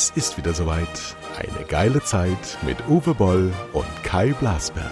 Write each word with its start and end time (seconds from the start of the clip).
Es 0.00 0.10
ist 0.10 0.38
wieder 0.38 0.54
soweit. 0.54 1.16
Eine 1.36 1.66
geile 1.66 2.00
Zeit 2.04 2.56
mit 2.64 2.76
Uwe 2.88 3.14
Boll 3.14 3.52
und 3.72 4.04
Kai 4.04 4.32
Blasberg. 4.32 4.86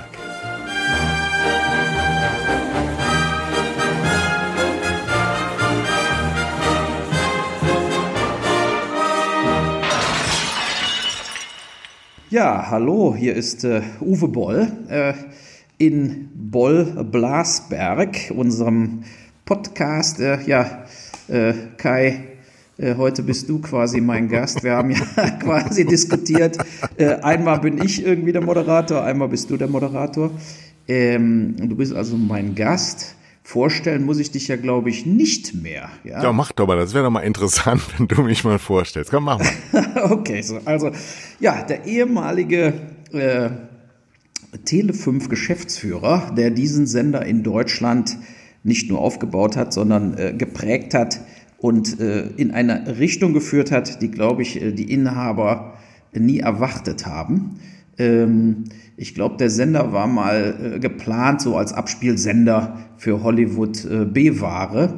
Ja, 12.28 12.68
hallo, 12.68 13.14
hier 13.14 13.36
ist 13.36 13.63
äh, 13.63 13.82
Uwe 14.00 14.27
Boll 14.27 14.73
äh, 14.88 15.14
in 15.78 16.30
Boll 16.34 16.84
Blasberg, 16.84 18.32
unserem 18.34 19.04
Podcast. 19.45 20.18
Äh, 20.18 20.42
ja, 20.46 20.84
äh, 21.28 21.54
Kai, 21.77 22.25
heute 22.78 23.22
bist 23.22 23.48
du 23.48 23.58
quasi 23.60 24.00
mein 24.00 24.28
Gast. 24.28 24.62
Wir 24.62 24.72
haben 24.72 24.90
ja 24.90 25.00
quasi 25.40 25.86
diskutiert. 25.86 26.58
Äh, 26.96 27.14
einmal 27.22 27.60
bin 27.60 27.82
ich 27.82 28.04
irgendwie 28.04 28.32
der 28.32 28.42
Moderator, 28.42 29.02
einmal 29.02 29.28
bist 29.28 29.48
du 29.50 29.56
der 29.56 29.68
Moderator. 29.68 30.30
Ähm, 30.86 31.56
du 31.56 31.74
bist 31.74 31.94
also 31.94 32.16
mein 32.16 32.54
Gast. 32.54 33.14
Vorstellen 33.42 34.04
muss 34.04 34.18
ich 34.18 34.32
dich 34.32 34.48
ja, 34.48 34.56
glaube 34.56 34.90
ich, 34.90 35.06
nicht 35.06 35.54
mehr. 35.54 35.88
Ja, 36.04 36.22
Ja, 36.22 36.32
mach 36.32 36.52
doch 36.52 36.66
mal. 36.66 36.76
Das 36.76 36.94
wäre 36.94 37.04
doch 37.04 37.10
mal 37.10 37.20
interessant, 37.20 37.80
wenn 37.96 38.08
du 38.08 38.22
mich 38.22 38.44
mal 38.44 38.58
vorstellst. 38.58 39.10
Komm, 39.10 39.24
mach 39.24 39.38
mal. 39.38 40.10
okay, 40.10 40.42
so, 40.42 40.58
also 40.64 40.90
ja, 41.40 41.62
der 41.62 41.86
ehemalige 41.86 42.74
äh, 43.12 43.50
Tele5 44.66 45.28
Geschäftsführer, 45.28 46.32
der 46.36 46.50
diesen 46.50 46.86
Sender 46.86 47.24
in 47.24 47.42
Deutschland 47.42 48.18
nicht 48.64 48.90
nur 48.90 49.00
aufgebaut 49.00 49.56
hat, 49.56 49.72
sondern 49.72 50.18
äh, 50.18 50.34
geprägt 50.36 50.92
hat 50.92 51.20
und 51.58 52.00
äh, 52.00 52.28
in 52.36 52.50
eine 52.50 52.98
Richtung 52.98 53.32
geführt 53.32 53.70
hat, 53.70 54.02
die, 54.02 54.10
glaube 54.10 54.42
ich, 54.42 54.60
äh, 54.60 54.72
die 54.72 54.92
Inhaber 54.92 55.74
nie 56.12 56.40
erwartet 56.40 57.06
haben. 57.06 57.58
Ähm, 57.98 58.64
ich 58.96 59.14
glaube, 59.14 59.36
der 59.36 59.50
Sender 59.50 59.92
war 59.92 60.06
mal 60.06 60.74
äh, 60.77 60.78
geplant 60.78 61.40
so 61.40 61.56
als 61.56 61.72
Abspielsender 61.72 62.78
für 62.96 63.22
Hollywood 63.22 63.84
äh, 63.84 64.04
B-Ware. 64.04 64.94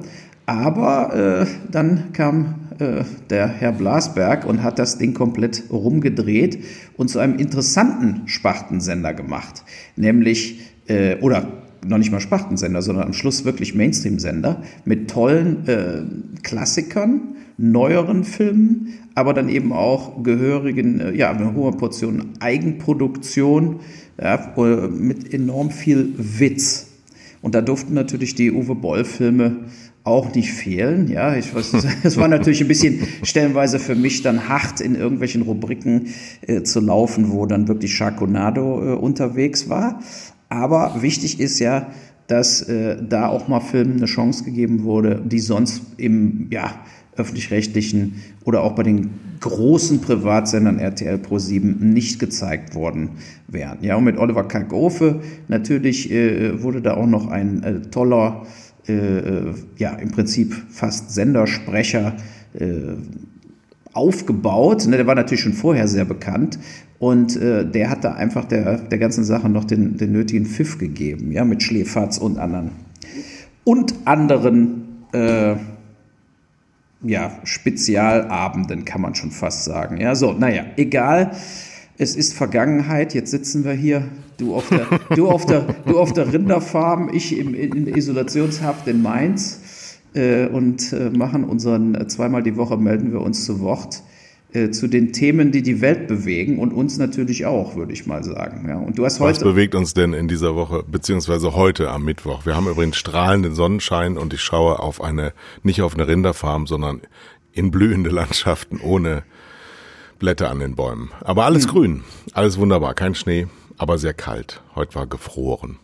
Aber 0.47 1.15
äh, 1.43 1.47
dann 1.71 2.13
kam 2.13 2.55
äh, 2.79 3.05
der 3.29 3.49
Herr 3.49 3.73
Blasberg 3.73 4.47
und 4.47 4.63
hat 4.63 4.79
das 4.79 4.99
Ding 4.99 5.15
komplett 5.15 5.65
rumgedreht 5.71 6.65
und 6.97 7.09
zu 7.09 7.19
einem 7.19 7.37
interessanten 7.37 8.27
Spartensender 8.29 9.13
gemacht. 9.15 9.65
Nämlich, 9.97 10.61
äh, 10.87 11.17
oder 11.17 11.68
noch 11.87 11.99
nicht 11.99 12.11
mal 12.11 12.21
Spartensender, 12.21 12.83
sondern 12.83 13.07
am 13.07 13.13
Schluss 13.13 13.45
wirklich 13.45 13.75
Mainstream-Sender 13.75 14.63
mit 14.85 15.11
tollen 15.11 15.67
äh, 15.67 16.03
Klassikern, 16.43 17.37
neueren 17.57 18.25
Filmen, 18.25 18.95
aber 19.15 19.35
dann 19.35 19.49
eben 19.49 19.73
auch 19.73 20.23
gehörigen, 20.23 21.01
äh, 21.01 21.15
ja, 21.15 21.31
eine 21.31 21.55
hohe 21.55 21.73
Portion 21.73 22.31
Eigenproduktion 22.41 23.81
ja, 24.21 24.55
mit 24.91 25.33
enorm 25.33 25.71
viel 25.71 26.15
Witz. 26.17 26.87
Und 27.41 27.55
da 27.55 27.61
durften 27.61 27.95
natürlich 27.95 28.35
die 28.35 28.51
Uwe 28.51 28.75
Boll-Filme 28.75 29.65
auch 30.05 30.35
nicht 30.35 30.53
fehlen. 30.53 31.09
Ja, 31.09 31.37
ich 31.37 31.55
weiß, 31.55 31.75
es 32.03 32.17
war 32.17 32.29
natürlich 32.29 32.61
ein 32.61 32.69
bisschen 32.69 33.07
stellenweise 33.23 33.79
für 33.79 33.95
mich 33.95 34.23
dann 34.23 34.49
hart 34.49 34.81
in 34.81 34.95
irgendwelchen 34.95 35.43
Rubriken 35.43 36.09
äh, 36.47 36.63
zu 36.63 36.81
laufen, 36.81 37.31
wo 37.31 37.47
dann 37.47 37.69
wirklich 37.69 37.95
Sharkonado 37.95 38.95
äh, 38.95 38.97
unterwegs 38.97 39.69
war. 39.69 40.01
Aber 40.49 41.03
wichtig 41.03 41.41
ist 41.41 41.59
ja, 41.59 41.89
dass 42.27 42.63
äh, 42.63 42.97
da 43.03 43.29
auch 43.29 43.49
mal 43.49 43.61
Filmen 43.61 43.97
eine 43.97 44.07
Chance 44.07 44.45
gegeben 44.45 44.85
wurde, 44.85 45.23
die 45.25 45.41
sonst 45.41 45.83
im 45.97 46.49
ja, 46.51 46.75
öffentlich-rechtlichen 47.17 48.23
oder 48.45 48.63
auch 48.63 48.73
bei 48.73 48.83
den 48.83 49.11
großen 49.41 50.01
Privatsendern 50.01 50.79
RTL 50.79 51.19
Pro 51.19 51.39
7 51.39 51.93
nicht 51.93 52.19
gezeigt 52.19 52.75
worden 52.75 53.11
wären. 53.47 53.79
Ja, 53.83 53.97
und 53.97 54.05
mit 54.05 54.19
Oliver 54.19 54.47
Kalkofe 54.47 55.21
natürlich 55.49 56.11
äh, 56.11 56.63
wurde 56.63 56.83
da 56.83 56.95
auch 56.95 57.07
noch 57.07 57.29
ein 57.29 57.63
äh, 57.63 57.81
toller, 57.83 58.47
äh, 58.87 59.53
ja, 59.77 59.95
im 59.95 60.11
Prinzip 60.11 60.55
fast 60.71 61.13
Sendersprecher 61.13 62.17
äh, 62.59 62.95
aufgebaut. 63.93 64.87
Ne, 64.87 64.97
der 64.97 65.07
war 65.07 65.15
natürlich 65.15 65.43
schon 65.43 65.53
vorher 65.53 65.89
sehr 65.89 66.05
bekannt 66.05 66.59
und 66.99 67.37
äh, 67.37 67.65
der 67.65 67.91
hat 67.91 68.05
da 68.05 68.15
einfach 68.15 68.45
der, 68.45 68.79
der 68.79 68.99
ganzen 68.99 69.25
Sache 69.25 69.49
noch 69.49 69.65
den, 69.65 69.97
den 69.97 70.13
nötigen 70.13 70.47
Pfiff 70.47 70.79
gegeben, 70.79 71.31
ja, 71.31 71.45
mit 71.45 71.63
Schläferz 71.63 72.19
und 72.19 72.39
anderen. 72.39 72.73
Und 73.65 73.95
anderen 74.05 75.07
äh, 75.13 75.57
ja, 77.03 77.39
Spezialabenden, 77.45 78.85
kann 78.85 79.01
man 79.01 79.15
schon 79.15 79.31
fast 79.31 79.65
sagen. 79.65 80.01
Ja, 80.01 80.15
so, 80.15 80.33
naja, 80.33 80.65
egal. 80.77 81.33
Es 82.01 82.15
ist 82.17 82.35
Vergangenheit, 82.35 83.15
jetzt 83.15 83.31
sitzen 83.31 83.65
wir 83.65 83.73
hier, 83.73 84.05
du 84.37 84.55
auf 84.55 84.69
der, 84.69 84.87
du 85.17 85.29
auf 85.29 85.47
der, 85.47 85.67
du 85.87 85.99
auf 85.99 86.13
der 86.13 86.33
Rinderfarm, 86.33 87.11
ich 87.13 87.37
im, 87.37 87.55
in 87.55 87.85
der 87.85 87.97
Isolationshaft 87.97 88.89
in 88.89 89.03
Mainz 89.03 89.99
äh, 90.15 90.47
und 90.47 90.93
äh, 90.93 91.11
machen 91.11 91.45
unseren, 91.45 92.09
zweimal 92.09 92.43
die 92.43 92.57
Woche 92.57 92.77
melden 92.77 93.13
wir 93.13 93.21
uns 93.21 93.45
zu 93.45 93.61
Wort 93.61 94.03
äh, 94.53 94.71
zu 94.71 94.89
den 94.89 95.13
Themen, 95.13 95.53
die 95.53 95.63
die 95.63 95.81
Welt 95.81 96.09
bewegen 96.09 96.59
und 96.59 96.73
uns 96.73 96.97
natürlich 96.99 97.45
auch, 97.45 97.77
würde 97.77 97.93
ich 97.93 98.07
mal 98.07 98.25
sagen. 98.25 98.67
Ja, 98.69 98.79
und 98.79 98.99
du 98.99 99.05
hast 99.05 99.21
Was 99.21 99.37
heute, 99.39 99.45
bewegt 99.45 99.75
uns 99.75 99.93
denn 99.95 100.15
in 100.15 100.27
dieser 100.27 100.55
Woche, 100.57 100.85
beziehungsweise 100.91 101.55
heute 101.55 101.91
am 101.91 102.05
Mittwoch? 102.05 102.47
Wir 102.47 102.57
haben 102.57 102.67
übrigens 102.67 102.97
strahlenden 102.97 103.55
Sonnenschein 103.55 104.17
und 104.17 104.33
ich 104.33 104.41
schaue 104.41 104.79
auf 104.79 105.03
eine, 105.03 105.33
nicht 105.63 105.83
auf 105.83 105.95
eine 105.95 106.09
Rinderfarm, 106.09 106.67
sondern 106.67 107.03
in 107.53 107.71
blühende 107.71 108.11
Landschaften 108.11 108.81
ohne 108.81 109.23
Blätter 110.19 110.51
an 110.51 110.61
den 110.61 110.75
Bäumen. 110.77 111.11
Aber 111.21 111.45
alles 111.45 111.65
Hm. 111.65 111.71
grün, 111.71 112.05
alles 112.33 112.59
wunderbar, 112.59 112.95
kein 112.95 113.15
Schnee, 113.15 113.47
aber 113.77 113.99
sehr 113.99 114.15
kalt. 114.15 114.63
Heute 114.75 114.95
war 114.95 115.07
gefroren. 115.07 115.79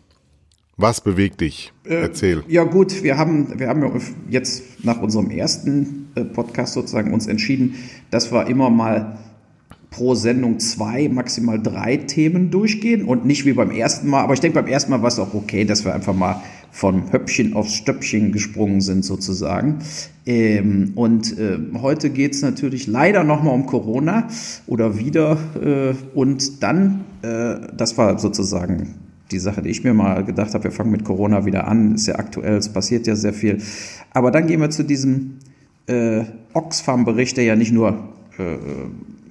Was 0.77 0.99
bewegt 0.99 1.39
dich? 1.39 1.71
Erzähl. 1.85 2.43
Ja 2.49 2.65
gut, 2.65 3.01
wir 3.01 3.17
haben, 3.17 3.59
wir 3.59 3.69
haben 3.69 4.01
jetzt 4.29 4.83
nach 4.83 5.01
unserem 5.01 5.31
ersten 5.31 6.09
äh, 6.15 6.25
Podcast 6.25 6.73
sozusagen 6.73 7.13
uns 7.13 7.27
entschieden, 7.27 7.75
dass 8.11 8.33
wir 8.33 8.47
immer 8.47 8.69
mal 8.69 9.17
pro 9.89 10.15
Sendung 10.15 10.59
zwei, 10.59 11.07
maximal 11.07 11.61
drei 11.61 11.95
Themen 11.95 12.51
durchgehen 12.51 13.05
und 13.05 13.25
nicht 13.25 13.45
wie 13.45 13.53
beim 13.53 13.71
ersten 13.71 14.09
Mal. 14.09 14.21
Aber 14.21 14.33
ich 14.33 14.41
denke, 14.41 14.61
beim 14.61 14.67
ersten 14.69 14.91
Mal 14.91 15.01
war 15.01 15.07
es 15.07 15.17
auch 15.17 15.33
okay, 15.33 15.63
dass 15.63 15.85
wir 15.85 15.93
einfach 15.93 16.13
mal 16.13 16.41
vom 16.71 17.13
Höppchen 17.13 17.53
aufs 17.53 17.75
Stöppchen 17.75 18.33
gesprungen 18.33 18.81
sind 18.81 19.05
sozusagen. 19.05 19.79
Ähm, 20.25 20.91
und 20.95 21.39
äh, 21.39 21.57
heute 21.81 22.09
geht 22.09 22.33
es 22.33 22.41
natürlich 22.41 22.87
leider 22.87 23.23
nochmal 23.23 23.53
um 23.53 23.65
Corona 23.65 24.27
oder 24.67 24.99
wieder. 24.99 25.37
Äh, 25.63 25.93
und 26.13 26.61
dann, 26.61 27.05
äh, 27.21 27.55
das 27.77 27.97
war 27.97 28.19
sozusagen 28.19 29.04
die 29.31 29.39
Sache, 29.39 29.61
die 29.61 29.69
ich 29.69 29.83
mir 29.83 29.93
mal 29.93 30.23
gedacht 30.23 30.53
habe, 30.53 30.65
wir 30.65 30.71
fangen 30.71 30.91
mit 30.91 31.03
Corona 31.03 31.45
wieder 31.45 31.67
an, 31.67 31.95
ist 31.95 32.07
ja 32.07 32.15
aktuell, 32.15 32.57
es 32.57 32.69
passiert 32.69 33.07
ja 33.07 33.15
sehr 33.15 33.33
viel. 33.33 33.61
Aber 34.11 34.31
dann 34.31 34.47
gehen 34.47 34.61
wir 34.61 34.69
zu 34.69 34.83
diesem 34.83 35.39
äh, 35.87 36.23
Oxfam-Bericht, 36.53 37.37
der 37.37 37.43
ja 37.43 37.55
nicht 37.55 37.71
nur 37.71 38.09
äh, 38.37 38.57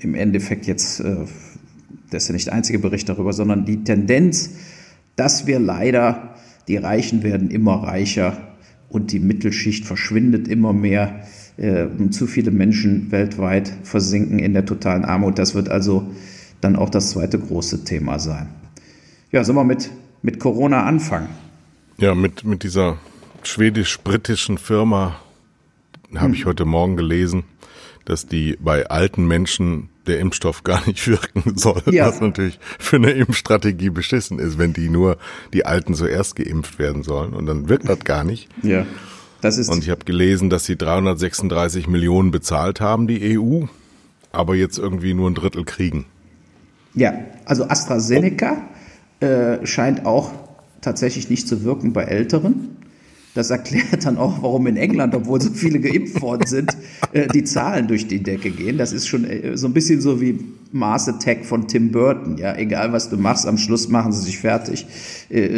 im 0.01 0.15
Endeffekt 0.15 0.67
jetzt, 0.67 1.01
äh, 1.01 1.17
das 2.11 2.25
ist 2.25 2.29
ja 2.29 2.35
nicht 2.35 2.47
der 2.47 2.55
einzige 2.55 2.79
Bericht 2.79 3.09
darüber, 3.09 3.33
sondern 3.33 3.65
die 3.65 3.85
Tendenz, 3.85 4.51
dass 5.17 5.47
wir 5.47 5.59
leider, 5.59 6.35
die 6.67 6.77
Reichen 6.77 7.23
werden 7.23 7.51
immer 7.51 7.83
reicher 7.85 8.37
und 8.89 9.13
die 9.13 9.21
Mittelschicht 9.21 9.85
verschwindet 9.85 10.49
immer 10.49 10.73
mehr. 10.73 11.21
Äh, 11.57 11.85
und 11.85 12.13
zu 12.13 12.27
viele 12.27 12.51
Menschen 12.51 13.13
weltweit 13.13 13.73
versinken 13.83 14.39
in 14.39 14.55
der 14.55 14.67
totalen 14.67 15.05
Armut. 15.05 15.39
Das 15.39 15.55
wird 15.55 15.69
also 15.69 16.11
dann 16.61 16.77
auch 16.77 16.91
das 16.91 17.11
zweite 17.11 17.39
große 17.39 17.85
Thema 17.85 18.19
sein. 18.19 18.49
Ja, 19.35 19.43
sollen 19.43 19.59
wir 19.59 19.65
mit, 19.65 19.91
mit 20.23 20.39
Corona 20.39 20.85
anfangen? 20.85 21.29
Ja, 21.99 22.15
mit, 22.15 22.45
mit 22.45 22.63
dieser 22.63 22.99
schwedisch-britischen 23.43 24.59
Firma 24.59 25.17
habe 26.15 26.27
Hm. 26.27 26.35
ich 26.35 26.47
heute 26.47 26.65
Morgen 26.65 26.97
gelesen, 26.97 27.43
dass 28.05 28.27
die 28.29 28.57
bei 28.61 28.87
alten 28.87 29.27
Menschen 29.27 29.89
der 30.07 30.21
Impfstoff 30.21 30.63
gar 30.63 30.87
nicht 30.87 31.09
wirken 31.09 31.57
soll. 31.59 31.83
Ja. 31.91 32.07
Was 32.07 32.21
natürlich 32.21 32.61
für 32.79 32.95
eine 32.95 33.11
Impfstrategie 33.11 33.91
beschissen 33.91 34.39
ist, 34.39 34.57
wenn 34.59 34.73
die 34.73 34.89
nur 34.89 35.17
die 35.53 35.67
Alten 35.67 35.95
zuerst 35.95 36.37
geimpft 36.37 36.79
werden 36.79 37.03
sollen. 37.03 37.33
Und 37.33 37.47
dann 37.47 37.69
wirkt 37.69 37.89
das 37.89 37.99
gar 38.05 38.23
nicht. 38.23 38.49
Ja. 38.63 38.87
Das 39.41 39.59
ist, 39.59 39.69
Und 39.69 39.83
ich 39.83 39.91
habe 39.91 40.05
gelesen, 40.05 40.49
dass 40.49 40.65
sie 40.65 40.77
336 40.77 41.89
Millionen 41.89 42.31
bezahlt 42.31 42.81
haben, 42.81 43.09
die 43.09 43.37
EU, 43.37 43.65
aber 44.31 44.55
jetzt 44.55 44.79
irgendwie 44.79 45.13
nur 45.13 45.29
ein 45.29 45.35
Drittel 45.35 45.65
kriegen. 45.65 46.07
ja, 46.95 47.15
also 47.47 47.65
AstraZeneca 47.69 48.69
äh, 49.25 49.67
scheint 49.67 50.05
auch 50.05 50.33
tatsächlich 50.83 51.31
nicht 51.31 51.49
zu 51.49 51.65
wirken 51.65 51.95
bei 51.95 52.03
Älteren. 52.03 52.77
Das 53.33 53.49
erklärt 53.49 54.05
dann 54.05 54.19
auch, 54.19 54.43
warum 54.43 54.67
in 54.67 54.77
England, 54.77 55.15
obwohl 55.15 55.41
so 55.41 55.51
viele 55.51 55.81
geimpft 55.81 56.21
worden 56.21 56.47
sind, 56.47 56.77
äh, 57.13 57.27
die 57.29 57.43
Zahlen 57.43 57.89
durch 57.89 58.07
die 58.07 58.23
Decke 58.23 58.51
gehen. 58.51 58.77
Das 58.77 58.93
ist 58.93 59.09
schon 59.09 59.25
äh, 59.25 59.57
so 59.57 59.67
ein 59.67 59.73
bisschen 59.73 60.03
so 60.03 60.21
wie 60.21 60.39
Mars 60.73 61.09
Attack 61.09 61.47
von 61.47 61.67
Tim 61.69 61.91
Burton. 61.91 62.37
Ja, 62.37 62.55
egal 62.55 62.93
was 62.93 63.09
du 63.09 63.17
machst, 63.17 63.47
am 63.47 63.57
Schluss 63.57 63.89
machen 63.89 64.13
sie 64.13 64.23
sich 64.23 64.39
fertig. 64.39 64.87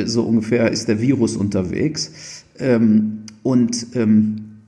So 0.04 0.22
ungefähr 0.22 0.70
ist 0.70 0.88
der 0.88 1.00
Virus 1.00 1.36
unterwegs. 1.36 2.44
Ähm, 2.58 3.24
und 3.42 3.88
ähm, 3.94 4.60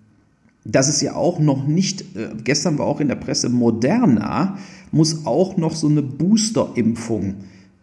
dass 0.64 0.88
es 0.88 1.00
ja 1.02 1.14
auch 1.14 1.38
noch 1.38 1.66
nicht, 1.66 2.04
gestern 2.44 2.78
war 2.78 2.86
auch 2.86 3.00
in 3.00 3.08
der 3.08 3.14
Presse, 3.14 3.48
Moderna 3.48 4.58
muss 4.90 5.24
auch 5.26 5.56
noch 5.56 5.74
so 5.74 5.88
eine 5.88 6.02
Booster-Impfung 6.02 7.36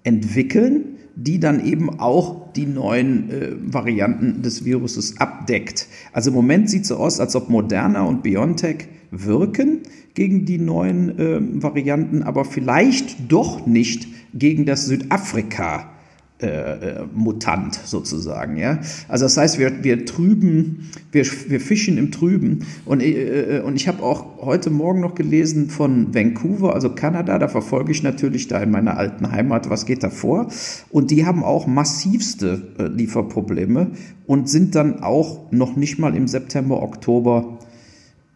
entwickeln, 0.04 0.95
die 1.16 1.40
dann 1.40 1.66
eben 1.66 2.00
auch 2.00 2.52
die 2.54 2.66
neuen 2.66 3.30
äh, 3.30 3.52
Varianten 3.62 4.42
des 4.42 4.66
Viruses 4.66 5.20
abdeckt. 5.20 5.88
Also 6.14 6.30
im 6.30 6.36
Moment 6.36 6.70
sieht 6.70 6.84
es 6.84 6.90
so 6.90 6.98
aus, 6.98 7.20
als 7.20 7.36
ob 7.36 7.50
Moderna 7.50 8.04
und 8.04 8.24
BioNTech 8.24 8.88
wirken 9.12 9.82
gegen 10.14 10.46
die 10.46 10.58
neuen 10.58 11.18
äh, 11.18 11.64
Varianten, 11.64 12.24
aber 12.24 12.46
vielleicht 12.46 13.32
doch 13.32 13.66
nicht 13.66 14.08
gegen 14.34 14.66
das 14.66 14.86
Südafrika 14.86 15.95
äh, 16.40 17.06
Mutant 17.14 17.80
sozusagen. 17.86 18.58
Ja? 18.58 18.80
Also 19.08 19.26
das 19.26 19.38
heißt, 19.38 19.60
wir, 19.60 19.84
wir 19.84 20.06
trüben, 20.06 20.90
wir, 21.12 21.26
wir 21.48 21.62
fischen 21.62 21.98
im 21.98 22.12
Trüben. 22.12 22.66
Und, 22.86 23.02
äh, 23.02 23.58
äh, 23.58 23.62
und 23.62 23.76
ich 23.76 23.88
habe 23.88 24.04
auch 24.04 24.42
heute 24.42 24.70
Morgen 24.70 25.00
noch 25.00 25.16
gelesen 25.16 25.70
von 25.70 26.14
Vancouver, 26.14 26.74
also 26.74 26.90
Kanada, 26.90 27.40
da 27.40 27.48
verfolge 27.48 27.92
ich 27.92 28.04
natürlich 28.04 28.48
da 28.48 28.62
in 28.62 28.72
meiner 28.72 28.98
alten 28.98 29.32
Heimat, 29.32 29.70
was 29.70 29.86
geht 29.86 30.04
da 30.04 30.10
vor. 30.10 30.48
Und 30.90 31.12
die 31.12 31.26
haben 31.26 31.44
auch 31.44 31.68
massivste 31.68 32.74
äh, 32.78 32.88
Lieferprobleme 32.88 33.92
und 34.28 34.50
sind 34.50 34.76
dann 34.76 35.02
auch 35.04 35.52
noch 35.52 35.76
nicht 35.76 36.00
mal 36.00 36.16
im 36.16 36.28
September, 36.28 36.82
Oktober 36.84 37.60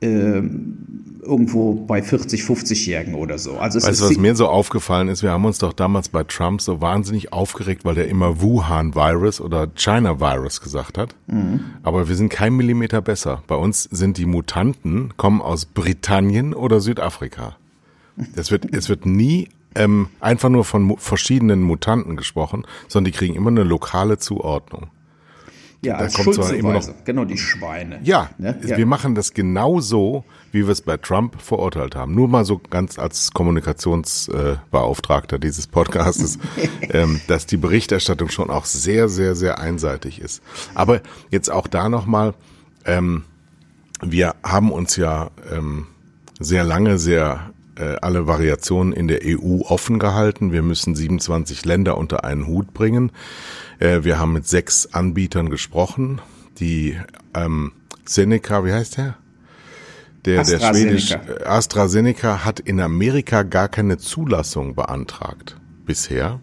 äh, 0.02 0.42
irgendwo 1.22 1.74
bei 1.74 2.02
40, 2.02 2.42
50-Jährigen 2.44 3.16
oder 3.16 3.38
so. 3.38 3.58
Also 3.58 3.82
weißt 3.82 4.02
du, 4.02 4.06
was 4.06 4.18
mir 4.18 4.36
so 4.36 4.48
aufgefallen 4.48 5.08
ist? 5.08 5.24
Wir 5.24 5.32
haben 5.32 5.46
uns 5.46 5.58
doch 5.58 5.74
damals 5.74 6.10
bei 6.10 6.24
Trump 6.24 6.62
so 6.62 6.82
wahnsinnig 6.82 7.34
aufgeregt, 7.34 7.86
weil 7.86 7.98
er 7.98 8.08
immer 8.08 8.42
Wuhan-Virus 8.42 9.42
oder 9.42 9.68
China-Virus 9.76 10.62
gesagt 10.62 10.98
hat. 10.98 11.16
Mhm. 11.28 11.62
Aber 11.84 12.10
wir 12.10 12.16
sind 12.16 12.30
kein 12.30 12.54
Millimeter 12.54 13.02
besser. 13.02 13.44
Bei 13.48 13.56
uns 13.56 13.84
sind 13.84 14.18
die 14.18 14.26
Mutanten, 14.26 15.14
kommen 15.18 15.42
aus 15.42 15.66
Britannien 15.66 16.54
oder 16.54 16.80
Südafrika. 16.80 17.56
Es 18.36 18.52
wird, 18.52 18.74
es 18.74 18.90
wird 18.90 19.06
nie 19.06 19.50
ähm, 19.76 20.08
einfach 20.20 20.50
nur 20.50 20.66
von 20.66 20.98
verschiedenen 20.98 21.62
Mutanten 21.62 22.18
gesprochen, 22.18 22.66
sondern 22.88 23.12
die 23.12 23.18
kriegen 23.18 23.36
immer 23.36 23.50
eine 23.50 23.64
lokale 23.64 24.18
Zuordnung. 24.18 24.88
Ja, 25.82 25.98
da 25.98 26.10
kommt 26.10 26.36
zwar 26.36 26.54
immer 26.54 26.74
noch, 26.74 26.86
genau, 27.06 27.24
die 27.24 27.38
Schweine. 27.38 28.02
Ja, 28.04 28.30
ne? 28.38 28.60
ja, 28.66 28.78
wir 28.78 28.86
machen 28.86 29.16
das 29.16 29.34
genau 29.34 29.80
so, 29.80 30.26
wie 30.52 30.66
wir 30.66 30.74
es 30.74 30.82
bei 30.82 30.98
Trump 30.98 31.42
verurteilt 31.42 31.96
haben. 31.96 32.14
Nur 32.14 32.28
mal 32.28 32.44
so 32.44 32.60
ganz 32.70 33.00
als 33.00 33.32
Kommunikationsbeauftragter 33.32 35.38
äh, 35.38 35.40
dieses 35.40 35.68
Podcastes, 35.68 36.38
ähm, 36.82 37.22
dass 37.28 37.46
die 37.46 37.56
Berichterstattung 37.56 38.30
schon 38.30 38.50
auch 38.50 38.66
sehr, 38.66 39.08
sehr, 39.08 39.36
sehr 39.36 39.60
einseitig 39.60 40.20
ist. 40.20 40.44
Aber 40.76 41.00
jetzt 41.30 41.50
auch 41.50 41.68
da 41.68 41.88
nochmal, 41.88 42.34
ähm, 42.84 43.24
wir 44.02 44.36
haben 44.44 44.74
uns 44.74 44.98
ja 44.98 45.32
ähm, 45.50 45.88
sehr 46.40 46.66
lange 46.66 47.00
sehr 47.00 47.52
äh, 47.80 47.96
alle 48.02 48.28
Variationen 48.28 48.94
in 48.94 49.08
der 49.08 49.22
EU 49.24 49.62
offen 49.62 50.00
gehalten. 50.00 50.52
Wir 50.52 50.62
müssen 50.62 50.96
27 50.96 51.66
Länder 51.66 51.98
unter 51.98 52.24
einen 52.24 52.48
Hut 52.48 52.74
bringen. 52.74 53.12
Äh, 53.80 54.04
wir 54.04 54.20
haben 54.20 54.34
mit 54.34 54.48
sechs 54.48 54.94
Anbietern 54.94 55.50
gesprochen. 55.50 56.22
Die 56.60 56.98
ähm, 57.34 57.72
Seneca, 58.06 58.66
wie 58.66 58.74
heißt 58.74 58.98
der? 58.98 59.18
Der, 60.26 60.44
der 60.44 60.60
schwedisch 60.60 61.12
äh, 61.12 61.44
AstraZeneca 61.46 62.44
hat 62.44 62.60
in 62.60 62.80
Amerika 62.82 63.44
gar 63.44 63.70
keine 63.70 63.98
Zulassung 63.98 64.76
beantragt 64.76 65.56
bisher. 65.86 66.40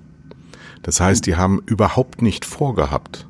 Das 0.83 1.01
heißt, 1.01 1.27
die 1.27 1.37
haben 1.37 1.63
überhaupt 1.67 2.23
nicht 2.23 2.45
vorgehabt, 2.45 3.26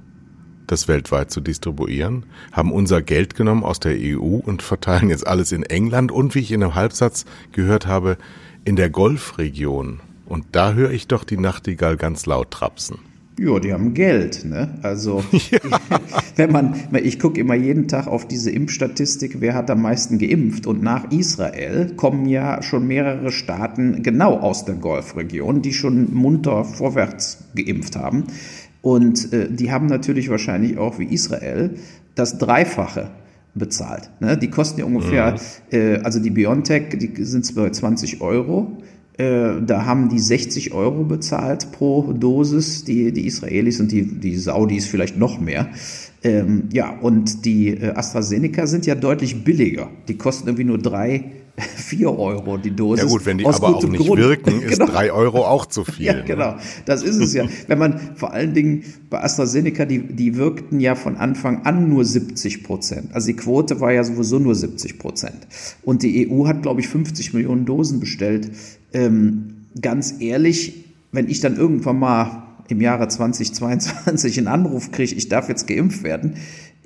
das 0.67 0.89
weltweit 0.89 1.31
zu 1.31 1.41
distribuieren, 1.41 2.25
haben 2.53 2.73
unser 2.73 3.03
Geld 3.03 3.35
genommen 3.35 3.65
aus 3.65 3.81
der 3.81 3.97
EU 3.99 4.37
und 4.37 4.63
verteilen 4.63 5.11
jetzt 5.11 5.27
alles 5.27 5.53
in 5.53 5.63
England 5.63 6.13
und 6.13 6.35
wie 6.35 6.41
ich 6.41 6.53
in 6.53 6.63
einem 6.63 6.75
Halbsatz 6.75 7.25
gehört 7.53 7.87
habe, 7.87 8.19
in 8.65 8.77
der 8.77 8.91
Golfregion. 8.91 10.01
Und 10.27 10.45
da 10.53 10.73
höre 10.73 10.91
ich 10.91 11.07
doch 11.07 11.25
die 11.25 11.37
Nachtigall 11.37 11.97
ganz 11.97 12.27
laut 12.27 12.51
trapsen. 12.51 12.99
Ja, 13.39 13.61
die 13.61 13.73
haben 13.75 13.93
Geld, 13.93 14.47
ne? 14.47 14.79
Also 14.83 15.23
ja. 15.51 15.59
wenn 16.37 16.53
man, 16.53 16.75
ich 17.03 17.19
gucke 17.19 17.39
immer 17.39 17.55
jeden 17.55 17.87
Tag 17.87 18.07
auf 18.07 18.27
diese 18.27 18.51
Impfstatistik, 18.51 19.41
wer 19.41 19.55
hat 19.55 19.71
am 19.71 19.83
meisten 19.83 20.19
geimpft? 20.19 20.67
Und 20.67 20.83
nach 20.83 21.11
Israel 21.11 21.93
kommen 21.97 22.27
ja 22.27 22.63
schon 22.63 22.87
mehrere 22.87 23.31
Staaten 23.31 24.03
genau 24.03 24.39
aus 24.39 24.65
der 24.65 24.77
Golfregion, 24.77 25.61
die 25.61 25.75
schon 25.75 26.15
munter 26.15 26.65
vorwärts 26.65 27.45
geimpft 27.55 27.97
haben. 27.97 28.25
Und 28.83 29.33
äh, 29.33 29.51
die 29.51 29.73
haben 29.73 29.87
natürlich 29.87 30.29
wahrscheinlich 30.31 30.79
auch 30.79 30.99
wie 30.99 31.07
Israel 31.07 31.77
das 32.15 32.39
Dreifache 32.39 33.11
bezahlt. 33.55 34.11
Ne? 34.21 34.37
Die 34.37 34.51
kosten 34.51 34.81
ja 34.81 34.87
ungefähr, 34.87 35.33
mhm. 35.33 35.77
äh, 35.77 35.97
also 35.99 36.21
die 36.21 36.31
BioNTech, 36.31 36.99
die 36.99 37.25
sind 37.25 37.53
bei 37.55 37.71
20 37.71 38.21
Euro. 38.21 38.77
Äh, 39.19 39.63
da 39.63 39.87
haben 39.87 40.09
die 40.11 40.19
60 40.19 40.73
Euro 40.75 41.05
bezahlt 41.05 41.73
pro 41.73 42.13
Dosis, 42.13 42.85
die, 42.85 43.13
die 43.13 43.27
Israelis 43.27 43.81
und 43.81 43.91
die, 43.91 44.03
die 44.03 44.37
Saudis 44.37 44.87
vielleicht 44.87 45.17
noch 45.17 45.41
mehr. 45.41 45.69
Ähm, 46.27 46.65
ja, 46.73 46.91
und 46.91 47.45
die 47.45 47.69
äh, 47.69 47.93
AstraZeneca 47.95 48.67
sind 48.67 48.85
ja 48.85 48.97
deutlich 48.97 49.45
billiger. 49.45 49.89
Die 50.09 50.19
kosten 50.19 50.49
irgendwie 50.49 50.65
nur 50.65 50.79
drei 50.79 51.25
4 51.57 52.19
Euro 52.19 52.57
die 52.57 52.75
Dosis. 52.75 53.05
Ja 53.05 53.09
gut, 53.09 53.25
wenn 53.27 53.39
die 53.39 53.47
aber 53.47 53.77
auch 53.77 53.89
nicht 53.89 54.05
Grund. 54.05 54.21
wirken, 54.21 54.61
ist 54.61 54.81
genau. 54.81 54.91
3 54.91 55.13
Euro 55.13 55.47
auch 55.47 55.67
zu 55.67 55.85
viel. 55.93 56.07
ja, 56.07 56.15
ne? 56.15 56.25
genau. 56.25 56.57
Das 56.85 57.05
ist 57.05 57.17
es 57.17 57.33
ja. 57.33 57.45
Wenn 57.69 57.79
man 57.79 58.01
vor 58.17 58.33
allen 58.33 58.55
Dingen 58.55 58.83
bei 59.09 59.23
AstraZeneca, 59.23 59.85
die, 59.85 60.01
die 60.01 60.37
wirkten 60.37 60.81
ja 60.81 60.97
von 60.97 61.17
Anfang 61.17 61.63
an 61.65 61.89
nur 61.89 62.05
70 62.05 62.65
Prozent. 62.65 63.15
Also 63.15 63.29
die 63.29 63.37
Quote 63.37 63.81
war 63.81 63.93
ja 63.93 64.03
sowieso 64.03 64.41
nur 64.41 64.57
70 64.57 64.99
Prozent. 64.99 65.47
Und 65.85 66.03
die 66.03 66.29
EU 66.29 66.49
hat, 66.49 66.63
glaube 66.63 66.81
ich, 66.81 66.89
50 66.89 67.35
Millionen 67.35 67.67
Dosen 67.67 68.01
bestellt. 68.01 68.51
Ähm, 68.93 69.67
ganz 69.81 70.17
ehrlich, 70.19 70.85
wenn 71.13 71.29
ich 71.29 71.39
dann 71.39 71.57
irgendwann 71.57 72.01
mal 72.01 72.46
im 72.69 72.81
Jahre 72.81 73.09
2022 73.09 74.39
einen 74.39 74.49
Anruf 74.49 74.91
kriege, 74.91 75.15
ich 75.15 75.29
darf 75.29 75.49
jetzt 75.49 75.67
geimpft 75.67 76.03
werden, 76.03 76.37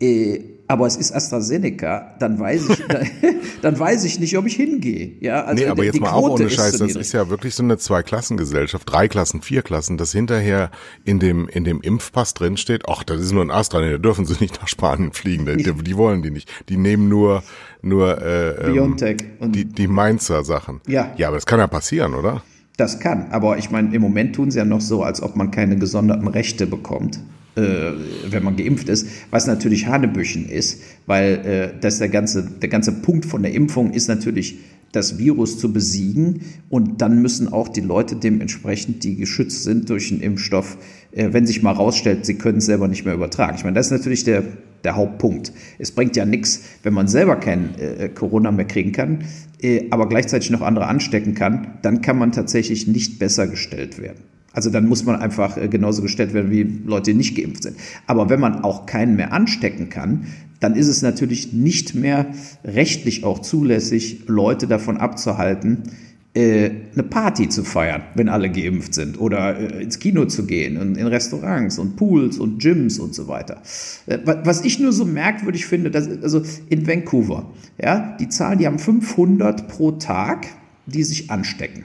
äh, 0.00 0.40
aber 0.70 0.86
es 0.86 0.96
ist 0.96 1.12
AstraZeneca, 1.12 2.14
dann 2.20 2.38
weiß 2.38 2.68
ich, 2.68 2.86
dann, 2.86 3.10
dann 3.62 3.78
weiß 3.78 4.04
ich 4.04 4.20
nicht, 4.20 4.38
ob 4.38 4.46
ich 4.46 4.54
hingehe. 4.54 5.14
Ja, 5.20 5.42
also 5.42 5.64
nee, 5.64 5.68
aber 5.68 5.82
jetzt 5.82 6.00
mal 6.00 6.12
auch 6.12 6.30
ohne 6.30 6.48
Scheiß, 6.48 6.78
das 6.78 6.94
ist 6.94 7.12
ja 7.12 7.28
wirklich 7.28 7.56
so 7.56 7.64
eine 7.64 7.76
Zweiklassengesellschaft, 7.76 8.88
drei 8.88 9.08
Klassen, 9.08 9.42
vier 9.42 9.62
Klassen, 9.62 9.98
dass 9.98 10.12
hinterher 10.12 10.70
in 11.04 11.18
dem, 11.18 11.48
in 11.48 11.64
dem 11.64 11.80
Impfpass 11.80 12.34
drin 12.34 12.56
steht, 12.56 12.88
ach, 12.88 13.02
das 13.02 13.20
ist 13.20 13.32
nur 13.32 13.42
ein 13.42 13.50
Astra, 13.50 13.80
nee, 13.80 13.90
da 13.90 13.98
dürfen 13.98 14.26
sie 14.26 14.36
nicht 14.38 14.60
nach 14.60 14.68
Spanien 14.68 15.12
fliegen, 15.12 15.44
die, 15.44 15.64
die 15.64 15.96
wollen 15.96 16.22
die 16.22 16.30
nicht. 16.30 16.48
Die 16.68 16.76
nehmen 16.76 17.08
nur, 17.08 17.42
nur, 17.82 18.22
äh, 18.22 18.66
ähm, 18.66 18.72
BioNTech 18.72 19.16
und 19.40 19.56
die, 19.56 19.64
die 19.64 19.88
Mainzer 19.88 20.44
Sachen. 20.44 20.80
Ja. 20.86 21.12
Ja, 21.16 21.28
aber 21.28 21.36
das 21.36 21.46
kann 21.46 21.58
ja 21.58 21.66
passieren, 21.66 22.14
oder? 22.14 22.42
Das 22.80 22.98
kann, 22.98 23.26
aber 23.30 23.58
ich 23.58 23.70
meine, 23.70 23.94
im 23.94 24.00
Moment 24.00 24.34
tun 24.36 24.50
sie 24.50 24.56
ja 24.56 24.64
noch 24.64 24.80
so, 24.80 25.02
als 25.02 25.22
ob 25.22 25.36
man 25.36 25.50
keine 25.50 25.76
gesonderten 25.76 26.28
Rechte 26.28 26.66
bekommt 26.66 27.20
äh, 27.56 27.92
wenn 28.30 28.42
man 28.42 28.56
geimpft 28.56 28.88
ist, 28.88 29.06
was 29.30 29.46
natürlich 29.46 29.86
Hanebüchen 29.86 30.48
ist, 30.48 30.82
weil 31.06 31.34
äh, 31.44 31.80
das 31.80 31.98
der 31.98 32.08
ganze, 32.08 32.42
der 32.42 32.70
ganze 32.70 32.92
Punkt 32.92 33.26
von 33.26 33.42
der 33.42 33.52
Impfung 33.52 33.92
ist 33.92 34.08
natürlich, 34.08 34.60
das 34.92 35.18
Virus 35.18 35.58
zu 35.58 35.72
besiegen 35.72 36.42
und 36.68 37.00
dann 37.00 37.22
müssen 37.22 37.52
auch 37.52 37.68
die 37.68 37.80
Leute 37.80 38.16
dementsprechend, 38.16 39.04
die 39.04 39.16
geschützt 39.16 39.62
sind 39.62 39.88
durch 39.88 40.10
einen 40.10 40.20
Impfstoff, 40.20 40.78
äh, 41.12 41.28
wenn 41.32 41.46
sich 41.46 41.62
mal 41.62 41.72
rausstellt, 41.72 42.26
sie 42.26 42.34
können 42.34 42.58
es 42.58 42.66
selber 42.66 42.88
nicht 42.88 43.04
mehr 43.04 43.14
übertragen. 43.14 43.56
Ich 43.56 43.64
meine, 43.64 43.74
das 43.74 43.86
ist 43.86 43.92
natürlich 43.92 44.24
der, 44.24 44.42
der 44.84 44.96
Hauptpunkt. 44.96 45.52
Es 45.78 45.92
bringt 45.92 46.16
ja 46.16 46.24
nichts, 46.24 46.62
wenn 46.82 46.94
man 46.94 47.08
selber 47.08 47.36
kein 47.36 47.74
äh, 47.78 48.08
Corona 48.08 48.50
mehr 48.50 48.66
kriegen 48.66 48.92
kann, 48.92 49.24
äh, 49.62 49.86
aber 49.90 50.08
gleichzeitig 50.08 50.50
noch 50.50 50.62
andere 50.62 50.86
anstecken 50.86 51.34
kann, 51.34 51.78
dann 51.82 52.02
kann 52.02 52.18
man 52.18 52.32
tatsächlich 52.32 52.86
nicht 52.86 53.18
besser 53.18 53.46
gestellt 53.46 54.00
werden. 54.00 54.20
Also 54.52 54.70
dann 54.70 54.88
muss 54.88 55.04
man 55.04 55.16
einfach 55.16 55.56
äh, 55.56 55.68
genauso 55.68 56.02
gestellt 56.02 56.34
werden 56.34 56.50
wie 56.50 56.62
Leute, 56.62 57.12
die 57.12 57.16
nicht 57.16 57.36
geimpft 57.36 57.62
sind. 57.62 57.76
Aber 58.06 58.28
wenn 58.30 58.40
man 58.40 58.64
auch 58.64 58.86
keinen 58.86 59.16
mehr 59.16 59.32
anstecken 59.32 59.88
kann, 59.88 60.26
dann 60.60 60.74
ist 60.76 60.88
es 60.88 61.02
natürlich 61.02 61.52
nicht 61.52 61.94
mehr 61.94 62.26
rechtlich 62.64 63.24
auch 63.24 63.40
zulässig, 63.40 64.24
Leute 64.26 64.66
davon 64.66 64.98
abzuhalten, 64.98 65.84
äh, 66.32 66.70
eine 66.92 67.02
Party 67.02 67.48
zu 67.48 67.64
feiern, 67.64 68.02
wenn 68.14 68.28
alle 68.28 68.50
geimpft 68.50 68.94
sind 68.94 69.18
oder 69.18 69.58
äh, 69.58 69.82
ins 69.82 69.98
Kino 69.98 70.26
zu 70.26 70.46
gehen 70.46 70.76
und 70.76 70.96
in 70.96 71.08
Restaurants 71.08 71.78
und 71.78 71.96
Pools 71.96 72.38
und 72.38 72.62
Gyms 72.62 73.00
und 73.00 73.16
so 73.16 73.26
weiter. 73.26 73.62
Was 74.06 74.64
ich 74.64 74.78
nur 74.78 74.92
so 74.92 75.04
merkwürdig 75.04 75.66
finde, 75.66 75.90
dass, 75.90 76.08
also 76.22 76.42
in 76.68 76.86
Vancouver, 76.86 77.50
ja, 77.82 78.16
die 78.20 78.28
Zahlen, 78.28 78.60
die 78.60 78.66
haben 78.68 78.78
500 78.78 79.66
pro 79.66 79.92
Tag, 79.92 80.46
die 80.86 81.02
sich 81.02 81.32
anstecken. 81.32 81.84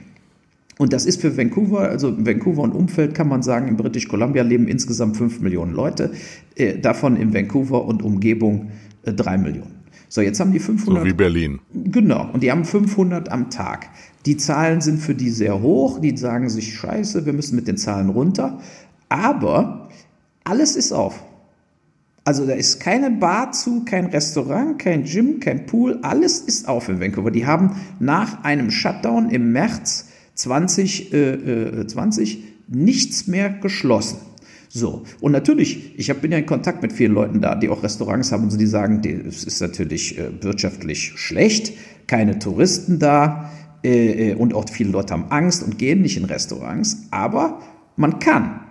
Und 0.78 0.92
das 0.92 1.06
ist 1.06 1.20
für 1.20 1.36
Vancouver, 1.36 1.88
also 1.88 2.14
Vancouver 2.18 2.62
und 2.62 2.72
Umfeld 2.72 3.14
kann 3.14 3.28
man 3.28 3.42
sagen, 3.42 3.68
in 3.68 3.76
British 3.76 4.08
Columbia 4.08 4.42
leben 4.42 4.68
insgesamt 4.68 5.16
5 5.16 5.40
Millionen 5.40 5.72
Leute, 5.72 6.12
äh, 6.54 6.78
davon 6.78 7.16
in 7.16 7.32
Vancouver 7.32 7.84
und 7.86 8.02
Umgebung 8.02 8.70
äh, 9.04 9.12
3 9.12 9.38
Millionen. 9.38 9.76
So, 10.08 10.20
jetzt 10.20 10.38
haben 10.38 10.52
die 10.52 10.60
500. 10.60 11.02
So 11.02 11.08
wie 11.08 11.14
Berlin. 11.14 11.60
Genau, 11.72 12.30
und 12.32 12.42
die 12.42 12.50
haben 12.50 12.64
500 12.64 13.32
am 13.32 13.50
Tag. 13.50 13.88
Die 14.24 14.36
Zahlen 14.36 14.80
sind 14.80 14.98
für 14.98 15.14
die 15.14 15.30
sehr 15.30 15.62
hoch, 15.62 15.98
die 15.98 16.16
sagen 16.16 16.48
sich, 16.48 16.74
scheiße, 16.74 17.26
wir 17.26 17.32
müssen 17.32 17.56
mit 17.56 17.66
den 17.66 17.76
Zahlen 17.76 18.10
runter. 18.10 18.60
Aber 19.08 19.88
alles 20.44 20.76
ist 20.76 20.92
auf. 20.92 21.24
Also 22.24 22.44
da 22.46 22.54
ist 22.54 22.80
keine 22.80 23.10
Bar 23.10 23.52
zu, 23.52 23.84
kein 23.84 24.06
Restaurant, 24.06 24.78
kein 24.78 25.04
Gym, 25.04 25.40
kein 25.40 25.66
Pool, 25.66 26.00
alles 26.02 26.40
ist 26.40 26.68
auf 26.68 26.88
in 26.88 27.00
Vancouver. 27.00 27.30
Die 27.30 27.46
haben 27.46 27.76
nach 27.98 28.44
einem 28.44 28.70
Shutdown 28.70 29.30
im 29.30 29.52
März 29.52 30.08
2020 30.36 31.12
äh, 31.12 31.32
äh, 31.34 32.36
nichts 32.68 33.26
mehr 33.26 33.50
geschlossen. 33.50 34.18
So, 34.68 35.04
und 35.20 35.32
natürlich, 35.32 35.98
ich 35.98 36.10
hab, 36.10 36.20
bin 36.20 36.32
ja 36.32 36.38
in 36.38 36.46
Kontakt 36.46 36.82
mit 36.82 36.92
vielen 36.92 37.14
Leuten 37.14 37.40
da, 37.40 37.54
die 37.54 37.68
auch 37.68 37.82
Restaurants 37.82 38.30
haben 38.30 38.44
und 38.44 38.50
so, 38.50 38.58
die 38.58 38.66
sagen, 38.66 39.00
es 39.26 39.44
ist 39.44 39.60
natürlich 39.60 40.18
äh, 40.18 40.42
wirtschaftlich 40.42 41.12
schlecht, 41.16 41.72
keine 42.06 42.38
Touristen 42.38 42.98
da 42.98 43.50
äh, 43.82 44.32
äh, 44.32 44.34
und 44.34 44.52
auch 44.54 44.68
viele 44.68 44.90
Leute 44.90 45.14
haben 45.14 45.30
Angst 45.30 45.62
und 45.62 45.78
gehen 45.78 46.02
nicht 46.02 46.16
in 46.16 46.24
Restaurants, 46.24 47.06
aber 47.10 47.62
man 47.96 48.18
kann. 48.18 48.65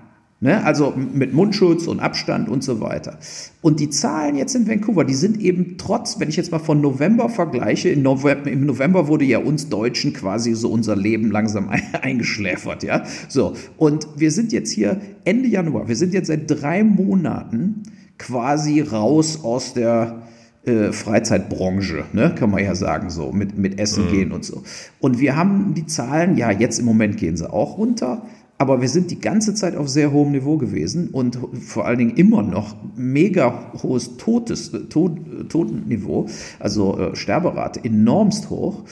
Ne? 0.46 0.64
Also 0.64 0.94
mit 0.96 1.34
Mundschutz 1.34 1.88
und 1.88 2.00
Abstand 2.00 2.50
und 2.50 2.64
so 2.64 2.80
weiter. 2.80 3.18
Und 3.64 3.80
die 3.80 3.90
Zahlen 3.90 4.36
jetzt 4.36 4.54
in 4.54 4.68
Vancouver, 4.68 5.04
die 5.04 5.16
sind 5.16 5.42
eben 5.42 5.80
trotz, 5.80 6.20
wenn 6.20 6.30
ich 6.30 6.36
jetzt 6.36 6.52
mal 6.52 6.60
von 6.60 6.82
November 6.82 7.30
vergleiche, 7.30 7.98
November, 7.98 8.52
im 8.52 8.64
November 8.68 9.08
wurde 9.08 9.26
ja 9.26 9.40
uns 9.40 9.70
Deutschen 9.70 10.14
quasi 10.14 10.54
so 10.54 10.70
unser 10.70 10.96
Leben 10.96 11.32
langsam 11.32 11.72
eingeschläfert, 12.04 12.84
ja. 12.84 13.06
So. 13.28 13.56
Und 13.78 14.08
wir 14.18 14.30
sind 14.30 14.54
jetzt 14.54 14.70
hier 14.70 15.02
Ende 15.24 15.50
Januar, 15.50 15.88
wir 15.88 15.96
sind 15.96 16.14
jetzt 16.14 16.28
seit 16.28 16.44
drei 16.46 16.84
Monaten 16.84 17.82
quasi 18.20 18.82
raus 18.82 19.40
aus 19.44 19.74
der, 19.74 20.22
äh, 20.64 20.92
Freizeitbranche, 20.92 22.06
ne, 22.14 22.36
kann 22.38 22.52
man 22.52 22.64
ja 22.64 22.76
sagen, 22.76 23.10
so 23.10 23.32
mit, 23.32 23.58
mit 23.58 23.80
Essen 23.80 24.06
mhm. 24.06 24.12
gehen 24.12 24.32
und 24.32 24.46
so. 24.46 24.62
Und 25.00 25.20
wir 25.20 25.36
haben 25.36 25.74
die 25.74 25.88
Zahlen, 25.88 26.38
ja, 26.38 26.52
jetzt 26.52 26.78
im 26.78 26.86
Moment 26.86 27.18
gehen 27.18 27.36
sie 27.36 27.52
auch 27.52 27.80
runter, 27.80 28.28
aber 28.58 28.82
wir 28.82 28.88
sind 28.88 29.12
die 29.12 29.20
ganze 29.20 29.54
Zeit 29.54 29.76
auf 29.76 29.90
sehr 29.90 30.12
hohem 30.12 30.32
Niveau 30.32 30.58
gewesen 30.58 31.10
und 31.10 31.38
vor 31.62 31.86
allen 31.86 31.98
Dingen 31.98 32.16
immer 32.16 32.42
noch 32.42 32.76
mega 32.96 33.72
hohes 33.84 34.16
Totes, 34.18 34.72
Tod, 34.90 35.50
Totenniveau, 35.50 36.28
also 36.60 36.98
äh, 36.98 37.16
Sterberate, 37.16 37.84
enormst 37.84 38.50
hoch. 38.50 38.84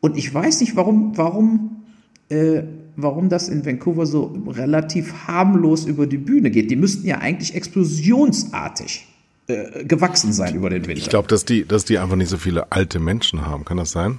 Und 0.00 0.16
ich 0.16 0.32
weiß 0.34 0.60
nicht, 0.60 0.74
warum, 0.74 1.16
warum, 1.16 1.82
äh, 2.28 2.62
warum 2.96 3.28
das 3.28 3.48
in 3.48 3.64
Vancouver 3.64 4.06
so 4.06 4.36
relativ 4.48 5.28
harmlos 5.28 5.86
über 5.86 6.08
die 6.08 6.18
Bühne 6.18 6.50
geht. 6.50 6.70
Die 6.70 6.76
müssten 6.76 7.06
ja 7.06 7.18
eigentlich 7.18 7.54
explosionsartig 7.54 9.06
äh, 9.46 9.84
gewachsen 9.84 10.32
sein 10.32 10.56
über 10.56 10.70
den 10.70 10.86
Winter. 10.86 11.00
Ich 11.00 11.08
glaube, 11.08 11.28
dass 11.28 11.44
die, 11.44 11.64
dass 11.64 11.84
die 11.84 11.98
einfach 11.98 12.16
nicht 12.16 12.30
so 12.30 12.36
viele 12.36 12.72
alte 12.72 12.98
Menschen 12.98 13.46
haben. 13.46 13.64
Kann 13.64 13.76
das 13.76 13.92
sein? 13.92 14.18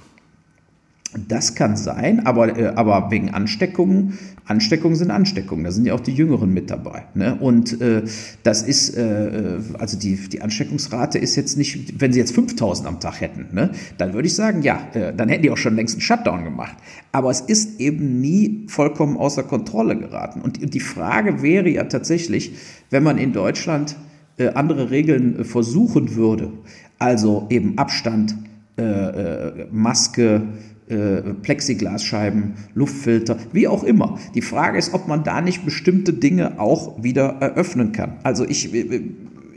Das 1.28 1.54
kann 1.54 1.76
sein, 1.76 2.26
aber, 2.26 2.58
äh, 2.58 2.66
aber 2.74 3.10
wegen 3.10 3.30
Ansteckungen, 3.30 4.18
Ansteckungen 4.44 4.96
sind 4.96 5.10
Ansteckungen, 5.10 5.64
da 5.64 5.72
sind 5.72 5.86
ja 5.86 5.94
auch 5.94 6.00
die 6.00 6.12
Jüngeren 6.12 6.52
mit 6.52 6.70
dabei. 6.70 7.04
Ne? 7.14 7.36
Und 7.36 7.80
äh, 7.80 8.02
das 8.42 8.62
ist, 8.62 8.96
äh, 8.96 9.58
also 9.78 9.98
die, 9.98 10.16
die 10.28 10.40
Ansteckungsrate 10.40 11.18
ist 11.18 11.36
jetzt 11.36 11.56
nicht, 11.56 12.00
wenn 12.00 12.12
sie 12.12 12.20
jetzt 12.20 12.34
5000 12.34 12.86
am 12.86 13.00
Tag 13.00 13.20
hätten, 13.20 13.48
ne? 13.52 13.70
dann 13.98 14.14
würde 14.14 14.28
ich 14.28 14.34
sagen, 14.34 14.62
ja, 14.62 14.80
äh, 14.94 15.12
dann 15.14 15.28
hätten 15.28 15.42
die 15.42 15.50
auch 15.50 15.56
schon 15.56 15.74
längst 15.74 15.94
einen 15.94 16.02
Shutdown 16.02 16.44
gemacht. 16.44 16.76
Aber 17.12 17.30
es 17.30 17.40
ist 17.40 17.80
eben 17.80 18.20
nie 18.20 18.66
vollkommen 18.68 19.16
außer 19.16 19.42
Kontrolle 19.42 19.96
geraten. 19.96 20.40
Und, 20.40 20.62
und 20.62 20.74
die 20.74 20.80
Frage 20.80 21.42
wäre 21.42 21.68
ja 21.68 21.84
tatsächlich, 21.84 22.52
wenn 22.90 23.02
man 23.02 23.18
in 23.18 23.32
Deutschland 23.32 23.96
äh, 24.38 24.48
andere 24.48 24.90
Regeln 24.90 25.40
äh, 25.40 25.44
versuchen 25.44 26.14
würde, 26.14 26.52
also 26.98 27.46
eben 27.50 27.78
Abstand, 27.78 28.36
äh, 28.78 28.82
äh 28.82 29.66
Maske, 29.72 30.42
äh, 30.88 31.34
Plexiglasscheiben, 31.42 32.54
Luftfilter, 32.74 33.38
wie 33.52 33.66
auch 33.66 33.82
immer. 33.82 34.18
Die 34.34 34.42
Frage 34.42 34.78
ist, 34.78 34.94
ob 34.94 35.08
man 35.08 35.24
da 35.24 35.40
nicht 35.40 35.64
bestimmte 35.64 36.12
Dinge 36.12 36.60
auch 36.60 37.02
wieder 37.02 37.36
eröffnen 37.40 37.92
kann. 37.92 38.18
Also 38.22 38.44
ich, 38.44 38.72
äh, 38.72 39.02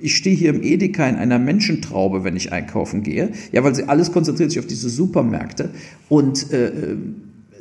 ich 0.01 0.15
stehe 0.15 0.35
hier 0.35 0.49
im 0.49 0.63
Edeka 0.63 1.07
in 1.07 1.17
einer 1.17 1.37
Menschentraube, 1.37 2.23
wenn 2.23 2.35
ich 2.35 2.51
einkaufen 2.51 3.03
gehe. 3.03 3.31
Ja, 3.51 3.63
weil 3.63 3.75
sie 3.75 3.87
alles 3.87 4.11
konzentriert 4.11 4.49
sich 4.49 4.59
auf 4.59 4.65
diese 4.65 4.89
Supermärkte. 4.89 5.69
Und 6.07 6.51
äh, 6.51 6.95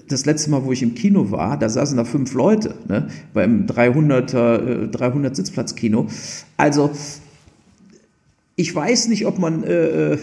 das 0.08 0.24
letzte 0.24 0.50
Mal, 0.50 0.64
wo 0.64 0.72
ich 0.72 0.82
im 0.82 0.94
Kino 0.94 1.30
war, 1.30 1.58
da 1.58 1.68
saßen 1.68 1.96
da 1.96 2.04
fünf 2.04 2.32
Leute, 2.32 2.74
ne, 2.88 3.08
beim 3.34 3.66
300er, 3.66 4.84
äh, 4.84 4.88
300 4.88 5.36
Sitzplatzkino. 5.36 6.06
Also, 6.56 6.90
ich 8.56 8.74
weiß 8.74 9.08
nicht, 9.08 9.26
ob 9.26 9.38
man 9.38 9.62
äh, 9.62 10.12
äh 10.14 10.18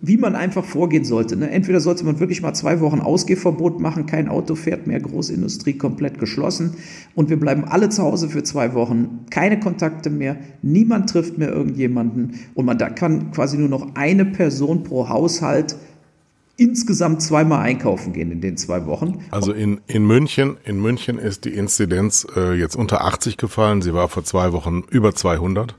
wie 0.00 0.16
man 0.16 0.36
einfach 0.36 0.64
vorgehen 0.64 1.04
sollte. 1.04 1.36
Ne? 1.36 1.50
Entweder 1.50 1.80
sollte 1.80 2.04
man 2.04 2.20
wirklich 2.20 2.40
mal 2.40 2.54
zwei 2.54 2.80
Wochen 2.80 3.00
Ausgehverbot 3.00 3.80
machen, 3.80 4.06
kein 4.06 4.28
Auto 4.28 4.54
fährt 4.54 4.86
mehr, 4.86 5.00
Großindustrie 5.00 5.74
komplett 5.74 6.18
geschlossen 6.18 6.74
und 7.14 7.30
wir 7.30 7.38
bleiben 7.38 7.64
alle 7.64 7.88
zu 7.88 8.02
Hause 8.02 8.28
für 8.28 8.42
zwei 8.42 8.74
Wochen, 8.74 9.26
keine 9.30 9.58
Kontakte 9.58 10.10
mehr, 10.10 10.36
niemand 10.62 11.10
trifft 11.10 11.38
mehr 11.38 11.50
irgendjemanden 11.50 12.38
und 12.54 12.64
man 12.64 12.78
da 12.78 12.90
kann 12.90 13.32
quasi 13.32 13.58
nur 13.58 13.68
noch 13.68 13.94
eine 13.96 14.24
Person 14.24 14.84
pro 14.84 15.08
Haushalt 15.08 15.76
insgesamt 16.56 17.22
zweimal 17.22 17.60
einkaufen 17.60 18.12
gehen 18.12 18.32
in 18.32 18.40
den 18.40 18.56
zwei 18.56 18.84
Wochen. 18.86 19.24
Also 19.30 19.52
in, 19.52 19.80
in 19.86 20.04
München, 20.06 20.56
in 20.64 20.80
München 20.80 21.18
ist 21.18 21.44
die 21.44 21.54
Inzidenz 21.54 22.26
äh, 22.36 22.52
jetzt 22.54 22.74
unter 22.74 23.04
80 23.04 23.36
gefallen. 23.36 23.80
Sie 23.80 23.94
war 23.94 24.08
vor 24.08 24.24
zwei 24.24 24.52
Wochen 24.52 24.82
über 24.90 25.14
200. 25.14 25.76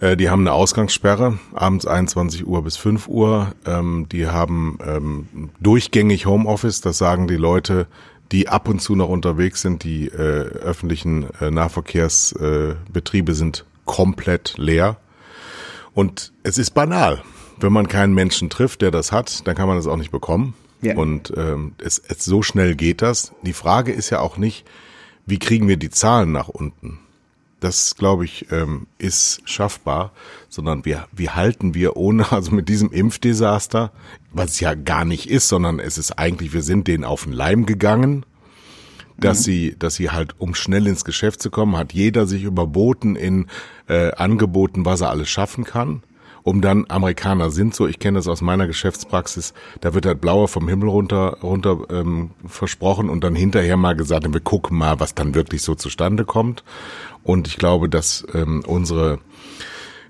Äh, 0.00 0.16
die 0.16 0.30
haben 0.30 0.42
eine 0.42 0.52
Ausgangssperre, 0.52 1.38
abends 1.54 1.86
21 1.86 2.46
Uhr 2.46 2.62
bis 2.62 2.76
5 2.76 3.08
Uhr. 3.08 3.54
Ähm, 3.66 4.06
die 4.10 4.26
haben 4.26 4.78
ähm, 4.84 5.50
durchgängig 5.60 6.26
Homeoffice, 6.26 6.80
das 6.80 6.98
sagen 6.98 7.28
die 7.28 7.36
Leute, 7.36 7.86
die 8.32 8.48
ab 8.48 8.68
und 8.68 8.80
zu 8.80 8.94
noch 8.94 9.08
unterwegs 9.08 9.62
sind. 9.62 9.84
Die 9.84 10.08
äh, 10.08 10.12
öffentlichen 10.12 11.26
äh, 11.40 11.50
Nahverkehrsbetriebe 11.50 13.32
äh, 13.32 13.34
sind 13.34 13.64
komplett 13.84 14.54
leer. 14.58 14.96
Und 15.94 16.32
es 16.42 16.58
ist 16.58 16.70
banal. 16.72 17.22
Wenn 17.60 17.72
man 17.72 17.88
keinen 17.88 18.14
Menschen 18.14 18.50
trifft, 18.50 18.82
der 18.82 18.92
das 18.92 19.10
hat, 19.10 19.46
dann 19.48 19.56
kann 19.56 19.66
man 19.66 19.76
das 19.76 19.88
auch 19.88 19.96
nicht 19.96 20.12
bekommen. 20.12 20.54
Ja. 20.80 20.96
Und 20.96 21.32
ähm, 21.36 21.72
es, 21.78 21.98
es 21.98 22.24
so 22.24 22.42
schnell 22.42 22.76
geht 22.76 23.02
das. 23.02 23.32
Die 23.42 23.52
Frage 23.52 23.92
ist 23.92 24.10
ja 24.10 24.20
auch 24.20 24.36
nicht, 24.36 24.64
wie 25.26 25.40
kriegen 25.40 25.66
wir 25.66 25.76
die 25.76 25.90
Zahlen 25.90 26.30
nach 26.30 26.48
unten? 26.48 27.00
Das 27.60 27.96
glaube 27.96 28.24
ich 28.24 28.50
ähm, 28.50 28.86
ist 28.98 29.40
schaffbar, 29.44 30.12
sondern 30.48 30.84
wir 30.84 31.06
wie 31.12 31.30
halten 31.30 31.74
wir 31.74 31.96
ohne 31.96 32.30
also 32.32 32.52
mit 32.52 32.68
diesem 32.68 32.92
Impfdesaster, 32.92 33.92
was 34.32 34.52
es 34.52 34.60
ja 34.60 34.74
gar 34.74 35.04
nicht 35.04 35.28
ist, 35.28 35.48
sondern 35.48 35.78
es 35.78 35.98
ist 35.98 36.12
eigentlich 36.18 36.52
wir 36.52 36.62
sind 36.62 36.86
denen 36.86 37.04
auf 37.04 37.24
den 37.24 37.32
Leim 37.32 37.66
gegangen, 37.66 38.24
dass 39.16 39.40
mhm. 39.40 39.42
sie 39.42 39.76
dass 39.78 39.94
sie 39.96 40.10
halt 40.10 40.40
um 40.40 40.54
schnell 40.54 40.86
ins 40.86 41.04
Geschäft 41.04 41.42
zu 41.42 41.50
kommen, 41.50 41.76
hat 41.76 41.92
jeder 41.92 42.26
sich 42.26 42.44
überboten 42.44 43.16
in 43.16 43.46
äh, 43.88 44.12
Angeboten, 44.12 44.84
was 44.84 45.00
er 45.00 45.10
alles 45.10 45.28
schaffen 45.28 45.64
kann 45.64 46.02
um 46.48 46.62
dann 46.62 46.86
Amerikaner 46.88 47.50
sind 47.50 47.74
so, 47.74 47.86
ich 47.86 47.98
kenne 47.98 48.18
das 48.18 48.26
aus 48.26 48.40
meiner 48.40 48.66
Geschäftspraxis, 48.66 49.52
da 49.82 49.92
wird 49.92 50.06
halt 50.06 50.22
blauer 50.22 50.48
vom 50.48 50.66
Himmel 50.66 50.88
runter 50.88 51.36
runter 51.42 51.80
ähm, 51.90 52.30
versprochen 52.46 53.10
und 53.10 53.22
dann 53.22 53.34
hinterher 53.34 53.76
mal 53.76 53.94
gesagt, 53.94 54.32
wir 54.32 54.40
gucken 54.40 54.78
mal, 54.78 54.98
was 54.98 55.14
dann 55.14 55.34
wirklich 55.34 55.60
so 55.60 55.74
zustande 55.74 56.24
kommt. 56.24 56.64
Und 57.22 57.46
ich 57.48 57.58
glaube, 57.58 57.90
dass 57.90 58.26
ähm, 58.32 58.62
unsere 58.66 59.18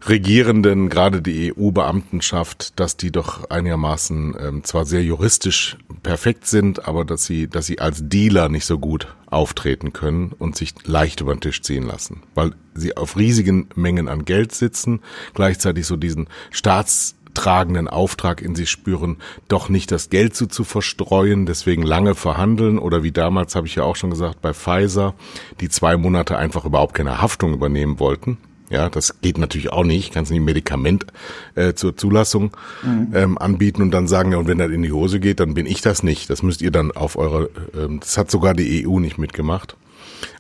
Regierenden, 0.07 0.89
gerade 0.89 1.23
die 1.23 1.53
EU-Beamtenschaft, 1.53 2.79
dass 2.79 2.97
die 2.97 3.11
doch 3.11 3.51
einigermaßen 3.51 4.37
ähm, 4.41 4.65
zwar 4.65 4.85
sehr 4.87 5.03
juristisch 5.03 5.77
perfekt 6.03 6.47
sind, 6.47 6.87
aber 6.87 7.05
dass 7.05 7.27
sie, 7.27 7.49
dass 7.49 7.67
sie 7.67 7.81
als 7.81 8.09
Dealer 8.09 8.49
nicht 8.49 8.65
so 8.65 8.79
gut 8.79 9.09
auftreten 9.27 9.93
können 9.93 10.33
und 10.39 10.57
sich 10.57 10.75
leicht 10.87 11.21
über 11.21 11.35
den 11.35 11.41
Tisch 11.41 11.63
ziehen 11.63 11.85
lassen, 11.85 12.23
weil 12.35 12.53
sie 12.75 12.97
auf 12.97 13.17
riesigen 13.17 13.69
Mengen 13.75 14.09
an 14.09 14.25
Geld 14.25 14.53
sitzen, 14.53 15.01
gleichzeitig 15.35 15.87
so 15.87 15.97
diesen 15.97 16.29
staatstragenden 16.51 17.89
Auftrag 17.89 18.41
in 18.41 18.55
sich 18.55 18.71
spüren, 18.71 19.17
doch 19.49 19.69
nicht 19.69 19.91
das 19.91 20.11
Geld 20.11 20.37
so 20.37 20.47
zu 20.47 20.65
verstreuen, 20.65 21.45
deswegen 21.45 21.83
lange 21.83 22.15
verhandeln 22.15 22.79
oder 22.79 23.03
wie 23.03 23.13
damals 23.13 23.57
habe 23.57 23.67
ich 23.67 23.75
ja 23.75 23.83
auch 23.83 23.97
schon 23.97 24.11
gesagt 24.11 24.41
bei 24.41 24.55
Pfizer, 24.55 25.15
die 25.61 25.69
zwei 25.69 25.97
Monate 25.97 26.39
einfach 26.39 26.65
überhaupt 26.65 26.95
keine 26.95 27.21
Haftung 27.21 27.53
übernehmen 27.53 27.99
wollten 27.99 28.39
ja, 28.71 28.89
das 28.89 29.21
geht 29.21 29.39
natürlich 29.39 29.73
auch 29.73 29.85
nicht. 29.85 30.13
Kannst 30.13 30.31
nicht 30.31 30.41
ein 30.41 30.45
Medikament 30.45 31.07
äh, 31.55 31.75
zur 31.75 31.97
Zulassung 31.97 32.57
mhm. 32.83 33.09
ähm, 33.15 33.39
anbieten 33.39 33.83
und 33.83 33.91
dann 33.91 34.07
sagen, 34.09 34.33
ja, 34.33 34.39
und 34.39 34.47
wenn 34.47 34.59
das 34.59 34.71
in 34.71 34.83
die 34.83 34.93
Hose 34.93 35.21
geht, 35.21 35.41
dann 35.41 35.55
bin 35.55 35.67
ich 35.67 35.81
das 35.81 36.03
nicht. 36.03 36.29
Das 36.31 36.43
müsst 36.43 36.61
ihr 36.61 36.71
dann 36.71 36.93
auf 36.93 37.17
eure, 37.17 37.51
ähm, 37.75 38.01
das 38.01 38.19
hat 38.19 38.31
sogar 38.31 38.55
die 38.55 38.87
EU 38.87 38.99
nicht 38.99 39.19
mitgemacht. 39.19 39.77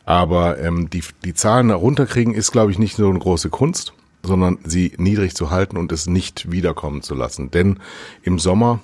Aber 0.04 0.58
ähm, 0.58 0.90
die, 0.90 1.02
die 1.24 1.34
Zahlen 1.34 1.68
herunterkriegen 1.68 2.34
ist, 2.34 2.52
glaube 2.52 2.70
ich, 2.70 2.78
nicht 2.78 2.96
so 2.96 3.08
eine 3.08 3.18
große 3.18 3.50
Kunst, 3.50 3.92
sondern 4.22 4.58
sie 4.64 4.92
niedrig 4.98 5.34
zu 5.34 5.50
halten 5.50 5.76
und 5.76 5.92
es 5.92 6.06
nicht 6.06 6.50
wiederkommen 6.50 7.02
zu 7.02 7.14
lassen. 7.14 7.50
Denn 7.50 7.78
im 8.22 8.38
Sommer, 8.38 8.80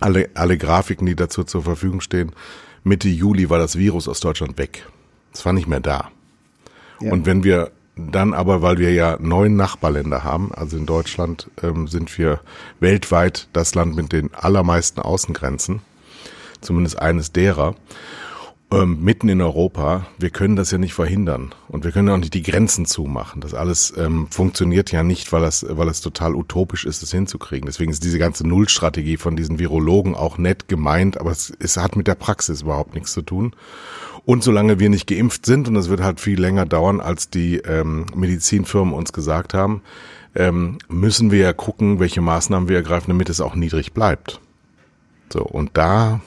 alle, 0.00 0.30
alle 0.34 0.58
Grafiken, 0.58 1.06
die 1.06 1.16
dazu 1.16 1.44
zur 1.44 1.62
Verfügung 1.62 2.00
stehen, 2.00 2.32
Mitte 2.84 3.08
Juli 3.08 3.50
war 3.50 3.58
das 3.58 3.76
Virus 3.76 4.08
aus 4.08 4.20
Deutschland 4.20 4.58
weg. 4.58 4.86
Es 5.32 5.44
war 5.44 5.52
nicht 5.52 5.68
mehr 5.68 5.80
da. 5.80 6.10
Ja. 7.00 7.12
Und 7.12 7.26
wenn 7.26 7.44
wir 7.44 7.70
dann 7.98 8.32
aber, 8.32 8.62
weil 8.62 8.78
wir 8.78 8.92
ja 8.92 9.16
neun 9.20 9.56
Nachbarländer 9.56 10.24
haben, 10.24 10.52
also 10.54 10.76
in 10.76 10.86
Deutschland 10.86 11.50
ähm, 11.62 11.88
sind 11.88 12.16
wir 12.18 12.40
weltweit 12.80 13.48
das 13.52 13.74
Land 13.74 13.96
mit 13.96 14.12
den 14.12 14.32
allermeisten 14.34 15.00
Außengrenzen, 15.00 15.82
zumindest 16.60 16.98
eines 16.98 17.32
derer. 17.32 17.74
ähm, 18.70 19.02
mitten 19.02 19.28
in 19.28 19.40
Europa. 19.40 20.06
Wir 20.18 20.30
können 20.30 20.56
das 20.56 20.70
ja 20.70 20.78
nicht 20.78 20.92
verhindern 20.92 21.54
und 21.68 21.84
wir 21.84 21.92
können 21.92 22.08
auch 22.10 22.18
nicht 22.18 22.34
die 22.34 22.42
Grenzen 22.42 22.84
zumachen. 22.84 23.40
Das 23.40 23.54
alles 23.54 23.94
ähm, 23.96 24.28
funktioniert 24.30 24.92
ja 24.92 25.02
nicht, 25.02 25.32
weil 25.32 25.44
es, 25.44 25.64
weil 25.68 25.88
es 25.88 26.00
total 26.00 26.34
utopisch 26.34 26.84
ist, 26.84 27.02
es 27.02 27.10
hinzukriegen. 27.10 27.66
Deswegen 27.66 27.90
ist 27.90 28.04
diese 28.04 28.18
ganze 28.18 28.46
Nullstrategie 28.46 29.16
von 29.16 29.36
diesen 29.36 29.58
Virologen 29.58 30.14
auch 30.14 30.38
nett 30.38 30.68
gemeint, 30.68 31.18
aber 31.18 31.30
es, 31.30 31.52
es 31.58 31.76
hat 31.76 31.96
mit 31.96 32.06
der 32.06 32.14
Praxis 32.14 32.62
überhaupt 32.62 32.94
nichts 32.94 33.12
zu 33.12 33.22
tun. 33.22 33.54
Und 34.28 34.44
solange 34.44 34.78
wir 34.78 34.90
nicht 34.90 35.06
geimpft 35.06 35.46
sind, 35.46 35.68
und 35.68 35.74
das 35.74 35.88
wird 35.88 36.02
halt 36.02 36.20
viel 36.20 36.38
länger 36.38 36.66
dauern, 36.66 37.00
als 37.00 37.30
die 37.30 37.56
ähm, 37.60 38.04
Medizinfirmen 38.14 38.92
uns 38.92 39.14
gesagt 39.14 39.54
haben, 39.54 39.80
ähm, 40.34 40.76
müssen 40.90 41.30
wir 41.30 41.38
ja 41.38 41.54
gucken, 41.54 41.98
welche 41.98 42.20
Maßnahmen 42.20 42.68
wir 42.68 42.76
ergreifen, 42.76 43.08
damit 43.08 43.30
es 43.30 43.40
auch 43.40 43.54
niedrig 43.54 43.94
bleibt. 43.94 44.38
So, 45.32 45.42
und 45.42 45.70
da 45.78 46.20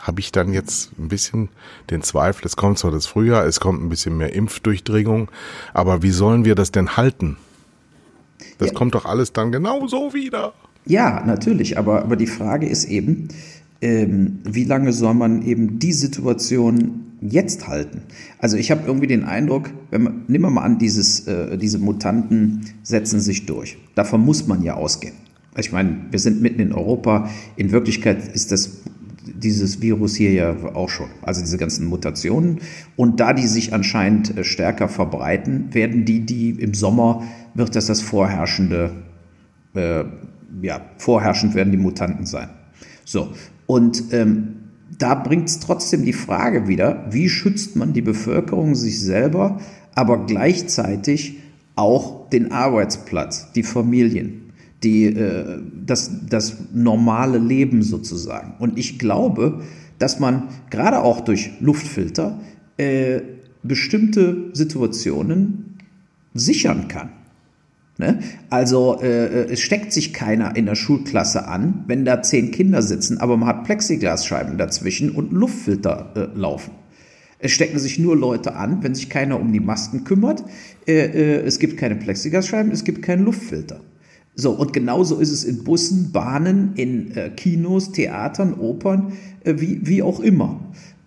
habe 0.00 0.18
ich 0.18 0.32
dann 0.32 0.52
jetzt 0.52 0.90
ein 0.98 1.06
bisschen 1.06 1.48
den 1.88 2.02
Zweifel, 2.02 2.44
es 2.46 2.56
kommt 2.56 2.80
zwar 2.80 2.90
das 2.90 3.06
Frühjahr, 3.06 3.46
es 3.46 3.60
kommt 3.60 3.80
ein 3.80 3.90
bisschen 3.90 4.16
mehr 4.16 4.34
Impfdurchdringung, 4.34 5.30
aber 5.72 6.02
wie 6.02 6.10
sollen 6.10 6.44
wir 6.44 6.56
das 6.56 6.72
denn 6.72 6.96
halten? 6.96 7.36
Das 8.58 8.70
ja. 8.70 8.74
kommt 8.74 8.96
doch 8.96 9.04
alles 9.04 9.32
dann 9.32 9.52
genauso 9.52 10.14
wieder. 10.14 10.52
Ja, 10.84 11.22
natürlich, 11.24 11.78
aber, 11.78 12.02
aber 12.02 12.16
die 12.16 12.26
Frage 12.26 12.66
ist 12.66 12.86
eben, 12.86 13.28
ähm, 13.80 14.40
wie 14.42 14.64
lange 14.64 14.92
soll 14.92 15.14
man 15.14 15.42
eben 15.42 15.78
die 15.78 15.92
Situation 15.92 17.05
jetzt 17.20 17.66
halten? 17.68 18.02
Also 18.38 18.56
ich 18.56 18.70
habe 18.70 18.82
irgendwie 18.86 19.06
den 19.06 19.24
Eindruck, 19.24 19.70
wenn 19.90 20.02
man, 20.02 20.24
nehmen 20.28 20.44
wir 20.44 20.50
mal 20.50 20.62
an, 20.62 20.78
dieses, 20.78 21.26
äh, 21.26 21.56
diese 21.58 21.78
Mutanten 21.78 22.66
setzen 22.82 23.20
sich 23.20 23.46
durch. 23.46 23.78
Davon 23.94 24.24
muss 24.24 24.46
man 24.46 24.62
ja 24.62 24.74
ausgehen. 24.74 25.14
Ich 25.58 25.72
meine, 25.72 25.96
wir 26.10 26.18
sind 26.18 26.42
mitten 26.42 26.60
in 26.60 26.72
Europa. 26.72 27.30
In 27.56 27.72
Wirklichkeit 27.72 28.34
ist 28.34 28.52
das 28.52 28.82
dieses 29.34 29.82
Virus 29.82 30.14
hier 30.14 30.32
ja 30.32 30.54
auch 30.74 30.88
schon. 30.88 31.08
Also 31.22 31.40
diese 31.40 31.58
ganzen 31.58 31.86
Mutationen. 31.86 32.60
Und 32.96 33.20
da 33.20 33.32
die 33.32 33.46
sich 33.46 33.72
anscheinend 33.72 34.36
äh, 34.36 34.44
stärker 34.44 34.88
verbreiten, 34.88 35.72
werden 35.72 36.04
die, 36.04 36.20
die 36.20 36.50
im 36.50 36.74
Sommer 36.74 37.22
wird 37.54 37.74
das 37.74 37.86
das 37.86 38.00
vorherrschende, 38.00 38.92
äh, 39.74 40.04
ja, 40.62 40.80
vorherrschend 40.98 41.54
werden 41.54 41.70
die 41.70 41.78
Mutanten 41.78 42.26
sein. 42.26 42.48
So. 43.04 43.32
Und 43.66 44.12
ähm, 44.12 44.56
da 44.98 45.14
bringt 45.14 45.48
es 45.48 45.60
trotzdem 45.60 46.04
die 46.04 46.12
Frage 46.12 46.68
wieder, 46.68 47.06
wie 47.10 47.28
schützt 47.28 47.76
man 47.76 47.92
die 47.92 48.02
Bevölkerung 48.02 48.74
sich 48.74 49.00
selber, 49.00 49.60
aber 49.94 50.26
gleichzeitig 50.26 51.38
auch 51.74 52.30
den 52.30 52.52
Arbeitsplatz, 52.52 53.52
die 53.52 53.62
Familien 53.62 54.46
die, 54.82 55.06
äh, 55.06 55.60
das, 55.84 56.10
das 56.28 56.56
normale 56.72 57.38
Leben 57.38 57.82
sozusagen. 57.82 58.54
Und 58.58 58.78
ich 58.78 58.98
glaube, 58.98 59.62
dass 59.98 60.20
man 60.20 60.48
gerade 60.70 61.02
auch 61.02 61.20
durch 61.20 61.50
Luftfilter 61.60 62.38
äh, 62.76 63.20
bestimmte 63.62 64.50
Situationen 64.52 65.78
sichern 66.34 66.88
kann. 66.88 67.10
Ne? 67.98 68.18
Also 68.50 69.00
äh, 69.00 69.44
es 69.50 69.60
steckt 69.60 69.92
sich 69.92 70.12
keiner 70.12 70.54
in 70.54 70.66
der 70.66 70.74
Schulklasse 70.74 71.48
an, 71.48 71.84
wenn 71.86 72.04
da 72.04 72.22
zehn 72.22 72.50
Kinder 72.50 72.82
sitzen, 72.82 73.18
aber 73.18 73.38
man 73.38 73.48
hat 73.48 73.64
Plexiglasscheiben 73.64 74.58
dazwischen 74.58 75.10
und 75.10 75.32
Luftfilter 75.32 76.12
äh, 76.14 76.38
laufen. 76.38 76.72
Es 77.38 77.52
stecken 77.52 77.78
sich 77.78 77.98
nur 77.98 78.16
Leute 78.16 78.54
an, 78.54 78.82
wenn 78.82 78.94
sich 78.94 79.08
keiner 79.08 79.40
um 79.40 79.52
die 79.52 79.60
Masken 79.60 80.04
kümmert. 80.04 80.44
Äh, 80.86 80.92
äh, 80.92 81.46
es 81.46 81.58
gibt 81.58 81.78
keine 81.78 81.96
Plexiglasscheiben, 81.96 82.70
es 82.70 82.84
gibt 82.84 83.02
keinen 83.02 83.24
Luftfilter. 83.24 83.80
So, 84.34 84.52
und 84.52 84.74
genauso 84.74 85.18
ist 85.18 85.32
es 85.32 85.44
in 85.44 85.64
Bussen, 85.64 86.12
Bahnen, 86.12 86.74
in 86.74 87.16
äh, 87.16 87.30
Kinos, 87.30 87.92
Theatern, 87.92 88.52
Opern, 88.54 89.14
äh, 89.44 89.54
wie, 89.56 89.86
wie 89.86 90.02
auch 90.02 90.20
immer. 90.20 90.60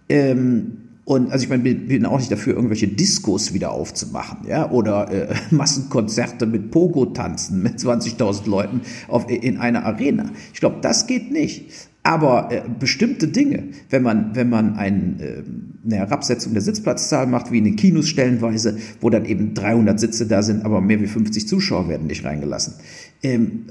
Ähm, 0.08 0.79
und 1.10 1.32
also 1.32 1.44
ich 1.44 1.50
meine, 1.50 1.68
ich 1.68 1.88
bin 1.88 2.06
auch 2.06 2.20
nicht 2.20 2.32
dafür, 2.32 2.54
irgendwelche 2.54 2.88
Diskos 2.88 3.52
wieder 3.52 3.72
aufzumachen, 3.72 4.48
ja, 4.48 4.70
oder 4.70 5.12
äh, 5.12 5.34
Massenkonzerte 5.50 6.46
mit 6.46 6.70
Pogo-Tanzen 6.70 7.64
mit 7.64 7.80
20.000 7.80 8.48
Leuten 8.48 8.82
auf, 9.08 9.28
in 9.28 9.58
einer 9.58 9.86
Arena. 9.86 10.30
Ich 10.54 10.60
glaube, 10.60 10.78
das 10.84 11.08
geht 11.08 11.32
nicht. 11.32 11.66
Aber 12.04 12.52
äh, 12.52 12.62
bestimmte 12.80 13.28
Dinge, 13.28 13.70
wenn 13.90 14.04
man, 14.04 14.36
wenn 14.36 14.50
man 14.50 14.76
ein, 14.76 15.20
äh, 15.20 15.42
eine 15.84 15.96
Herabsetzung 15.96 16.54
der 16.54 16.62
Sitzplatzzahl 16.62 17.26
macht, 17.26 17.52
wie 17.52 17.58
in 17.58 17.64
den 17.64 17.76
Kinos 17.76 18.08
stellenweise, 18.08 18.78
wo 19.02 19.10
dann 19.10 19.26
eben 19.26 19.56
300 19.56 20.00
Sitze 20.00 20.28
da 20.28 20.44
sind, 20.44 20.64
aber 20.64 20.80
mehr 20.80 21.02
wie 21.02 21.08
50 21.08 21.48
Zuschauer 21.48 21.90
werden 21.90 22.06
nicht 22.06 22.24
reingelassen. 22.24 22.76
Ähm, 23.24 23.66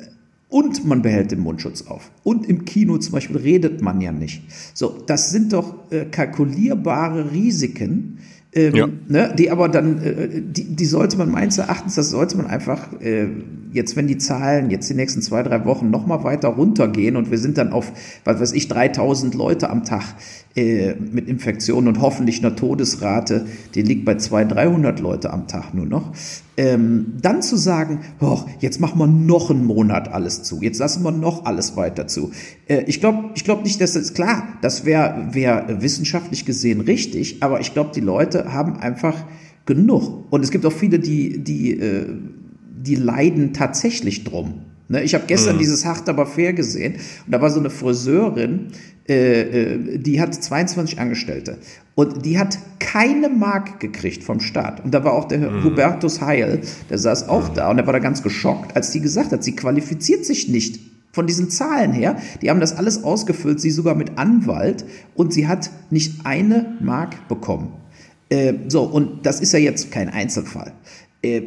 und 0.48 0.86
man 0.86 1.02
behält 1.02 1.30
den 1.30 1.40
Mundschutz 1.40 1.82
auf. 1.82 2.10
Und 2.22 2.46
im 2.46 2.64
Kino 2.64 2.96
zum 2.98 3.12
Beispiel 3.12 3.36
redet 3.36 3.82
man 3.82 4.00
ja 4.00 4.12
nicht. 4.12 4.42
So, 4.74 5.02
das 5.06 5.30
sind 5.30 5.52
doch 5.52 5.90
äh, 5.90 6.06
kalkulierbare 6.06 7.32
Risiken, 7.32 8.18
ähm, 8.54 8.74
ja. 8.74 8.88
ne, 9.08 9.34
die 9.36 9.50
aber 9.50 9.68
dann, 9.68 10.02
äh, 10.02 10.40
die, 10.42 10.74
die 10.74 10.84
sollte 10.86 11.18
man 11.18 11.30
meines 11.30 11.58
Erachtens, 11.58 11.96
das 11.96 12.08
sollte 12.08 12.38
man 12.38 12.46
einfach 12.46 12.98
äh, 13.00 13.26
jetzt, 13.72 13.94
wenn 13.94 14.06
die 14.06 14.16
Zahlen 14.16 14.70
jetzt 14.70 14.88
die 14.88 14.94
nächsten 14.94 15.20
zwei, 15.20 15.42
drei 15.42 15.66
Wochen 15.66 15.90
nochmal 15.90 16.24
weiter 16.24 16.48
runtergehen 16.48 17.16
und 17.16 17.30
wir 17.30 17.36
sind 17.36 17.58
dann 17.58 17.72
auf, 17.72 17.92
was 18.24 18.40
weiß 18.40 18.52
ich, 18.54 18.68
3000 18.68 19.34
Leute 19.34 19.68
am 19.68 19.84
Tag 19.84 20.14
äh, 20.56 20.94
mit 20.94 21.28
Infektionen 21.28 21.88
und 21.88 22.00
hoffentlich 22.00 22.42
einer 22.42 22.56
Todesrate, 22.56 23.44
die 23.74 23.82
liegt 23.82 24.06
bei 24.06 24.16
200, 24.16 24.56
300 24.56 25.00
Leute 25.00 25.30
am 25.30 25.46
Tag 25.46 25.74
nur 25.74 25.84
noch, 25.86 26.12
ähm, 26.58 27.14
dann 27.22 27.40
zu 27.40 27.56
sagen, 27.56 28.00
oh, 28.20 28.40
jetzt 28.58 28.80
machen 28.80 28.98
wir 28.98 29.06
noch 29.06 29.50
einen 29.50 29.64
Monat 29.64 30.12
alles 30.12 30.42
zu, 30.42 30.60
jetzt 30.60 30.80
lassen 30.80 31.04
wir 31.04 31.12
noch 31.12 31.44
alles 31.44 31.76
weiter 31.76 32.08
zu. 32.08 32.32
Äh, 32.66 32.82
ich 32.86 33.00
glaube 33.00 33.30
ich 33.36 33.44
glaub 33.44 33.62
nicht, 33.62 33.80
dass 33.80 33.92
das, 33.92 34.12
klar, 34.12 34.58
das 34.60 34.84
wäre 34.84 35.28
wär 35.30 35.80
wissenschaftlich 35.80 36.44
gesehen 36.44 36.80
richtig, 36.80 37.42
aber 37.44 37.60
ich 37.60 37.72
glaube, 37.72 37.92
die 37.94 38.00
Leute 38.00 38.52
haben 38.52 38.76
einfach 38.76 39.24
genug. 39.66 40.26
Und 40.30 40.42
es 40.42 40.50
gibt 40.50 40.66
auch 40.66 40.72
viele, 40.72 40.98
die, 40.98 41.44
die, 41.44 41.78
äh, 41.78 42.06
die 42.76 42.96
leiden 42.96 43.52
tatsächlich 43.52 44.24
drum. 44.24 44.62
Ne, 44.90 45.02
ich 45.02 45.14
habe 45.14 45.24
gestern 45.26 45.56
mhm. 45.56 45.60
dieses 45.60 45.84
Hart 45.84 46.08
aber 46.08 46.26
fair 46.26 46.54
gesehen 46.54 46.94
und 46.94 47.32
da 47.32 47.42
war 47.42 47.50
so 47.50 47.60
eine 47.60 47.68
Friseurin, 47.68 48.68
äh, 49.06 49.40
äh, 49.40 49.98
die 49.98 50.20
hat 50.20 50.34
22 50.34 50.98
Angestellte 50.98 51.58
und 51.94 52.24
die 52.24 52.38
hat 52.38 52.58
keine 52.78 53.28
Mark 53.28 53.80
gekriegt 53.80 54.24
vom 54.24 54.40
Staat. 54.40 54.82
Und 54.82 54.94
da 54.94 55.04
war 55.04 55.12
auch 55.12 55.26
der 55.26 55.50
mhm. 55.50 55.64
Hubertus 55.64 56.22
Heil, 56.22 56.62
der 56.88 56.96
saß 56.96 57.28
auch 57.28 57.50
mhm. 57.50 57.54
da 57.54 57.70
und 57.70 57.78
er 57.78 57.86
war 57.86 57.92
da 57.92 57.98
ganz 57.98 58.22
geschockt, 58.22 58.76
als 58.76 58.90
die 58.90 59.00
gesagt 59.00 59.32
hat, 59.32 59.44
sie 59.44 59.54
qualifiziert 59.54 60.24
sich 60.24 60.48
nicht 60.48 60.80
von 61.12 61.26
diesen 61.26 61.50
Zahlen 61.50 61.92
her. 61.92 62.16
Die 62.40 62.48
haben 62.48 62.60
das 62.60 62.76
alles 62.76 63.04
ausgefüllt, 63.04 63.60
sie 63.60 63.70
sogar 63.70 63.94
mit 63.94 64.16
Anwalt 64.16 64.86
und 65.14 65.34
sie 65.34 65.48
hat 65.48 65.70
nicht 65.90 66.24
eine 66.24 66.76
Mark 66.80 67.28
bekommen. 67.28 67.72
Äh, 68.30 68.54
so, 68.68 68.84
und 68.84 69.26
das 69.26 69.40
ist 69.40 69.52
ja 69.52 69.58
jetzt 69.58 69.90
kein 69.90 70.08
Einzelfall. 70.08 70.72
Äh, 71.22 71.42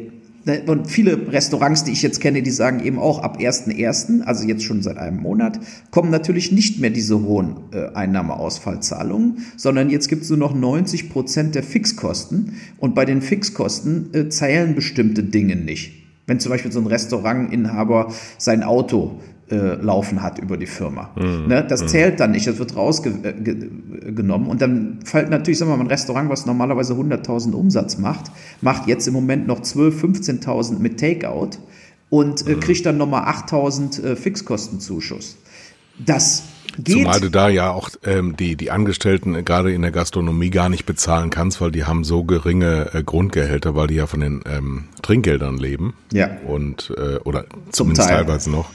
und 0.66 0.90
viele 0.90 1.32
Restaurants, 1.32 1.84
die 1.84 1.92
ich 1.92 2.02
jetzt 2.02 2.20
kenne, 2.20 2.42
die 2.42 2.50
sagen 2.50 2.84
eben 2.84 2.98
auch 2.98 3.20
ab 3.20 3.38
1.1., 3.38 4.22
also 4.22 4.46
jetzt 4.46 4.64
schon 4.64 4.82
seit 4.82 4.98
einem 4.98 5.20
Monat, 5.20 5.60
kommen 5.90 6.10
natürlich 6.10 6.50
nicht 6.50 6.80
mehr 6.80 6.90
diese 6.90 7.20
hohen 7.20 7.56
äh, 7.72 7.94
Einnahmeausfallzahlungen, 7.94 9.46
sondern 9.56 9.88
jetzt 9.88 10.08
gibt 10.08 10.22
es 10.22 10.30
nur 10.30 10.38
noch 10.38 10.54
90 10.54 11.10
Prozent 11.10 11.54
der 11.54 11.62
Fixkosten. 11.62 12.54
Und 12.78 12.94
bei 12.94 13.04
den 13.04 13.22
Fixkosten 13.22 14.12
äh, 14.14 14.28
zählen 14.28 14.74
bestimmte 14.74 15.22
Dinge 15.22 15.54
nicht. 15.54 15.92
Wenn 16.26 16.40
zum 16.40 16.50
Beispiel 16.50 16.72
so 16.72 16.80
ein 16.80 16.86
Restaurantinhaber 16.86 18.12
sein 18.38 18.62
Auto 18.62 19.20
äh, 19.50 19.74
laufen 19.74 20.22
hat 20.22 20.38
über 20.38 20.56
die 20.56 20.66
Firma. 20.66 21.10
Mhm. 21.16 21.46
Ne? 21.48 21.64
Das 21.68 21.82
mhm. 21.82 21.88
zählt 21.88 22.20
dann 22.20 22.30
nicht, 22.30 22.46
das 22.46 22.58
wird 22.58 22.76
rausgenommen. 22.76 24.46
Äh, 24.46 24.50
und 24.50 24.62
dann 24.62 25.00
fällt 25.04 25.30
natürlich, 25.30 25.58
sagen 25.58 25.70
wir 25.70 25.76
mal, 25.76 25.84
ein 25.84 25.88
Restaurant, 25.88 26.30
was 26.30 26.46
normalerweise 26.46 26.94
100.000 26.94 27.52
Umsatz 27.52 27.98
macht, 27.98 28.30
macht 28.60 28.86
jetzt 28.86 29.06
im 29.06 29.14
Moment 29.14 29.46
noch 29.46 29.60
12.000, 29.60 30.42
15.000 30.42 30.78
mit 30.78 31.00
Takeout 31.00 31.50
und 32.08 32.46
äh, 32.46 32.56
mhm. 32.56 32.60
kriegt 32.60 32.86
dann 32.86 32.96
nochmal 32.96 33.24
8.000 33.24 34.04
äh, 34.04 34.16
Fixkostenzuschuss. 34.16 35.36
Das 35.98 36.44
Geht. 36.78 37.02
Zumal 37.02 37.20
du 37.20 37.28
da 37.28 37.48
ja 37.50 37.70
auch 37.70 37.90
ähm, 38.04 38.34
die, 38.34 38.56
die 38.56 38.70
Angestellten 38.70 39.44
gerade 39.44 39.74
in 39.74 39.82
der 39.82 39.90
Gastronomie 39.90 40.48
gar 40.48 40.70
nicht 40.70 40.86
bezahlen 40.86 41.28
kannst, 41.28 41.60
weil 41.60 41.70
die 41.70 41.84
haben 41.84 42.02
so 42.02 42.24
geringe 42.24 42.94
äh, 42.94 43.02
Grundgehälter, 43.02 43.74
weil 43.74 43.88
die 43.88 43.96
ja 43.96 44.06
von 44.06 44.20
den 44.20 44.42
ähm, 44.46 44.84
Trinkgeldern 45.02 45.58
leben. 45.58 45.92
Ja. 46.12 46.30
Und 46.46 46.90
äh, 46.96 47.16
oder 47.18 47.44
zumindest 47.72 48.08
Teil. 48.08 48.24
teilweise 48.24 48.50
noch. 48.50 48.70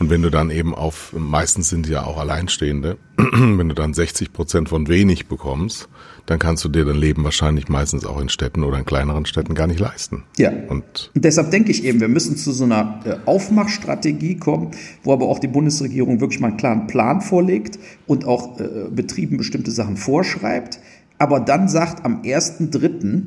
Und 0.00 0.08
wenn 0.08 0.22
du 0.22 0.30
dann 0.30 0.50
eben 0.50 0.74
auf, 0.74 1.12
meistens 1.16 1.68
sind 1.68 1.86
die 1.86 1.92
ja 1.92 2.04
auch 2.04 2.16
Alleinstehende, 2.16 2.96
wenn 3.18 3.68
du 3.68 3.74
dann 3.74 3.92
60 3.92 4.32
Prozent 4.32 4.70
von 4.70 4.88
wenig 4.88 5.28
bekommst, 5.28 5.90
dann 6.24 6.38
kannst 6.38 6.64
du 6.64 6.70
dir 6.70 6.86
dein 6.86 6.96
Leben 6.96 7.22
wahrscheinlich 7.22 7.68
meistens 7.68 8.06
auch 8.06 8.18
in 8.18 8.30
Städten 8.30 8.64
oder 8.64 8.78
in 8.78 8.86
kleineren 8.86 9.26
Städten 9.26 9.54
gar 9.54 9.66
nicht 9.66 9.78
leisten. 9.78 10.22
Ja. 10.38 10.52
Und, 10.68 11.10
und 11.14 11.24
deshalb 11.24 11.50
denke 11.50 11.70
ich 11.70 11.84
eben, 11.84 12.00
wir 12.00 12.08
müssen 12.08 12.38
zu 12.38 12.50
so 12.52 12.64
einer 12.64 13.00
äh, 13.04 13.16
Aufmachstrategie 13.26 14.36
kommen, 14.36 14.70
wo 15.02 15.12
aber 15.12 15.28
auch 15.28 15.38
die 15.38 15.48
Bundesregierung 15.48 16.22
wirklich 16.22 16.40
mal 16.40 16.48
einen 16.48 16.56
klaren 16.56 16.86
Plan 16.86 17.20
vorlegt 17.20 17.78
und 18.06 18.24
auch 18.24 18.58
äh, 18.58 18.88
Betrieben 18.90 19.36
bestimmte 19.36 19.70
Sachen 19.70 19.98
vorschreibt, 19.98 20.80
aber 21.18 21.40
dann 21.40 21.68
sagt, 21.68 22.06
am 22.06 22.22
1.3. 22.22 23.22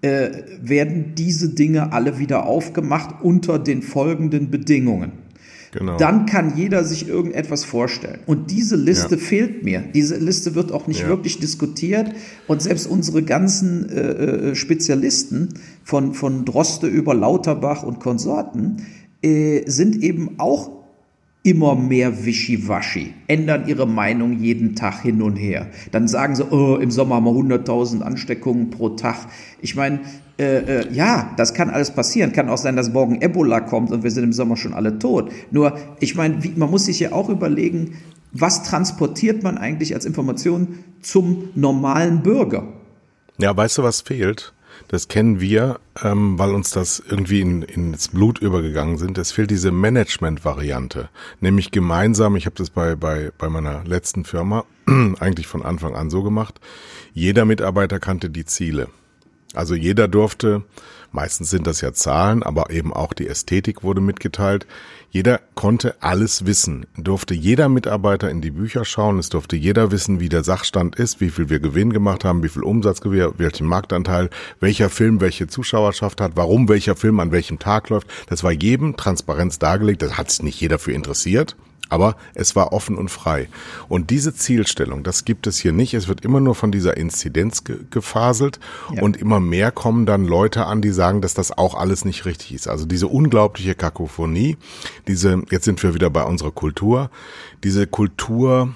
Äh, 0.00 0.44
werden 0.60 1.14
diese 1.14 1.54
Dinge 1.54 1.94
alle 1.94 2.18
wieder 2.18 2.44
aufgemacht 2.44 3.22
unter 3.22 3.58
den 3.58 3.80
folgenden 3.80 4.50
Bedingungen. 4.50 5.23
Genau. 5.74 5.96
Dann 5.96 6.26
kann 6.26 6.56
jeder 6.56 6.84
sich 6.84 7.08
irgendetwas 7.08 7.64
vorstellen. 7.64 8.20
Und 8.26 8.52
diese 8.52 8.76
Liste 8.76 9.16
ja. 9.16 9.20
fehlt 9.20 9.64
mir. 9.64 9.82
Diese 9.92 10.16
Liste 10.16 10.54
wird 10.54 10.70
auch 10.70 10.86
nicht 10.86 11.00
ja. 11.00 11.08
wirklich 11.08 11.40
diskutiert. 11.40 12.12
Und 12.46 12.62
selbst 12.62 12.86
unsere 12.86 13.24
ganzen 13.24 13.88
äh, 13.90 14.50
äh, 14.50 14.54
Spezialisten 14.54 15.54
von, 15.82 16.14
von 16.14 16.44
Droste 16.44 16.86
über 16.86 17.12
Lauterbach 17.12 17.82
und 17.82 17.98
Konsorten 17.98 18.86
äh, 19.20 19.68
sind 19.68 19.96
eben 19.96 20.38
auch 20.38 20.83
immer 21.44 21.74
mehr 21.74 22.24
Wischiwaschi, 22.24 23.12
ändern 23.26 23.68
ihre 23.68 23.86
Meinung 23.86 24.40
jeden 24.40 24.74
Tag 24.74 25.02
hin 25.02 25.20
und 25.20 25.36
her. 25.36 25.66
Dann 25.92 26.08
sagen 26.08 26.34
sie, 26.34 26.42
oh, 26.42 26.76
im 26.76 26.90
Sommer 26.90 27.16
haben 27.16 27.26
wir 27.26 27.32
100.000 27.32 28.00
Ansteckungen 28.00 28.70
pro 28.70 28.88
Tag. 28.88 29.26
Ich 29.60 29.76
meine, 29.76 30.00
äh, 30.38 30.80
äh, 30.80 30.92
ja, 30.92 31.32
das 31.36 31.52
kann 31.52 31.68
alles 31.68 31.90
passieren. 31.90 32.32
Kann 32.32 32.48
auch 32.48 32.56
sein, 32.56 32.76
dass 32.76 32.92
morgen 32.92 33.20
Ebola 33.20 33.60
kommt 33.60 33.92
und 33.92 34.02
wir 34.02 34.10
sind 34.10 34.24
im 34.24 34.32
Sommer 34.32 34.56
schon 34.56 34.72
alle 34.72 34.98
tot. 34.98 35.30
Nur, 35.50 35.76
ich 36.00 36.14
meine, 36.14 36.38
man 36.56 36.70
muss 36.70 36.86
sich 36.86 36.98
ja 36.98 37.12
auch 37.12 37.28
überlegen, 37.28 37.98
was 38.32 38.62
transportiert 38.62 39.42
man 39.42 39.58
eigentlich 39.58 39.94
als 39.94 40.06
Information 40.06 40.78
zum 41.02 41.50
normalen 41.54 42.22
Bürger? 42.22 42.72
Ja, 43.36 43.54
weißt 43.54 43.78
du, 43.78 43.82
was 43.82 44.00
fehlt? 44.00 44.54
Das 44.88 45.08
kennen 45.08 45.40
wir, 45.40 45.80
ähm, 46.02 46.38
weil 46.38 46.54
uns 46.54 46.70
das 46.70 47.00
irgendwie 47.00 47.40
in, 47.40 47.62
ins 47.62 48.08
Blut 48.08 48.38
übergegangen 48.38 48.98
sind. 48.98 49.18
Es 49.18 49.32
fehlt 49.32 49.50
diese 49.50 49.72
Management-Variante, 49.72 51.08
nämlich 51.40 51.70
gemeinsam. 51.70 52.36
Ich 52.36 52.46
habe 52.46 52.56
das 52.56 52.70
bei, 52.70 52.94
bei, 52.94 53.32
bei 53.38 53.48
meiner 53.48 53.84
letzten 53.84 54.24
Firma 54.24 54.64
eigentlich 55.18 55.46
von 55.46 55.62
Anfang 55.62 55.94
an 55.94 56.10
so 56.10 56.22
gemacht. 56.22 56.60
Jeder 57.12 57.44
Mitarbeiter 57.44 57.98
kannte 57.98 58.30
die 58.30 58.44
Ziele. 58.44 58.88
Also 59.54 59.74
jeder 59.74 60.08
durfte, 60.08 60.62
meistens 61.12 61.48
sind 61.48 61.66
das 61.66 61.80
ja 61.80 61.92
Zahlen, 61.92 62.42
aber 62.42 62.70
eben 62.70 62.92
auch 62.92 63.12
die 63.12 63.28
Ästhetik 63.28 63.82
wurde 63.82 64.00
mitgeteilt. 64.00 64.66
Jeder 65.14 65.40
konnte 65.54 65.94
alles 66.02 66.44
wissen, 66.44 66.86
durfte 66.96 67.34
jeder 67.34 67.68
Mitarbeiter 67.68 68.30
in 68.30 68.40
die 68.40 68.50
Bücher 68.50 68.84
schauen, 68.84 69.20
es 69.20 69.28
durfte 69.28 69.54
jeder 69.54 69.92
wissen, 69.92 70.18
wie 70.18 70.28
der 70.28 70.42
Sachstand 70.42 70.96
ist, 70.96 71.20
wie 71.20 71.30
viel 71.30 71.48
wir 71.48 71.60
Gewinn 71.60 71.92
gemacht 71.92 72.24
haben, 72.24 72.42
wie 72.42 72.48
viel 72.48 72.64
Umsatz, 72.64 73.00
welchen 73.04 73.68
Marktanteil, 73.68 74.28
welcher 74.58 74.90
Film 74.90 75.20
welche 75.20 75.46
Zuschauerschaft 75.46 76.20
hat, 76.20 76.32
warum 76.34 76.68
welcher 76.68 76.96
Film 76.96 77.20
an 77.20 77.30
welchem 77.30 77.60
Tag 77.60 77.90
läuft. 77.90 78.08
Das 78.26 78.42
war 78.42 78.50
jedem 78.50 78.96
Transparenz 78.96 79.60
dargelegt, 79.60 80.02
das 80.02 80.18
hat 80.18 80.32
sich 80.32 80.42
nicht 80.42 80.60
jeder 80.60 80.80
für 80.80 80.90
interessiert. 80.90 81.54
Aber 81.90 82.16
es 82.34 82.56
war 82.56 82.72
offen 82.72 82.96
und 82.96 83.10
frei. 83.10 83.48
Und 83.88 84.10
diese 84.10 84.34
Zielstellung, 84.34 85.02
das 85.02 85.24
gibt 85.24 85.46
es 85.46 85.58
hier 85.58 85.72
nicht. 85.72 85.94
Es 85.94 86.08
wird 86.08 86.24
immer 86.24 86.40
nur 86.40 86.54
von 86.54 86.72
dieser 86.72 86.96
Inzidenz 86.96 87.64
ge 87.64 87.78
gefaselt 87.90 88.58
ja. 88.92 89.02
und 89.02 89.16
immer 89.16 89.38
mehr 89.38 89.70
kommen 89.70 90.06
dann 90.06 90.24
Leute 90.24 90.64
an, 90.66 90.80
die 90.80 90.90
sagen, 90.90 91.20
dass 91.20 91.34
das 91.34 91.56
auch 91.56 91.74
alles 91.74 92.04
nicht 92.04 92.24
richtig 92.24 92.54
ist. 92.54 92.68
Also 92.68 92.86
diese 92.86 93.06
unglaubliche 93.06 93.74
Kakophonie, 93.74 94.56
diese, 95.06 95.42
jetzt 95.50 95.64
sind 95.64 95.82
wir 95.82 95.94
wieder 95.94 96.10
bei 96.10 96.24
unserer 96.24 96.52
Kultur, 96.52 97.10
diese 97.62 97.86
Kultur 97.86 98.74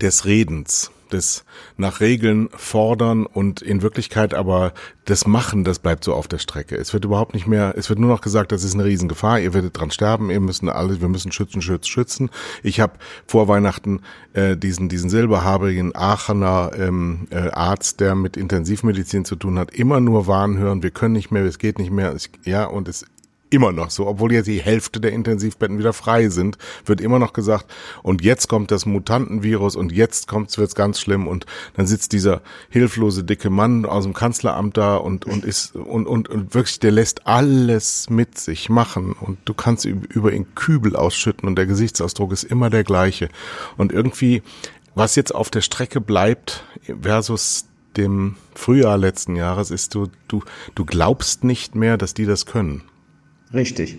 des 0.00 0.24
Redens, 0.24 0.90
des 1.14 1.44
nach 1.76 2.00
Regeln 2.00 2.48
fordern 2.54 3.24
und 3.24 3.62
in 3.62 3.80
Wirklichkeit 3.82 4.34
aber 4.34 4.74
das 5.04 5.26
Machen, 5.26 5.64
das 5.64 5.78
bleibt 5.78 6.04
so 6.04 6.14
auf 6.14 6.28
der 6.28 6.38
Strecke. 6.38 6.76
Es 6.76 6.92
wird 6.92 7.04
überhaupt 7.04 7.34
nicht 7.34 7.46
mehr, 7.46 7.74
es 7.76 7.88
wird 7.88 7.98
nur 7.98 8.10
noch 8.10 8.20
gesagt, 8.20 8.52
das 8.52 8.64
ist 8.64 8.74
eine 8.74 8.84
Riesengefahr, 8.84 9.38
ihr 9.40 9.54
werdet 9.54 9.78
dran 9.78 9.90
sterben, 9.90 10.30
ihr 10.30 10.40
müssen 10.40 10.68
alle, 10.68 11.00
wir 11.00 11.08
müssen 11.08 11.32
schützen, 11.32 11.62
schützen, 11.62 11.90
schützen. 11.90 12.30
Ich 12.62 12.80
habe 12.80 12.94
vor 13.26 13.48
Weihnachten 13.48 14.00
äh, 14.32 14.56
diesen, 14.56 14.88
diesen 14.88 15.10
silberhaarigen 15.10 15.94
Aachener 15.94 16.72
ähm, 16.76 17.28
äh, 17.30 17.50
Arzt, 17.50 18.00
der 18.00 18.14
mit 18.14 18.36
Intensivmedizin 18.36 19.24
zu 19.24 19.36
tun 19.36 19.58
hat, 19.58 19.72
immer 19.72 20.00
nur 20.00 20.26
warnen 20.26 20.58
hören, 20.58 20.82
wir 20.82 20.90
können 20.90 21.14
nicht 21.14 21.30
mehr, 21.30 21.44
es 21.44 21.58
geht 21.58 21.78
nicht 21.78 21.90
mehr. 21.90 22.14
Ich, 22.14 22.30
ja, 22.44 22.64
und 22.64 22.88
es 22.88 23.04
immer 23.54 23.72
noch 23.72 23.90
so, 23.90 24.06
obwohl 24.06 24.32
jetzt 24.32 24.46
die 24.46 24.60
Hälfte 24.60 25.00
der 25.00 25.12
Intensivbetten 25.12 25.78
wieder 25.78 25.92
frei 25.92 26.28
sind, 26.28 26.58
wird 26.84 27.00
immer 27.00 27.18
noch 27.18 27.32
gesagt, 27.32 27.72
und 28.02 28.22
jetzt 28.22 28.48
kommt 28.48 28.70
das 28.70 28.84
Mutantenvirus 28.84 29.76
und 29.76 29.92
jetzt 29.92 30.26
kommt's, 30.26 30.58
wird's 30.58 30.74
ganz 30.74 31.00
schlimm 31.00 31.26
und 31.26 31.46
dann 31.76 31.86
sitzt 31.86 32.12
dieser 32.12 32.42
hilflose 32.68 33.24
dicke 33.24 33.50
Mann 33.50 33.86
aus 33.86 34.04
dem 34.04 34.12
Kanzleramt 34.12 34.76
da 34.76 34.96
und, 34.96 35.24
und 35.24 35.44
ist, 35.44 35.76
und, 35.76 36.06
und, 36.06 36.28
und 36.28 36.54
wirklich, 36.54 36.80
der 36.80 36.90
lässt 36.90 37.26
alles 37.26 38.10
mit 38.10 38.38
sich 38.38 38.68
machen 38.68 39.12
und 39.12 39.38
du 39.44 39.54
kannst 39.54 39.84
über 39.84 40.32
ihn 40.32 40.54
Kübel 40.54 40.96
ausschütten 40.96 41.48
und 41.48 41.56
der 41.56 41.66
Gesichtsausdruck 41.66 42.32
ist 42.32 42.44
immer 42.44 42.70
der 42.70 42.84
gleiche 42.84 43.28
und 43.76 43.92
irgendwie, 43.92 44.42
was 44.94 45.16
jetzt 45.16 45.34
auf 45.34 45.50
der 45.50 45.60
Strecke 45.60 46.00
bleibt 46.00 46.64
versus 47.02 47.66
dem 47.96 48.36
Frühjahr 48.54 48.98
letzten 48.98 49.36
Jahres 49.36 49.70
ist 49.70 49.94
du, 49.94 50.08
du, 50.28 50.42
du 50.74 50.84
glaubst 50.84 51.44
nicht 51.44 51.74
mehr, 51.74 51.96
dass 51.96 52.14
die 52.14 52.26
das 52.26 52.46
können. 52.46 52.82
Richtig. 53.54 53.98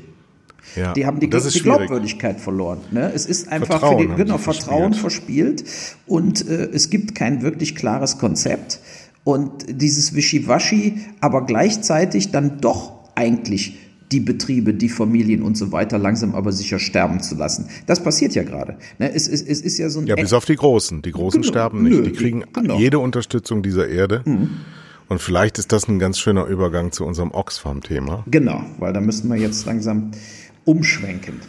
Ja, 0.76 0.94
die 0.94 1.06
haben 1.06 1.20
die, 1.20 1.30
die 1.30 1.60
Glaubwürdigkeit 1.62 2.42
verloren. 2.42 2.80
Ne? 2.92 3.12
Es 3.14 3.26
ist 3.26 3.48
einfach 3.50 3.80
Vertrauen 3.80 4.00
für 4.02 4.08
die, 4.08 4.16
genau, 4.16 4.38
Vertrauen 4.38 4.94
verspielt 4.94 5.64
und 6.06 6.48
äh, 6.48 6.70
es 6.74 6.90
gibt 6.90 7.16
kein 7.16 7.42
wirklich 7.42 7.76
klares 7.76 8.18
Konzept. 8.18 8.80
Und 9.24 9.66
dieses 9.70 10.16
Wischiwaschi, 10.16 11.00
aber 11.22 11.46
gleichzeitig 11.46 12.32
dann 12.32 12.60
doch 12.62 12.94
eigentlich 13.16 13.78
die 14.12 14.20
Betriebe, 14.20 14.74
die 14.74 14.90
Familien 14.90 15.42
und 15.42 15.58
so 15.58 15.72
weiter 15.72 15.98
langsam 15.98 16.36
aber 16.36 16.52
sicher 16.52 16.78
sterben 16.78 17.22
zu 17.22 17.36
lassen. 17.36 17.70
Das 17.88 18.04
passiert 18.04 18.36
ja 18.36 18.44
gerade. 18.44 18.78
Ne? 19.00 19.12
Es, 19.12 19.28
es, 19.28 19.42
es 19.42 19.62
ist 19.62 19.78
ja 19.78 19.90
so 19.90 20.00
ein 20.00 20.08
Ja, 20.08 20.16
bis 20.16 20.34
auf 20.34 20.46
die 20.46 20.56
Großen. 20.56 21.02
Die 21.02 21.12
Großen 21.12 21.42
genau, 21.42 21.52
sterben 21.52 21.84
nicht. 21.84 21.98
Nö, 21.98 22.04
die 22.04 22.12
kriegen 22.12 22.44
genau. 22.54 22.78
jede 22.78 23.00
Unterstützung 23.00 23.64
dieser 23.64 23.88
Erde. 23.88 24.22
Mhm. 24.26 24.50
Und 25.08 25.22
vielleicht 25.22 25.60
ist 25.60 25.72
das 25.72 25.88
ein 25.88 26.00
ganz 26.00 26.20
schöner 26.20 26.46
Übergang 26.46 26.92
zu 26.92 27.06
unserem 27.06 27.32
Oxfam-Thema. 27.32 28.24
Genau, 28.28 28.64
weil 28.80 28.94
da 28.94 29.02
müssen 29.02 29.30
wir 29.30 29.38
jetzt 29.38 29.66
langsam 29.66 30.12
umschwenken. 30.66 31.42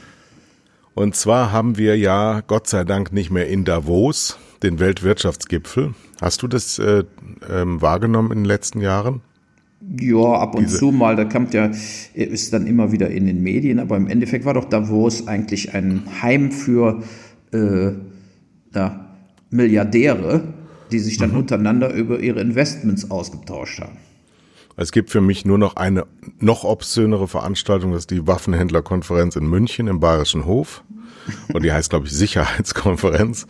Und 0.94 1.14
zwar 1.14 1.52
haben 1.52 1.76
wir 1.76 1.96
ja 1.96 2.40
Gott 2.46 2.68
sei 2.68 2.84
Dank 2.84 3.12
nicht 3.12 3.30
mehr 3.30 3.48
in 3.48 3.64
Davos 3.64 4.38
den 4.62 4.78
Weltwirtschaftsgipfel. 4.78 5.94
Hast 6.20 6.42
du 6.42 6.48
das 6.48 6.78
äh, 6.78 7.04
ähm, 7.50 7.82
wahrgenommen 7.82 8.32
in 8.32 8.38
den 8.38 8.44
letzten 8.46 8.80
Jahren? 8.80 9.20
Ja, 10.00 10.32
ab 10.32 10.54
und 10.54 10.62
Diese 10.64 10.78
zu 10.78 10.90
mal, 10.90 11.14
da 11.16 11.24
kommt 11.24 11.54
ja, 11.54 11.70
ist 12.14 12.52
dann 12.52 12.66
immer 12.66 12.92
wieder 12.92 13.10
in 13.10 13.26
den 13.26 13.42
Medien, 13.42 13.78
aber 13.78 13.96
im 13.96 14.08
Endeffekt 14.08 14.44
war 14.44 14.54
doch 14.54 14.64
Davos 14.64 15.28
eigentlich 15.28 15.74
ein 15.74 16.02
Heim 16.22 16.50
für 16.50 17.02
äh, 17.52 17.92
ja, 18.74 19.06
Milliardäre, 19.50 20.54
die 20.92 20.98
sich 20.98 21.18
dann 21.18 21.30
mhm. 21.32 21.38
untereinander 21.38 21.92
über 21.92 22.20
ihre 22.20 22.40
Investments 22.40 23.10
ausgetauscht 23.10 23.80
haben. 23.80 23.96
Es 24.76 24.92
gibt 24.92 25.10
für 25.10 25.22
mich 25.22 25.46
nur 25.46 25.56
noch 25.56 25.76
eine 25.76 26.06
noch 26.38 26.64
obszönere 26.64 27.28
Veranstaltung, 27.28 27.92
das 27.92 28.02
ist 28.02 28.10
die 28.10 28.26
Waffenhändlerkonferenz 28.26 29.36
in 29.36 29.46
München 29.46 29.86
im 29.86 30.00
Bayerischen 30.00 30.44
Hof. 30.44 30.84
Und 31.52 31.64
die 31.64 31.72
heißt, 31.72 31.90
glaube 31.90 32.06
ich, 32.06 32.12
Sicherheitskonferenz. 32.12 33.46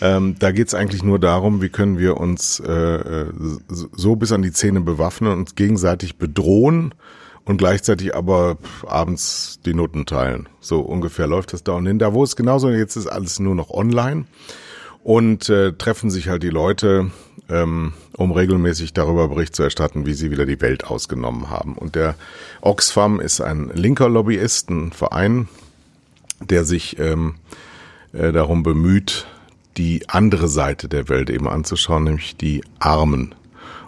Ähm, 0.00 0.36
da 0.38 0.52
geht 0.52 0.68
es 0.68 0.74
eigentlich 0.74 1.02
nur 1.02 1.18
darum, 1.18 1.62
wie 1.62 1.68
können 1.68 1.98
wir 1.98 2.18
uns 2.18 2.60
äh, 2.60 2.70
äh 2.70 3.26
so 3.68 4.14
bis 4.14 4.30
an 4.30 4.42
die 4.42 4.52
Zähne 4.52 4.80
bewaffnen 4.82 5.32
und 5.32 5.38
uns 5.40 5.54
gegenseitig 5.56 6.16
bedrohen 6.16 6.94
und 7.44 7.56
gleichzeitig 7.56 8.14
aber 8.14 8.58
abends 8.86 9.58
die 9.64 9.74
Noten 9.74 10.06
teilen. 10.06 10.48
So 10.60 10.80
ungefähr 10.80 11.26
läuft 11.26 11.54
das 11.54 11.64
da. 11.64 11.72
Und 11.72 11.86
in 11.86 11.98
Davos 11.98 12.36
genauso, 12.36 12.70
jetzt 12.70 12.94
ist 12.94 13.06
alles 13.06 13.40
nur 13.40 13.54
noch 13.54 13.70
online 13.70 14.26
und 15.08 15.48
äh, 15.48 15.72
treffen 15.72 16.10
sich 16.10 16.28
halt 16.28 16.42
die 16.42 16.50
Leute, 16.50 17.10
ähm, 17.48 17.94
um 18.18 18.30
regelmäßig 18.30 18.92
darüber 18.92 19.28
Bericht 19.28 19.56
zu 19.56 19.62
erstatten, 19.62 20.04
wie 20.04 20.12
sie 20.12 20.30
wieder 20.30 20.44
die 20.44 20.60
Welt 20.60 20.84
ausgenommen 20.84 21.48
haben. 21.48 21.78
Und 21.78 21.94
der 21.94 22.14
Oxfam 22.60 23.18
ist 23.18 23.40
ein 23.40 23.70
linker 23.72 24.10
Lobbyist, 24.10 24.68
ein 24.68 24.92
Verein, 24.92 25.48
der 26.40 26.64
sich 26.64 26.98
ähm, 26.98 27.36
äh, 28.12 28.32
darum 28.32 28.62
bemüht, 28.62 29.26
die 29.78 30.06
andere 30.10 30.46
Seite 30.46 30.90
der 30.90 31.08
Welt 31.08 31.30
eben 31.30 31.48
anzuschauen, 31.48 32.04
nämlich 32.04 32.36
die 32.36 32.62
Armen. 32.78 33.34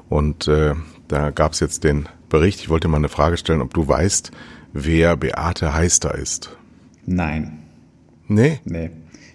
Und 0.08 0.48
äh, 0.48 0.74
da 1.08 1.32
gab 1.32 1.52
es 1.52 1.60
jetzt 1.60 1.84
den 1.84 2.08
Bericht. 2.30 2.60
Ich 2.60 2.70
wollte 2.70 2.88
mal 2.88 2.96
eine 2.96 3.10
Frage 3.10 3.36
stellen, 3.36 3.60
ob 3.60 3.74
du 3.74 3.86
weißt, 3.86 4.30
wer 4.72 5.18
Beate 5.18 5.74
Heister 5.74 6.14
ist. 6.14 6.56
Nein. 7.04 7.58
Nee? 8.26 8.60
Nee. 8.64 8.90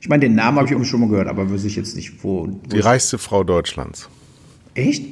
Ich 0.05 0.09
meine, 0.09 0.19
den 0.19 0.35
Namen 0.35 0.59
habe 0.59 0.71
ich 0.71 0.87
schon 0.87 0.99
mal 0.99 1.09
gehört, 1.09 1.27
aber 1.27 1.49
wüsste 1.49 1.67
ich 1.67 1.75
jetzt 1.75 1.95
nicht, 1.95 2.23
wo. 2.23 2.45
wo 2.45 2.67
die 2.67 2.79
reichste 2.79 3.17
Frau 3.17 3.43
Deutschlands. 3.43 4.07
Echt? 4.75 5.03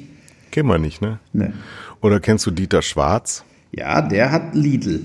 Kennen 0.52 0.70
wir 0.70 0.78
nicht, 0.78 1.02
ne? 1.02 1.18
Ne. 1.34 1.52
Oder 2.02 2.20
kennst 2.20 2.46
du 2.46 2.52
Dieter 2.52 2.84
Schwarz? 2.84 3.44
Ja, 3.72 4.04
der 4.04 4.32
hat 4.32 4.54
Lidl. 4.54 5.02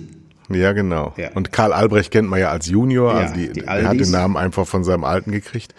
Ja, 0.50 0.72
genau. 0.72 1.14
Ja. 1.16 1.30
Und 1.32 1.52
Karl 1.52 1.72
Albrecht 1.72 2.10
kennt 2.10 2.28
man 2.28 2.38
ja 2.38 2.50
als 2.50 2.66
Junior, 2.66 3.14
ja, 3.14 3.18
also 3.20 3.34
die, 3.34 3.50
die 3.50 3.60
er 3.62 3.88
hat 3.88 3.98
den 3.98 4.10
Namen 4.10 4.36
einfach 4.36 4.66
von 4.66 4.84
seinem 4.84 5.04
Alten 5.04 5.32
gekriegt. 5.32 5.74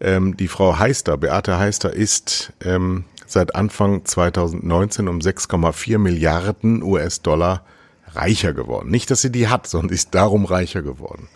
Ähm, 0.00 0.38
die 0.38 0.48
Frau 0.48 0.78
Heister, 0.78 1.18
Beate 1.18 1.58
Heister, 1.58 1.92
ist 1.92 2.54
ähm, 2.64 3.04
seit 3.26 3.54
Anfang 3.54 4.06
2019 4.06 5.06
um 5.06 5.18
6,4 5.18 5.98
Milliarden 5.98 6.82
US-Dollar 6.82 7.62
reicher 8.14 8.54
geworden. 8.54 8.90
Nicht, 8.90 9.10
dass 9.10 9.20
sie 9.20 9.30
die 9.30 9.48
hat, 9.48 9.66
sondern 9.66 9.92
ist 9.92 10.14
darum 10.14 10.46
reicher 10.46 10.80
geworden. 10.80 11.28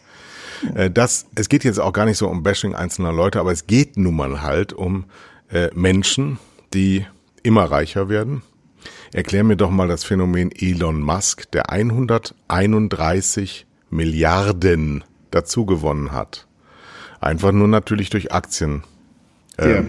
Äh, 0.75 0.91
das, 0.91 1.27
es 1.35 1.49
geht 1.49 1.65
jetzt 1.65 1.81
auch 1.81 1.93
gar 1.93 2.05
nicht 2.05 2.19
so 2.19 2.29
um 2.29 2.43
Bashing 2.43 2.75
einzelner 2.75 3.13
Leute, 3.13 3.41
aber 3.41 3.53
es 3.53 3.67
geht 3.67 3.97
nun 3.97 4.17
mal 4.17 4.43
halt 4.43 4.73
um 4.73 5.05
äh, 5.51 5.69
Menschen, 5.75 6.39
die 6.73 7.07
immer 7.43 7.65
reicher 7.71 8.09
werden. 8.09 8.43
Erklär 9.13 9.45
mir 9.45 9.57
doch 9.57 9.71
mal 9.71 9.89
das 9.89 10.05
Phänomen 10.05 10.51
Elon 10.53 11.01
Musk, 11.01 11.51
der 11.53 11.71
131 11.71 13.67
Milliarden 13.91 15.05
dazu 15.31 15.67
gewonnen 15.67 16.13
hat. 16.13 16.47
Einfach 17.21 17.53
nur 17.53 17.69
natürlich 17.69 18.11
durch 18.11 18.33
Aktien. 18.33 18.83
Äh, 19.57 19.77
Ja. 19.77 19.83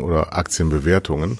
Oder 0.00 0.36
Aktienbewertungen. 0.36 1.38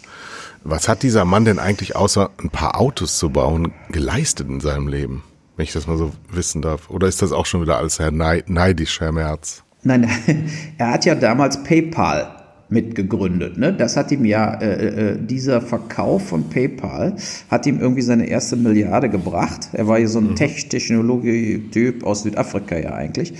Was 0.64 0.88
hat 0.88 1.02
dieser 1.02 1.24
Mann 1.24 1.44
denn 1.44 1.58
eigentlich 1.58 1.96
außer 1.96 2.30
ein 2.38 2.50
paar 2.50 2.78
Autos 2.78 3.18
zu 3.18 3.30
bauen 3.30 3.72
geleistet 3.90 4.48
in 4.48 4.60
seinem 4.60 4.86
Leben? 4.86 5.24
Wenn 5.56 5.64
ich 5.64 5.72
das 5.72 5.86
mal 5.86 5.98
so 5.98 6.12
wissen 6.30 6.62
darf. 6.62 6.90
Oder 6.90 7.08
ist 7.08 7.22
das 7.22 7.32
auch 7.32 7.46
schon 7.46 7.62
wieder 7.62 7.78
alles 7.78 7.98
Herr 7.98 8.10
Nei- 8.10 8.44
neidisch, 8.46 9.00
Herr 9.00 9.12
Merz? 9.12 9.64
Nein, 9.82 10.08
er 10.78 10.92
hat 10.92 11.04
ja 11.04 11.14
damals 11.14 11.62
PayPal 11.62 12.42
mitgegründet. 12.72 13.58
Ne? 13.58 13.72
Das 13.72 13.96
hat 13.96 14.10
ihm 14.10 14.24
ja, 14.24 14.54
äh, 14.54 15.12
äh, 15.12 15.18
dieser 15.20 15.60
Verkauf 15.60 16.28
von 16.28 16.48
PayPal 16.48 17.16
hat 17.50 17.66
ihm 17.66 17.78
irgendwie 17.78 18.02
seine 18.02 18.26
erste 18.26 18.56
Milliarde 18.56 19.10
gebracht. 19.10 19.68
Er 19.72 19.86
war 19.86 19.98
ja 19.98 20.06
so 20.08 20.18
ein 20.18 20.34
Tech-Technologie-Typ 20.34 22.02
aus 22.04 22.22
Südafrika 22.22 22.78
ja 22.78 22.94
eigentlich. 22.94 23.34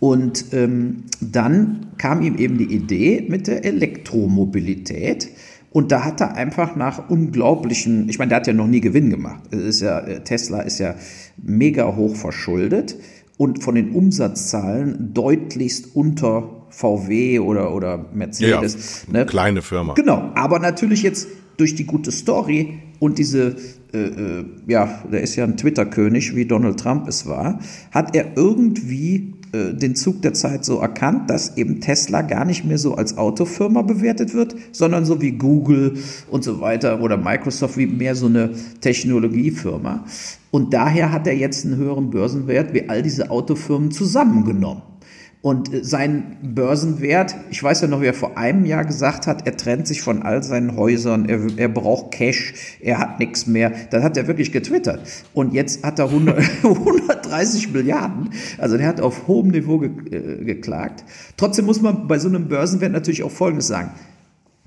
Und 0.00 0.52
ähm, 0.52 1.04
dann 1.20 1.88
kam 1.98 2.22
ihm 2.22 2.36
eben 2.38 2.56
die 2.56 2.72
Idee 2.72 3.26
mit 3.28 3.46
der 3.46 3.64
Elektromobilität. 3.64 5.28
Und 5.70 5.92
da 5.92 6.04
hat 6.04 6.20
er 6.20 6.34
einfach 6.34 6.76
nach 6.76 7.10
unglaublichen, 7.10 8.08
ich 8.08 8.18
meine, 8.18 8.30
der 8.30 8.36
hat 8.36 8.46
ja 8.46 8.52
noch 8.52 8.66
nie 8.66 8.80
Gewinn 8.80 9.10
gemacht. 9.10 9.42
Es 9.50 9.60
ist 9.60 9.80
ja, 9.80 10.00
äh, 10.00 10.24
Tesla 10.24 10.60
ist 10.60 10.78
ja 10.78 10.94
mega 11.36 11.94
hoch 11.94 12.16
verschuldet 12.16 12.96
und 13.36 13.62
von 13.62 13.74
den 13.74 13.92
Umsatzzahlen 13.92 15.12
deutlichst 15.12 15.94
unter 15.94 16.66
VW 16.70 17.38
oder, 17.38 17.74
oder 17.74 18.06
Mercedes. 18.12 19.06
eine 19.08 19.20
ne? 19.20 19.26
kleine 19.26 19.62
Firma. 19.62 19.94
Genau, 19.94 20.30
aber 20.34 20.58
natürlich 20.58 21.02
jetzt 21.02 21.28
durch 21.56 21.74
die 21.74 21.84
gute 21.84 22.12
Story 22.12 22.78
und 22.98 23.18
diese, 23.18 23.56
äh, 23.92 23.98
äh, 23.98 24.44
ja, 24.66 25.02
der 25.10 25.22
ist 25.22 25.36
ja 25.36 25.44
ein 25.44 25.56
Twitter-König, 25.56 26.34
wie 26.34 26.46
Donald 26.46 26.80
Trump 26.80 27.08
es 27.08 27.26
war, 27.26 27.60
hat 27.90 28.14
er 28.14 28.36
irgendwie 28.36 29.34
äh, 29.52 29.74
den 29.74 29.94
Zug 29.94 30.22
der 30.22 30.34
Zeit 30.34 30.64
so 30.64 30.78
erkannt, 30.78 31.30
dass 31.30 31.56
eben 31.56 31.80
Tesla 31.80 32.22
gar 32.22 32.44
nicht 32.44 32.64
mehr 32.64 32.78
so 32.78 32.94
als 32.94 33.16
Autofirma 33.16 33.82
bewertet 33.82 34.34
wird, 34.34 34.54
sondern 34.72 35.04
so 35.04 35.20
wie 35.20 35.32
Google 35.32 35.98
und 36.30 36.44
so 36.44 36.60
weiter 36.60 37.00
oder 37.00 37.16
Microsoft 37.16 37.76
wie 37.76 37.86
mehr 37.86 38.14
so 38.14 38.26
eine 38.26 38.50
Technologiefirma. 38.80 40.04
Und 40.50 40.72
daher 40.74 41.12
hat 41.12 41.26
er 41.26 41.36
jetzt 41.36 41.64
einen 41.64 41.76
höheren 41.76 42.10
Börsenwert 42.10 42.72
wie 42.74 42.88
all 42.88 43.02
diese 43.02 43.30
Autofirmen 43.30 43.90
zusammengenommen. 43.90 44.82
Und 45.40 45.72
äh, 45.72 45.84
sein 45.84 46.36
Börsenwert, 46.42 47.34
ich 47.50 47.62
weiß 47.62 47.82
ja 47.82 47.88
noch, 47.88 48.00
wie 48.00 48.06
er 48.06 48.14
vor 48.14 48.36
einem 48.36 48.64
Jahr 48.64 48.84
gesagt 48.84 49.26
hat, 49.26 49.46
er 49.46 49.56
trennt 49.56 49.86
sich 49.86 50.02
von 50.02 50.22
all 50.22 50.42
seinen 50.42 50.76
Häusern, 50.76 51.28
er, 51.28 51.40
er 51.56 51.68
braucht 51.68 52.12
Cash, 52.12 52.54
er 52.80 52.98
hat 52.98 53.20
nichts 53.20 53.46
mehr. 53.46 53.72
Das 53.90 54.02
hat 54.02 54.16
er 54.16 54.26
wirklich 54.26 54.50
getwittert. 54.50 55.00
Und 55.34 55.54
jetzt 55.54 55.84
hat 55.84 55.98
er 55.98 56.06
100, 56.06 56.38
130 56.64 57.68
Milliarden. 57.72 58.30
Also 58.58 58.76
der 58.76 58.88
hat 58.88 59.00
auf 59.00 59.28
hohem 59.28 59.48
Niveau 59.48 59.78
ge, 59.78 59.90
äh, 60.10 60.44
geklagt. 60.44 61.04
Trotzdem 61.36 61.66
muss 61.66 61.80
man 61.80 62.08
bei 62.08 62.18
so 62.18 62.28
einem 62.28 62.48
Börsenwert 62.48 62.92
natürlich 62.92 63.22
auch 63.22 63.30
Folgendes 63.30 63.68
sagen. 63.68 63.90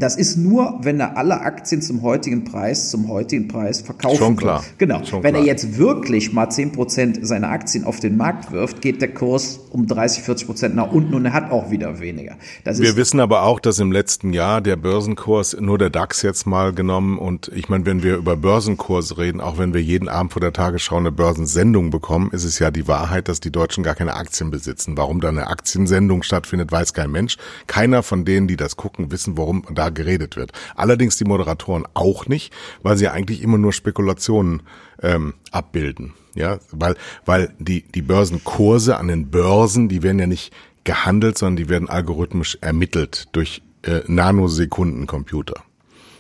Das 0.02 0.16
ist 0.16 0.36
nur, 0.36 0.80
wenn 0.82 1.00
er 1.00 1.16
alle 1.16 1.42
Aktien 1.42 1.80
zum 1.84 2.02
heutigen 2.02 2.44
Preis, 2.44 2.90
zum 2.90 3.08
heutigen 3.08 3.48
Preis 3.48 3.82
verkaufen 3.82 4.18
Schon 4.18 4.36
klar. 4.36 4.64
Genau. 4.80 5.04
Schon 5.04 5.22
wenn 5.22 5.36
er 5.36 5.42
klar. 5.42 5.48
jetzt 5.54 5.78
wirklich 5.78 6.34
mal 6.34 6.48
10% 6.48 7.24
seiner 7.24 7.50
Aktien 7.50 7.84
auf 7.84 8.00
den 8.00 8.18
Markt 8.18 8.52
wirft, 8.52 8.82
geht 8.82 9.00
der 9.04 9.14
Kurs 9.14 9.60
um 9.70 9.86
30, 9.86 10.24
40% 10.24 10.70
nach 10.70 10.92
unten 10.92 11.14
und 11.14 11.26
er 11.26 11.34
hat 11.34 11.52
auch 11.52 11.70
wieder 11.70 12.00
weniger. 12.00 12.36
Das 12.64 12.80
Wir 12.80 12.96
wissen 12.96 13.20
aber 13.20 13.44
auch, 13.44 13.60
dass 13.60 13.78
im 13.78 13.92
letzten 13.92 14.34
Jahr 14.34 14.60
der 14.60 14.76
Börsenkurs, 14.76 15.56
nur 15.60 15.78
der 15.78 15.92
DAX 15.92 16.24
jetzt 16.24 16.48
mal 16.48 16.74
genommen, 16.74 17.20
und 17.20 17.52
ich 17.54 17.70
meine, 17.70 17.86
wenn 17.86 18.02
wir 18.02 18.16
über 18.16 18.36
Börsenkurse 18.36 19.20
reden, 19.20 19.40
auch 19.40 19.60
wenn 19.60 19.76
wir 19.76 19.84
jeden 19.84 20.10
Abend 20.10 20.34
vor 20.34 20.40
der 20.40 20.52
Tagesschau 20.52 20.98
eine 20.98 21.12
Börsensendung 21.12 21.92
bekommen, 21.92 22.32
ist 22.32 22.44
es 22.44 22.58
ja 22.58 22.72
die 22.72 22.88
Wahrheit, 22.88 23.28
dass 23.28 23.40
die 23.40 23.52
Deutschen 23.52 23.84
gar 23.84 23.94
keine 23.94 24.16
Aktien 24.16 24.50
besitzen. 24.50 24.98
Warum 24.98 25.22
da 25.22 25.30
eine 25.30 25.46
Aktiensendung 25.46 26.24
stattfindet, 26.24 26.72
weiß 26.72 26.94
kein 26.94 27.12
Mensch. 27.12 27.38
Keiner 27.68 28.02
von 28.02 28.26
denen, 28.26 28.48
die 28.48 28.58
das 28.58 28.78
gucken, 28.78 29.12
wissen, 29.12 29.38
worum 29.38 29.64
da 29.72 29.91
geredet 29.92 30.36
wird. 30.36 30.52
Allerdings 30.76 31.18
die 31.18 31.26
Moderatoren 31.26 31.88
auch 31.94 32.28
nicht, 32.28 32.54
weil 32.82 32.98
sie 32.98 33.08
eigentlich 33.08 33.42
immer 33.42 33.58
nur 33.58 33.74
Spekulationen 33.74 34.64
ähm, 35.02 35.34
abbilden. 35.52 36.14
Ja, 36.34 36.60
weil, 36.72 36.96
weil 37.26 37.54
die, 37.60 37.82
die 37.82 38.02
Börsenkurse 38.02 38.98
an 38.98 39.10
den 39.10 39.30
Börsen, 39.30 39.90
die 39.90 40.02
werden 40.02 40.20
ja 40.20 40.28
nicht 40.28 40.54
gehandelt, 40.84 41.38
sondern 41.38 41.58
die 41.58 41.70
werden 41.70 41.90
algorithmisch 41.90 42.58
ermittelt 42.62 43.28
durch 43.34 43.62
äh, 43.84 44.02
Nanosekundencomputer. 44.08 45.64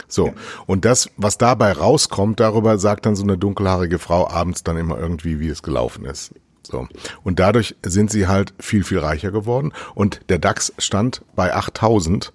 So. 0.07 0.33
Und 0.65 0.85
das, 0.85 1.09
was 1.15 1.37
dabei 1.37 1.71
rauskommt, 1.71 2.39
darüber 2.39 2.77
sagt 2.77 3.05
dann 3.05 3.15
so 3.15 3.23
eine 3.23 3.37
dunkelhaarige 3.37 3.99
Frau 3.99 4.29
abends 4.29 4.63
dann 4.63 4.77
immer 4.77 4.99
irgendwie, 4.99 5.39
wie 5.39 5.47
es 5.47 5.63
gelaufen 5.63 6.05
ist. 6.05 6.33
So. 6.63 6.87
Und 7.23 7.39
dadurch 7.39 7.75
sind 7.83 8.11
sie 8.11 8.27
halt 8.27 8.53
viel, 8.59 8.83
viel 8.83 8.99
reicher 8.99 9.31
geworden. 9.31 9.73
Und 9.95 10.21
der 10.29 10.37
DAX 10.37 10.73
stand 10.77 11.23
bei 11.35 11.55
8000 11.55 12.33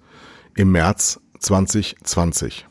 im 0.55 0.71
März 0.71 1.19
2020. 1.39 2.65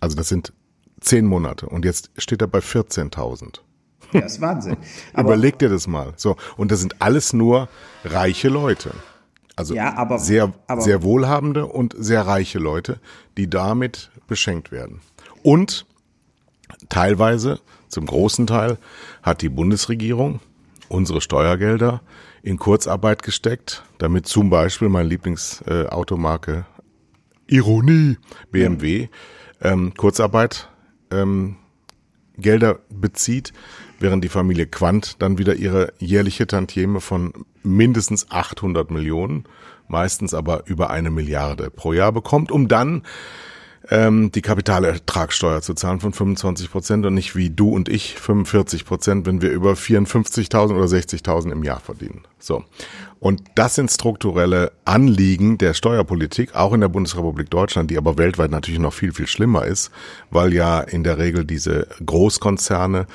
Also 0.00 0.16
das 0.16 0.28
sind 0.28 0.52
zehn 1.00 1.26
Monate. 1.26 1.66
Und 1.68 1.84
jetzt 1.84 2.10
steht 2.18 2.40
er 2.42 2.48
bei 2.48 2.58
14.000. 2.60 3.60
ja, 4.12 4.20
ist 4.20 4.40
Wahnsinn. 4.40 4.76
Aber, 5.14 5.28
Überleg 5.34 5.58
dir 5.58 5.68
das 5.68 5.86
mal. 5.86 6.12
So. 6.16 6.36
Und 6.56 6.70
das 6.70 6.80
sind 6.80 7.00
alles 7.00 7.32
nur 7.32 7.68
reiche 8.04 8.48
Leute. 8.48 8.92
Also 9.56 9.74
Ja, 9.74 9.94
aber- 9.96 10.18
sehr, 10.18 10.52
aber- 10.66 10.82
sehr 10.82 11.02
wohlhabende 11.02 11.66
und 11.66 11.94
sehr 11.98 12.26
reiche 12.26 12.58
Leute, 12.58 13.00
die 13.38 13.48
damit 13.48 14.10
beschenkt 14.26 14.70
werden. 14.70 15.00
Und 15.42 15.86
teilweise, 16.88 17.60
zum 17.88 18.06
großen 18.06 18.46
Teil, 18.46 18.76
hat 19.22 19.40
die 19.42 19.48
Bundesregierung 19.48 20.40
unsere 20.88 21.20
Steuergelder 21.20 22.02
in 22.42 22.58
Kurzarbeit 22.58 23.22
gesteckt, 23.22 23.82
damit 23.98 24.26
zum 24.26 24.50
Beispiel 24.50 24.88
meine 24.88 25.08
Lieblingsautomarke 25.08 26.66
äh, 26.75 26.75
Ironie. 27.46 28.16
BMW 28.50 29.08
ähm, 29.62 29.94
Kurzarbeit 29.94 30.68
ähm, 31.10 31.56
Gelder 32.38 32.80
bezieht, 32.90 33.52
während 33.98 34.22
die 34.22 34.28
Familie 34.28 34.66
Quandt 34.66 35.16
dann 35.22 35.38
wieder 35.38 35.54
ihre 35.54 35.92
jährliche 35.98 36.46
Tantieme 36.46 37.00
von 37.00 37.32
mindestens 37.62 38.30
800 38.30 38.90
Millionen, 38.90 39.44
meistens 39.88 40.34
aber 40.34 40.64
über 40.66 40.90
eine 40.90 41.10
Milliarde 41.10 41.70
pro 41.70 41.92
Jahr 41.92 42.12
bekommt, 42.12 42.52
um 42.52 42.68
dann 42.68 43.02
ähm, 43.90 44.32
die 44.32 44.42
Kapitalertragssteuer 44.42 45.62
zu 45.62 45.74
zahlen 45.74 46.00
von 46.00 46.12
25 46.12 46.70
Prozent 46.70 47.06
und 47.06 47.14
nicht 47.14 47.36
wie 47.36 47.50
du 47.50 47.70
und 47.70 47.88
ich 47.88 48.14
45 48.14 48.84
Prozent, 48.84 49.26
wenn 49.26 49.42
wir 49.42 49.50
über 49.50 49.72
54.000 49.72 50.76
oder 50.76 50.86
60.000 50.86 51.52
im 51.52 51.62
Jahr 51.62 51.80
verdienen. 51.80 52.22
So. 52.38 52.64
Und 53.18 53.42
das 53.54 53.74
sind 53.74 53.90
strukturelle 53.90 54.72
Anliegen 54.84 55.58
der 55.58 55.74
Steuerpolitik, 55.74 56.54
auch 56.54 56.72
in 56.72 56.80
der 56.80 56.88
Bundesrepublik 56.88 57.50
Deutschland, 57.50 57.90
die 57.90 57.98
aber 57.98 58.18
weltweit 58.18 58.50
natürlich 58.50 58.80
noch 58.80 58.92
viel, 58.92 59.12
viel 59.12 59.26
schlimmer 59.26 59.64
ist, 59.64 59.90
weil 60.30 60.52
ja 60.52 60.80
in 60.80 61.02
der 61.02 61.18
Regel 61.18 61.44
diese 61.44 61.88
Großkonzerne 62.04 63.06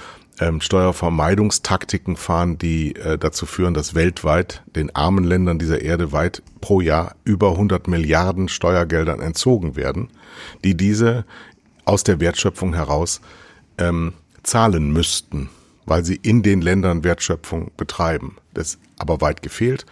ähm, 0.42 0.60
Steuervermeidungstaktiken 0.60 2.18
fahren, 2.18 2.58
die 2.58 2.96
äh, 2.96 3.18
dazu 3.18 3.46
führen, 3.46 3.74
dass 3.74 3.96
weltweit 3.96 4.64
den 4.76 4.94
armen 4.96 5.24
Ländern 5.24 5.60
dieser 5.60 5.82
Erde 5.82 6.12
weit 6.12 6.42
pro 6.60 6.82
Jahr 6.82 7.16
über 7.24 7.52
100 7.52 7.88
Milliarden 7.88 8.50
Steuergeldern 8.50 9.22
entzogen 9.22 9.76
werden, 9.76 10.10
die 10.64 10.76
diese 10.76 11.26
aus 11.86 12.04
der 12.04 12.20
Wertschöpfung 12.20 12.74
heraus 12.74 13.22
ähm, 13.78 14.14
zahlen 14.44 14.92
müssten, 14.92 15.50
weil 15.86 16.04
sie 16.04 16.16
in 16.16 16.42
den 16.42 16.62
Ländern 16.62 17.04
Wertschöpfung 17.04 17.72
betreiben. 17.78 18.38
Das 18.54 18.80
aber 18.98 19.22
weit 19.22 19.44
gefehlt. 19.44 19.86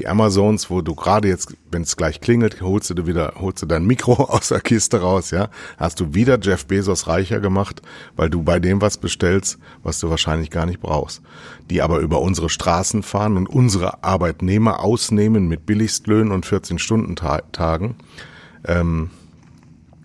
Die 0.00 0.08
Amazons, 0.08 0.70
wo 0.70 0.80
du 0.80 0.94
gerade 0.94 1.28
jetzt, 1.28 1.54
wenn 1.70 1.82
es 1.82 1.94
gleich 1.94 2.22
klingelt, 2.22 2.62
holst 2.62 2.88
du 2.88 3.06
wieder, 3.06 3.34
holst 3.38 3.60
du 3.60 3.66
dein 3.66 3.84
Mikro 3.84 4.14
aus 4.30 4.48
der 4.48 4.62
Kiste 4.62 5.02
raus, 5.02 5.30
ja, 5.30 5.50
hast 5.76 6.00
du 6.00 6.14
wieder 6.14 6.38
Jeff 6.40 6.64
Bezos 6.64 7.06
reicher 7.06 7.38
gemacht, 7.38 7.82
weil 8.16 8.30
du 8.30 8.42
bei 8.42 8.60
dem 8.60 8.80
was 8.80 8.96
bestellst, 8.96 9.58
was 9.82 10.00
du 10.00 10.08
wahrscheinlich 10.08 10.48
gar 10.50 10.64
nicht 10.64 10.80
brauchst. 10.80 11.20
Die 11.68 11.82
aber 11.82 11.98
über 11.98 12.22
unsere 12.22 12.48
Straßen 12.48 13.02
fahren 13.02 13.36
und 13.36 13.46
unsere 13.46 14.02
Arbeitnehmer 14.02 14.80
ausnehmen 14.80 15.48
mit 15.48 15.66
Billigstlöhnen 15.66 16.32
und 16.32 16.46
14-Stunden-Tagen. 16.46 17.96
Ähm, 18.66 19.10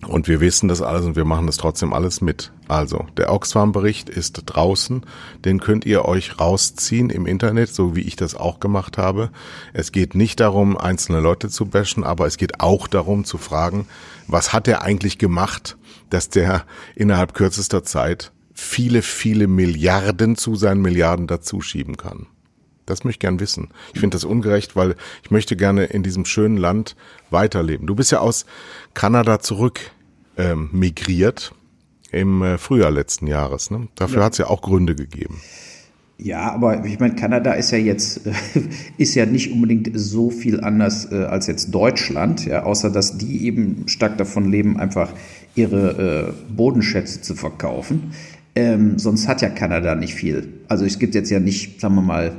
und 0.08 0.28
wir 0.28 0.40
wissen 0.40 0.68
das 0.68 0.82
alles 0.82 1.06
und 1.06 1.16
wir 1.16 1.26
machen 1.26 1.48
das 1.48 1.58
trotzdem 1.58 1.94
alles 1.94 2.22
mit. 2.22 2.52
Also, 2.68 3.06
der 3.18 3.32
Oxfam-Bericht 3.32 4.10
ist 4.10 4.44
draußen. 4.46 5.04
Den 5.44 5.60
könnt 5.60 5.86
ihr 5.86 6.06
euch 6.06 6.40
rausziehen 6.40 7.10
im 7.10 7.26
Internet, 7.26 7.74
so 7.74 7.96
wie 7.96 8.02
ich 8.02 8.16
das 8.16 8.36
auch 8.36 8.60
gemacht 8.60 8.98
habe. 8.98 9.30
Es 9.74 9.92
geht 9.92 10.16
nicht 10.16 10.40
darum, 10.40 10.78
einzelne 10.78 11.20
Leute 11.20 11.50
zu 11.50 11.66
bashen, 11.66 12.04
aber 12.04 12.28
es 12.28 12.38
geht 12.38 12.60
auch 12.60 12.88
darum 12.88 13.26
zu 13.26 13.38
fragen, 13.38 13.88
was 14.28 14.54
hat 14.54 14.68
er 14.68 14.82
eigentlich 14.82 15.18
gemacht, 15.18 15.78
dass 16.10 16.30
der 16.30 16.66
innerhalb 16.96 17.34
kürzester 17.34 17.84
Zeit 17.84 18.32
viele, 18.54 19.02
viele 19.02 19.48
Milliarden 19.48 20.36
zu 20.36 20.56
seinen 20.56 20.82
Milliarden 20.82 21.28
dazuschieben 21.28 21.98
kann. 21.98 22.28
Das 22.86 23.04
möchte 23.04 23.16
ich 23.18 23.20
gern 23.20 23.40
wissen. 23.40 23.70
Ich 23.94 24.00
finde 24.00 24.16
das 24.16 24.24
ungerecht, 24.26 24.76
weil 24.76 24.96
ich 25.24 25.32
möchte 25.32 25.56
gerne 25.56 25.86
in 25.86 26.04
diesem 26.04 26.26
schönen 26.26 26.58
Land 26.58 26.96
weiterleben. 27.30 27.88
Du 27.88 27.96
bist 27.96 28.12
ja 28.12 28.20
aus 28.20 28.46
Kanada 28.94 29.40
zurück 29.40 29.80
ähm, 30.38 30.70
migriert 30.72 31.54
im 32.12 32.42
äh, 32.44 32.58
Frühjahr 32.58 32.92
letzten 32.92 33.28
Jahres. 33.28 33.72
Ne? 33.72 33.88
Dafür 33.96 34.20
Ja. 34.20 34.26
hat 34.26 34.34
es 34.34 34.38
ja 34.40 34.48
auch 34.48 34.62
Gründe 34.62 34.96
gegeben. 34.96 35.42
Ja, 36.18 36.54
aber 36.54 36.86
ich 36.86 37.00
meine, 37.00 37.16
Kanada 37.16 37.54
ist 37.54 37.72
ja 37.72 37.78
jetzt 37.78 38.22
ist 38.98 39.16
ja 39.16 39.26
nicht 39.26 39.52
unbedingt 39.52 39.90
so 39.96 40.30
viel 40.30 40.62
anders 40.62 41.12
äh, 41.12 41.24
als 41.26 41.48
jetzt 41.48 41.72
Deutschland, 41.76 42.46
ja, 42.46 42.64
außer 42.64 42.90
dass 42.90 43.18
die 43.18 43.46
eben 43.46 43.88
stark 43.88 44.18
davon 44.18 44.50
leben, 44.50 44.80
einfach 44.80 45.12
ihre 45.56 46.34
äh, 46.50 46.54
Bodenschätze 46.54 47.22
zu 47.22 47.36
verkaufen. 47.36 48.14
Ähm, 48.56 48.98
sonst 48.98 49.28
hat 49.28 49.42
ja 49.42 49.50
Kanada 49.50 49.96
nicht 49.96 50.14
viel. 50.14 50.48
Also 50.70 50.86
es 50.86 51.00
gibt 51.00 51.16
jetzt 51.16 51.30
ja 51.32 51.42
nicht, 51.42 51.82
sagen 51.82 51.96
wir 51.96 52.02
mal, 52.02 52.32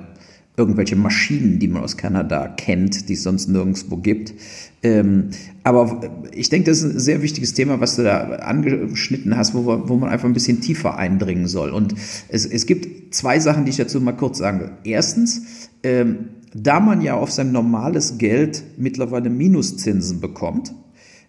irgendwelche 0.57 0.97
Maschinen, 0.97 1.59
die 1.59 1.69
man 1.69 1.83
aus 1.83 1.97
Kanada 1.97 2.49
kennt, 2.49 3.09
die 3.09 3.13
es 3.13 3.23
sonst 3.23 3.49
nirgendwo 3.49 3.97
gibt. 3.97 4.35
Ähm, 4.83 5.31
aber 5.65 6.01
ich 6.33 6.49
denke, 6.49 6.71
das 6.71 6.79
ist 6.79 6.95
ein 6.95 6.99
sehr 6.99 7.23
wichtiges 7.23 7.53
Thema, 7.55 7.81
was 7.81 7.97
du 7.97 8.05
da 8.05 8.25
angeschnitten 8.37 9.37
hast, 9.37 9.55
wo, 9.55 9.67
wo 9.67 9.97
man 9.97 10.09
einfach 10.09 10.27
ein 10.27 10.33
bisschen 10.33 10.61
tiefer 10.61 10.97
eindringen 10.97 11.47
soll. 11.47 11.71
Und 11.71 11.95
es, 12.29 12.47
es 12.47 12.67
gibt 12.67 13.15
zwei 13.15 13.39
Sachen, 13.39 13.65
die 13.65 13.71
ich 13.71 13.77
dazu 13.77 14.01
mal 14.01 14.13
kurz 14.13 14.39
sagen 14.39 14.61
will. 14.61 14.71
Erstens, 14.85 15.69
ähm, 15.83 16.31
da 16.55 16.81
man 16.81 17.03
ja 17.03 17.15
auf 17.15 17.31
sein 17.31 17.53
normales 17.53 18.17
Geld 18.17 18.63
mittlerweile 18.79 19.29
Minuszinsen 19.29 20.21
bekommt, 20.21 20.73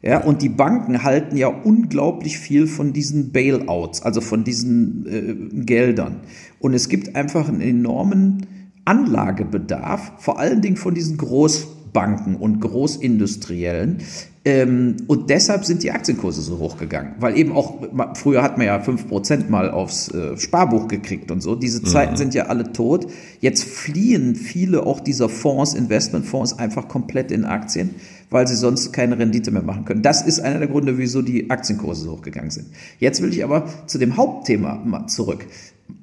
ja, 0.03 0.23
und 0.23 0.43
die 0.43 0.49
Banken 0.49 1.03
halten 1.03 1.35
ja 1.37 1.47
unglaublich 1.47 2.37
viel 2.37 2.67
von 2.67 2.93
diesen 2.93 3.31
Bailouts, 3.31 4.03
also 4.03 4.21
von 4.21 4.43
diesen 4.43 5.05
äh, 5.07 5.63
Geldern. 5.63 6.21
Und 6.59 6.75
es 6.75 6.87
gibt 6.87 7.15
einfach 7.15 7.49
einen 7.49 7.61
enormen 7.61 8.45
Anlagebedarf, 8.87 10.13
vor 10.17 10.39
allen 10.39 10.61
Dingen 10.61 10.77
von 10.77 10.95
diesen 10.95 11.17
Großbanken 11.17 12.35
und 12.35 12.61
Großindustriellen. 12.61 13.97
Ähm, 14.45 14.95
und 15.07 15.29
deshalb 15.29 15.65
sind 15.65 15.83
die 15.83 15.91
Aktienkurse 15.91 16.41
so 16.41 16.57
hochgegangen, 16.57 17.15
weil 17.19 17.37
eben 17.37 17.51
auch, 17.51 17.81
früher 18.13 18.41
hat 18.41 18.57
man 18.57 18.65
ja 18.65 18.79
fünf 18.79 19.09
Prozent 19.09 19.49
mal 19.49 19.69
aufs 19.69 20.07
äh, 20.13 20.37
Sparbuch 20.37 20.87
gekriegt 20.87 21.31
und 21.31 21.41
so. 21.41 21.55
Diese 21.55 21.83
Zeiten 21.83 22.13
mhm. 22.13 22.17
sind 22.17 22.33
ja 22.33 22.45
alle 22.45 22.71
tot. 22.71 23.07
Jetzt 23.41 23.65
fliehen 23.65 24.35
viele 24.35 24.85
auch 24.85 25.01
dieser 25.01 25.27
Fonds, 25.27 25.73
Investmentfonds, 25.73 26.57
einfach 26.57 26.87
komplett 26.87 27.29
in 27.29 27.43
Aktien, 27.43 27.95
weil 28.29 28.47
sie 28.47 28.55
sonst 28.55 28.93
keine 28.93 29.19
Rendite 29.19 29.51
mehr 29.51 29.63
machen 29.63 29.83
können. 29.83 30.01
Das 30.01 30.21
ist 30.21 30.39
einer 30.39 30.59
der 30.59 30.69
Gründe, 30.69 30.97
wieso 30.97 31.21
die 31.21 31.49
Aktienkurse 31.49 32.05
so 32.05 32.13
hochgegangen 32.13 32.51
sind. 32.51 32.67
Jetzt 32.99 33.21
will 33.21 33.33
ich 33.33 33.43
aber 33.43 33.65
zu 33.85 33.97
dem 33.97 34.15
Hauptthema 34.15 34.75
mal 34.85 35.07
zurück. 35.07 35.45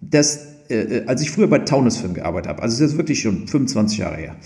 Das 0.02 0.53
äh, 0.68 0.74
äh, 0.74 1.06
als 1.06 1.22
ich 1.22 1.30
früher 1.30 1.46
bei 1.46 1.58
Taunusfilm 1.60 2.14
gearbeitet 2.14 2.48
habe, 2.48 2.62
also 2.62 2.82
das 2.82 2.92
ist 2.92 2.96
wirklich 2.96 3.20
schon 3.20 3.46
25 3.46 3.98
Jahre 3.98 4.16
her, 4.16 4.36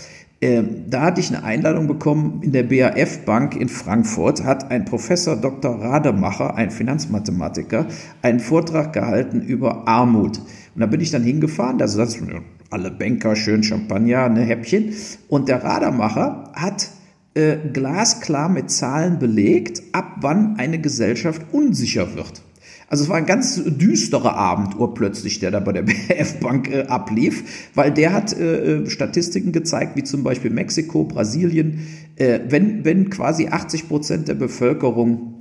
äh, 0.41 0.63
da 0.87 1.01
hatte 1.01 1.19
ich 1.19 1.29
eine 1.29 1.43
Einladung 1.43 1.87
bekommen 1.87 2.41
in 2.43 2.51
der 2.51 2.63
BAF 2.63 3.25
Bank 3.25 3.55
in 3.55 3.69
Frankfurt, 3.69 4.43
hat 4.43 4.71
ein 4.71 4.85
Professor 4.85 5.35
Dr. 5.35 5.81
Rademacher, 5.81 6.55
ein 6.55 6.71
Finanzmathematiker, 6.71 7.87
einen 8.21 8.39
Vortrag 8.39 8.93
gehalten 8.93 9.41
über 9.41 9.87
Armut. 9.87 10.39
Und 10.39 10.81
da 10.81 10.85
bin 10.85 11.01
ich 11.01 11.11
dann 11.11 11.23
hingefahren, 11.23 11.77
da 11.77 11.87
saßen 11.87 12.41
alle 12.69 12.91
Banker, 12.91 13.35
schön 13.35 13.63
Champagner, 13.63 14.23
eine 14.23 14.41
Häppchen. 14.41 14.93
Und 15.27 15.49
der 15.49 15.63
Rademacher 15.63 16.51
hat 16.53 16.87
äh, 17.33 17.57
glasklar 17.73 18.47
mit 18.47 18.71
Zahlen 18.71 19.19
belegt, 19.19 19.81
ab 19.91 20.17
wann 20.21 20.55
eine 20.57 20.79
Gesellschaft 20.79 21.41
unsicher 21.51 22.15
wird. 22.15 22.41
Also 22.89 23.03
es 23.03 23.09
war 23.09 23.17
ein 23.17 23.27
ganz 23.27 23.61
düsterer 23.63 24.35
Abend 24.35 24.77
urplötzlich, 24.77 25.39
der 25.39 25.51
da 25.51 25.59
bei 25.59 25.71
der 25.71 25.81
BF 25.83 26.39
Bank 26.39 26.69
äh, 26.71 26.87
ablief, 26.87 27.69
weil 27.75 27.91
der 27.91 28.13
hat 28.13 28.33
äh, 28.33 28.81
äh, 28.81 28.89
Statistiken 28.89 29.51
gezeigt, 29.51 29.95
wie 29.95 30.03
zum 30.03 30.23
Beispiel 30.23 30.51
Mexiko, 30.51 31.03
Brasilien, 31.03 31.87
äh, 32.15 32.39
wenn, 32.49 32.83
wenn 32.85 33.09
quasi 33.11 33.47
80 33.47 33.87
Prozent 33.87 34.27
der 34.27 34.33
Bevölkerung 34.33 35.35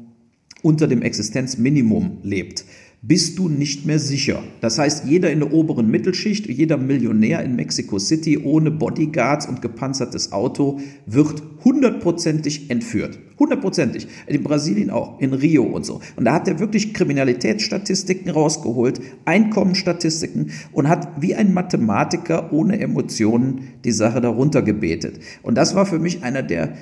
unter 0.63 0.87
dem 0.87 1.03
Existenzminimum 1.03 2.19
lebt, 2.23 2.65
bist 3.01 3.39
du 3.39 3.49
nicht 3.49 3.87
mehr 3.87 4.01
sicher. 4.01 4.43
Das 4.61 4.79
heißt, 4.79 5.05
jeder 5.05 5.31
in 5.31 5.39
der 5.39 5.53
oberen 5.53 5.89
Mittelschicht, 5.89 6.49
jeder 6.49 6.77
Millionär 6.77 7.45
in 7.45 7.55
Mexico 7.55 7.99
City 7.99 8.39
ohne 8.39 8.73
Bodyguards 8.73 9.47
und 9.47 9.63
gepanzertes 9.63 10.33
Auto 10.33 10.81
wird 11.07 11.43
hundertprozentig 11.65 12.71
entführt. 12.71 13.19
Hundertprozentig. 13.39 14.09
In 14.27 14.43
Brasilien 14.43 14.91
auch, 14.91 15.21
in 15.21 15.33
Rio 15.33 15.63
und 15.63 15.87
so. 15.87 16.01
Und 16.17 16.25
da 16.25 16.33
hat 16.33 16.49
er 16.49 16.59
wirklich 16.59 16.93
Kriminalitätsstatistiken 16.93 18.31
rausgeholt, 18.31 19.01
Einkommensstatistiken 19.25 20.51
und 20.73 20.89
hat 20.89 21.23
wie 21.23 21.37
ein 21.37 21.55
Mathematiker 21.55 22.53
ohne 22.53 22.81
Emotionen 22.81 23.75
die 23.85 23.93
Sache 23.93 24.21
darunter 24.21 24.63
gebetet. 24.63 25.21
Und 25.43 25.55
das 25.55 25.77
war 25.77 25.87
für 25.87 26.01
mich 26.01 26.25
einer 26.25 26.43
der 26.43 26.73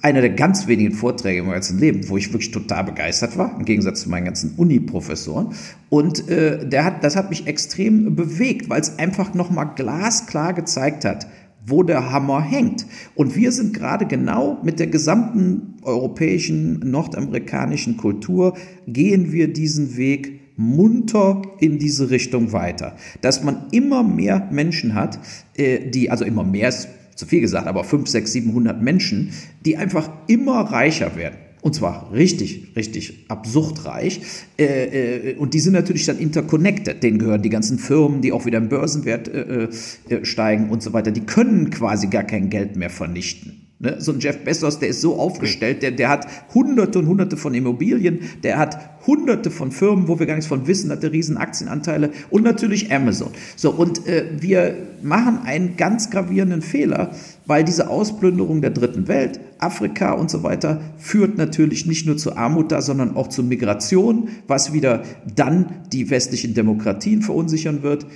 einer 0.00 0.20
der 0.20 0.30
ganz 0.30 0.66
wenigen 0.66 0.92
Vorträge 0.92 1.40
im 1.40 1.50
ganzen 1.50 1.78
Leben, 1.78 2.08
wo 2.08 2.16
ich 2.16 2.32
wirklich 2.32 2.50
total 2.50 2.84
begeistert 2.84 3.36
war, 3.36 3.56
im 3.58 3.64
Gegensatz 3.64 4.02
zu 4.02 4.10
meinen 4.10 4.24
ganzen 4.24 4.54
Uni-Professoren. 4.56 5.54
Und 5.88 6.28
äh, 6.28 6.68
der 6.68 6.84
hat, 6.84 7.04
das 7.04 7.16
hat 7.16 7.30
mich 7.30 7.46
extrem 7.46 8.14
bewegt, 8.14 8.68
weil 8.68 8.80
es 8.80 8.98
einfach 8.98 9.34
nochmal 9.34 9.72
glasklar 9.74 10.54
gezeigt 10.54 11.04
hat, 11.04 11.26
wo 11.66 11.82
der 11.82 12.10
Hammer 12.10 12.42
hängt. 12.42 12.86
Und 13.14 13.36
wir 13.36 13.52
sind 13.52 13.74
gerade 13.74 14.06
genau 14.06 14.58
mit 14.62 14.78
der 14.78 14.86
gesamten 14.86 15.74
europäischen, 15.82 16.78
nordamerikanischen 16.90 17.96
Kultur, 17.96 18.56
gehen 18.86 19.32
wir 19.32 19.52
diesen 19.52 19.96
Weg 19.96 20.40
munter 20.56 21.42
in 21.60 21.78
diese 21.78 22.10
Richtung 22.10 22.52
weiter. 22.52 22.96
Dass 23.20 23.44
man 23.44 23.66
immer 23.70 24.02
mehr 24.02 24.48
Menschen 24.50 24.94
hat, 24.94 25.18
äh, 25.56 25.90
die, 25.90 26.10
also 26.10 26.24
immer 26.24 26.44
mehr 26.44 26.68
ist 26.68 26.88
zu 27.18 27.26
viel 27.26 27.40
gesagt, 27.40 27.66
aber 27.66 27.82
5, 27.82 28.08
6, 28.08 28.32
700 28.32 28.80
Menschen, 28.80 29.32
die 29.64 29.76
einfach 29.76 30.08
immer 30.28 30.60
reicher 30.60 31.16
werden. 31.16 31.36
Und 31.60 31.74
zwar 31.74 32.12
richtig, 32.12 32.68
richtig 32.76 33.24
absurd. 33.26 33.80
Äh, 34.56 35.32
äh, 35.32 35.34
und 35.34 35.52
die 35.52 35.58
sind 35.58 35.72
natürlich 35.72 36.06
dann 36.06 36.18
interconnected. 36.18 37.02
Denen 37.02 37.18
gehören 37.18 37.42
die 37.42 37.48
ganzen 37.48 37.80
Firmen, 37.80 38.22
die 38.22 38.30
auch 38.30 38.46
wieder 38.46 38.58
im 38.58 38.68
Börsenwert 38.68 39.26
äh 39.28 39.68
steigen 40.22 40.70
und 40.70 40.82
so 40.82 40.92
weiter. 40.92 41.10
Die 41.10 41.22
können 41.22 41.70
quasi 41.70 42.06
gar 42.06 42.22
kein 42.22 42.50
Geld 42.50 42.76
mehr 42.76 42.90
vernichten. 42.90 43.57
Ne? 43.80 43.96
So 44.00 44.12
ein 44.12 44.18
Jeff 44.18 44.38
Bezos, 44.44 44.80
der 44.80 44.88
ist 44.88 45.00
so 45.00 45.16
aufgestellt, 45.16 45.82
der, 45.82 45.92
der 45.92 46.08
hat 46.08 46.26
hunderte 46.52 46.98
und 46.98 47.06
hunderte 47.06 47.36
von 47.36 47.54
Immobilien, 47.54 48.20
der 48.42 48.58
hat 48.58 49.06
hunderte 49.06 49.52
von 49.52 49.70
Firmen, 49.70 50.08
wo 50.08 50.18
wir 50.18 50.26
gar 50.26 50.34
nichts 50.34 50.48
von 50.48 50.66
wissen, 50.66 50.90
hat 50.90 51.04
der 51.04 51.12
riesen 51.12 51.36
Aktienanteile 51.36 52.10
und 52.28 52.42
natürlich 52.42 52.92
Amazon. 52.92 53.30
So, 53.54 53.70
und 53.70 54.06
äh, 54.08 54.24
wir 54.40 54.74
machen 55.00 55.40
einen 55.44 55.76
ganz 55.76 56.10
gravierenden 56.10 56.60
Fehler, 56.60 57.12
weil 57.46 57.62
diese 57.62 57.88
Ausplünderung 57.88 58.60
der 58.62 58.70
dritten 58.70 59.06
Welt, 59.06 59.38
Afrika 59.58 60.12
und 60.12 60.28
so 60.28 60.42
weiter, 60.42 60.80
führt 60.98 61.38
natürlich 61.38 61.86
nicht 61.86 62.04
nur 62.04 62.16
zu 62.16 62.36
Armut 62.36 62.72
da, 62.72 62.82
sondern 62.82 63.16
auch 63.16 63.28
zu 63.28 63.44
Migration, 63.44 64.28
was 64.48 64.72
wieder 64.72 65.04
dann 65.36 65.66
die 65.92 66.10
westlichen 66.10 66.54
Demokratien 66.54 67.22
verunsichern 67.22 67.82
wird 67.84 68.06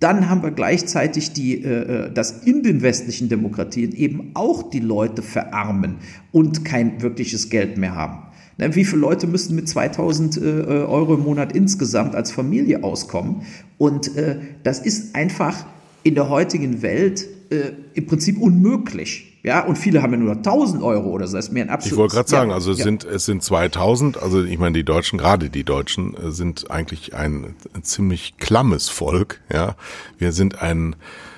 dann 0.00 0.28
haben 0.28 0.42
wir 0.42 0.50
gleichzeitig 0.50 1.32
die, 1.32 1.62
äh, 1.62 2.06
äh, 2.06 2.12
dass 2.12 2.42
in 2.44 2.62
den 2.62 2.82
westlichen 2.82 3.28
Demokratien 3.28 3.92
eben 3.92 4.32
auch 4.34 4.68
die 4.68 4.80
Leute 4.80 5.22
verarmen 5.22 5.96
und 6.32 6.64
kein 6.64 7.00
wirkliches 7.02 7.48
Geld 7.48 7.78
mehr 7.78 7.94
haben. 7.94 8.26
Ne, 8.58 8.74
wie 8.74 8.84
viele 8.84 9.00
Leute 9.00 9.26
müssen 9.26 9.54
mit 9.54 9.68
2000 9.68 10.36
äh, 10.36 10.40
Euro 10.40 11.14
im 11.14 11.20
Monat 11.20 11.52
insgesamt 11.52 12.14
als 12.14 12.30
Familie 12.30 12.84
auskommen? 12.84 13.42
Und 13.78 14.16
äh, 14.16 14.38
das 14.62 14.80
ist 14.80 15.14
einfach 15.14 15.66
in 16.02 16.14
der 16.14 16.28
heutigen 16.28 16.82
Welt 16.82 17.26
äh, 17.50 17.72
im 17.94 18.06
Prinzip 18.06 18.38
unmöglich. 18.38 19.35
Ja, 19.46 19.60
und 19.60 19.78
viele 19.78 20.02
haben 20.02 20.12
ja 20.12 20.18
nur 20.18 20.32
1000 20.32 20.82
Euro 20.82 21.10
oder 21.10 21.28
so. 21.28 21.36
Das 21.36 21.46
ist 21.46 21.52
mir 21.52 21.60
ein 21.60 21.70
absolutes. 21.70 21.92
Ich 21.92 21.96
wollte 21.96 22.16
gerade 22.16 22.28
sagen, 22.28 22.50
also 22.50 22.72
es 22.72 22.78
ja. 22.78 22.84
sind, 22.84 23.04
es 23.04 23.26
sind 23.26 23.44
2000. 23.44 24.20
Also 24.20 24.42
ich 24.42 24.58
meine, 24.58 24.72
die 24.72 24.82
Deutschen, 24.82 25.20
gerade 25.20 25.50
die 25.50 25.62
Deutschen, 25.62 26.16
äh, 26.16 26.32
sind 26.32 26.68
eigentlich 26.68 27.14
ein, 27.14 27.54
ein 27.72 27.84
ziemlich 27.84 28.38
klammes 28.38 28.88
Volk. 28.88 29.40
Ja, 29.52 29.76
wir 30.18 30.32
sind 30.32 30.60
ein, 30.62 30.96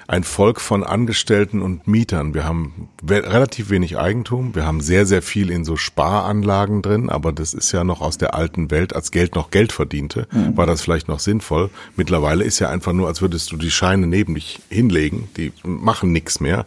ein 0.08 0.24
Volk 0.24 0.62
von 0.62 0.84
Angestellten 0.84 1.60
und 1.60 1.86
Mietern. 1.86 2.32
Wir 2.32 2.44
haben 2.44 2.88
relativ 3.06 3.68
wenig 3.68 3.98
Eigentum. 3.98 4.54
Wir 4.54 4.64
haben 4.64 4.80
sehr, 4.80 5.04
sehr 5.04 5.20
viel 5.20 5.50
in 5.50 5.66
so 5.66 5.76
Sparanlagen 5.76 6.80
drin, 6.80 7.10
aber 7.10 7.30
das 7.30 7.52
ist 7.52 7.72
ja 7.72 7.84
noch 7.84 8.00
aus 8.00 8.16
der 8.16 8.34
alten 8.34 8.70
Welt, 8.70 8.96
als 8.96 9.10
Geld 9.10 9.34
noch 9.34 9.50
Geld 9.50 9.70
verdiente, 9.70 10.26
mhm. 10.32 10.56
war 10.56 10.64
das 10.64 10.80
vielleicht 10.80 11.08
noch 11.08 11.20
sinnvoll. 11.20 11.68
Mittlerweile 11.94 12.42
ist 12.42 12.58
ja 12.58 12.70
einfach 12.70 12.94
nur, 12.94 13.06
als 13.06 13.20
würdest 13.20 13.52
du 13.52 13.58
die 13.58 13.70
Scheine 13.70 14.06
neben 14.06 14.34
dich 14.34 14.60
hinlegen. 14.70 15.28
Die 15.36 15.52
machen 15.62 16.10
nichts 16.10 16.40
mehr 16.40 16.64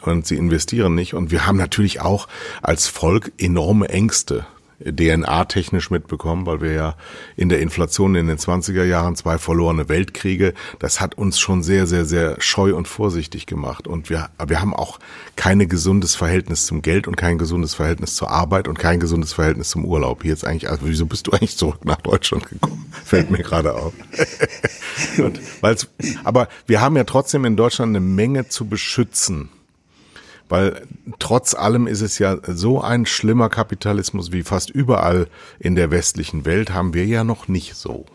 und 0.00 0.26
sie 0.26 0.36
investieren 0.36 0.94
nicht. 0.94 1.12
Und 1.12 1.30
wir 1.30 1.46
haben 1.46 1.58
natürlich 1.58 2.00
auch 2.00 2.26
als 2.62 2.86
Volk 2.86 3.32
enorme 3.36 3.90
Ängste. 3.90 4.46
DNA-technisch 4.80 5.90
mitbekommen, 5.90 6.46
weil 6.46 6.60
wir 6.60 6.72
ja 6.72 6.94
in 7.36 7.48
der 7.48 7.60
Inflation 7.60 8.14
in 8.14 8.28
den 8.28 8.38
20er 8.38 8.84
Jahren 8.84 9.16
zwei 9.16 9.38
verlorene 9.38 9.88
Weltkriege, 9.88 10.54
das 10.78 11.00
hat 11.00 11.16
uns 11.16 11.40
schon 11.40 11.62
sehr, 11.62 11.86
sehr, 11.86 12.04
sehr 12.04 12.40
scheu 12.40 12.74
und 12.74 12.86
vorsichtig 12.86 13.46
gemacht. 13.46 13.88
Und 13.88 14.08
wir, 14.08 14.30
wir 14.46 14.60
haben 14.60 14.74
auch 14.74 14.98
kein 15.36 15.68
gesundes 15.68 16.14
Verhältnis 16.14 16.66
zum 16.66 16.82
Geld 16.82 17.08
und 17.08 17.16
kein 17.16 17.38
gesundes 17.38 17.74
Verhältnis 17.74 18.14
zur 18.14 18.30
Arbeit 18.30 18.68
und 18.68 18.78
kein 18.78 19.00
gesundes 19.00 19.32
Verhältnis 19.32 19.70
zum 19.70 19.84
Urlaub. 19.84 20.22
Hier 20.22 20.30
jetzt 20.30 20.44
eigentlich, 20.44 20.70
also 20.70 20.86
wieso 20.86 21.06
bist 21.06 21.26
du 21.26 21.32
eigentlich 21.32 21.56
zurück 21.56 21.84
nach 21.84 22.00
Deutschland 22.00 22.48
gekommen? 22.48 22.86
Fällt 23.04 23.30
mir 23.30 23.38
gerade 23.38 23.74
auf. 23.74 23.92
und, 25.18 25.40
aber 26.24 26.48
wir 26.66 26.80
haben 26.80 26.96
ja 26.96 27.04
trotzdem 27.04 27.44
in 27.44 27.56
Deutschland 27.56 27.90
eine 27.90 28.00
Menge 28.00 28.48
zu 28.48 28.66
beschützen 28.66 29.48
weil 30.48 30.82
trotz 31.18 31.54
allem 31.54 31.86
ist 31.86 32.00
es 32.00 32.18
ja 32.18 32.38
so 32.46 32.80
ein 32.80 33.06
schlimmer 33.06 33.48
Kapitalismus 33.48 34.32
wie 34.32 34.42
fast 34.42 34.70
überall 34.70 35.28
in 35.58 35.74
der 35.74 35.90
westlichen 35.90 36.44
Welt 36.44 36.72
haben 36.72 36.94
wir 36.94 37.06
ja 37.06 37.24
noch 37.24 37.48
nicht 37.48 37.74
so. 37.74 38.06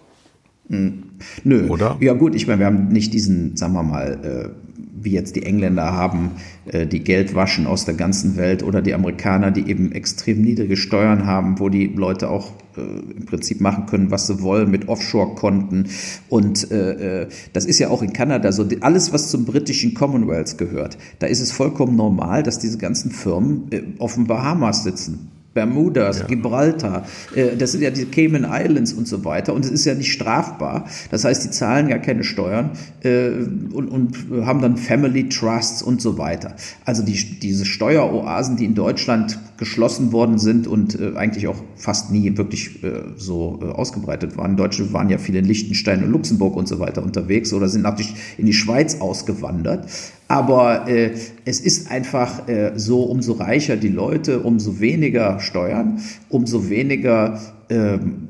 Hm. 0.69 1.03
Nö. 1.43 1.67
Oder? 1.67 1.97
Ja 1.99 2.13
gut, 2.13 2.35
ich 2.35 2.47
meine, 2.47 2.59
wir 2.59 2.65
haben 2.67 2.87
nicht 2.87 3.13
diesen, 3.13 3.57
sagen 3.57 3.73
wir 3.73 3.83
mal, 3.83 4.53
äh, 4.55 4.72
wie 5.03 5.11
jetzt 5.11 5.35
die 5.35 5.43
Engländer 5.43 5.91
haben, 5.91 6.31
äh, 6.65 6.87
die 6.87 7.03
Geld 7.03 7.35
waschen 7.35 7.67
aus 7.67 7.85
der 7.85 7.93
ganzen 7.93 8.37
Welt 8.37 8.63
oder 8.63 8.81
die 8.81 8.93
Amerikaner, 8.93 9.51
die 9.51 9.69
eben 9.69 9.91
extrem 9.91 10.41
niedrige 10.41 10.77
Steuern 10.77 11.25
haben, 11.25 11.59
wo 11.59 11.69
die 11.69 11.87
Leute 11.87 12.29
auch 12.29 12.51
äh, 12.77 12.81
im 12.81 13.25
Prinzip 13.25 13.61
machen 13.61 13.85
können, 13.85 14.11
was 14.11 14.27
sie 14.27 14.41
wollen 14.41 14.71
mit 14.71 14.87
Offshore-Konten. 14.87 15.89
Und 16.29 16.71
äh, 16.71 17.23
äh 17.23 17.27
das 17.53 17.65
ist 17.65 17.79
ja 17.79 17.89
auch 17.89 18.01
in 18.01 18.13
Kanada 18.13 18.51
so. 18.51 18.67
Alles, 18.81 19.13
was 19.13 19.29
zum 19.29 19.45
britischen 19.45 19.93
Commonwealth 19.93 20.57
gehört, 20.57 20.97
da 21.19 21.27
ist 21.27 21.41
es 21.41 21.51
vollkommen 21.51 21.95
normal, 21.95 22.43
dass 22.43 22.59
diese 22.59 22.77
ganzen 22.77 23.11
Firmen 23.11 23.95
auf 23.99 24.15
den 24.15 24.27
Bahamas 24.27 24.83
sitzen 24.83 25.29
Bermudas, 25.53 26.19
ja. 26.19 26.25
Gibraltar, 26.25 27.05
äh, 27.35 27.55
das 27.55 27.71
sind 27.71 27.81
ja 27.81 27.91
die 27.91 28.05
Cayman 28.05 28.45
Islands 28.49 28.93
und 28.93 29.07
so 29.07 29.23
weiter. 29.23 29.53
Und 29.53 29.65
es 29.65 29.71
ist 29.71 29.85
ja 29.85 29.93
nicht 29.93 30.11
strafbar. 30.11 30.85
Das 31.11 31.25
heißt, 31.25 31.43
die 31.43 31.51
zahlen 31.51 31.89
gar 31.89 31.99
keine 31.99 32.23
Steuern 32.23 32.71
äh, 33.03 33.29
und, 33.29 33.87
und 33.89 34.17
haben 34.45 34.61
dann 34.61 34.77
Family 34.77 35.29
Trusts 35.29 35.81
und 35.81 36.01
so 36.01 36.17
weiter. 36.17 36.55
Also 36.85 37.03
die, 37.03 37.39
diese 37.39 37.65
Steueroasen, 37.65 38.57
die 38.57 38.65
in 38.65 38.75
Deutschland 38.75 39.39
geschlossen 39.57 40.11
worden 40.11 40.39
sind 40.39 40.67
und 40.67 40.99
äh, 40.99 41.15
eigentlich 41.15 41.47
auch 41.47 41.61
fast 41.75 42.11
nie 42.11 42.35
wirklich 42.37 42.79
so 43.17 43.59
ausgebreitet 43.61 44.37
waren. 44.37 44.57
Deutsche 44.57 44.93
waren 44.93 45.09
ja 45.09 45.17
viele 45.17 45.39
in 45.39 45.45
Liechtenstein 45.45 46.03
und 46.03 46.11
Luxemburg 46.11 46.55
und 46.55 46.67
so 46.67 46.79
weiter 46.79 47.03
unterwegs 47.03 47.53
oder 47.53 47.67
sind 47.67 47.81
natürlich 47.81 48.15
in 48.37 48.45
die 48.45 48.53
Schweiz 48.53 48.99
ausgewandert. 48.99 49.87
Aber 50.33 50.87
äh, 50.87 51.11
es 51.45 51.59
ist 51.59 51.91
einfach 51.91 52.47
äh, 52.47 52.71
so, 52.75 53.03
umso 53.03 53.33
reicher 53.33 53.77
die 53.77 53.89
Leute, 53.89 54.39
umso 54.39 54.79
weniger 54.79 55.39
Steuern, 55.39 55.99
umso 56.27 56.71
weniger, 56.71 57.39
ähm, 57.69 58.29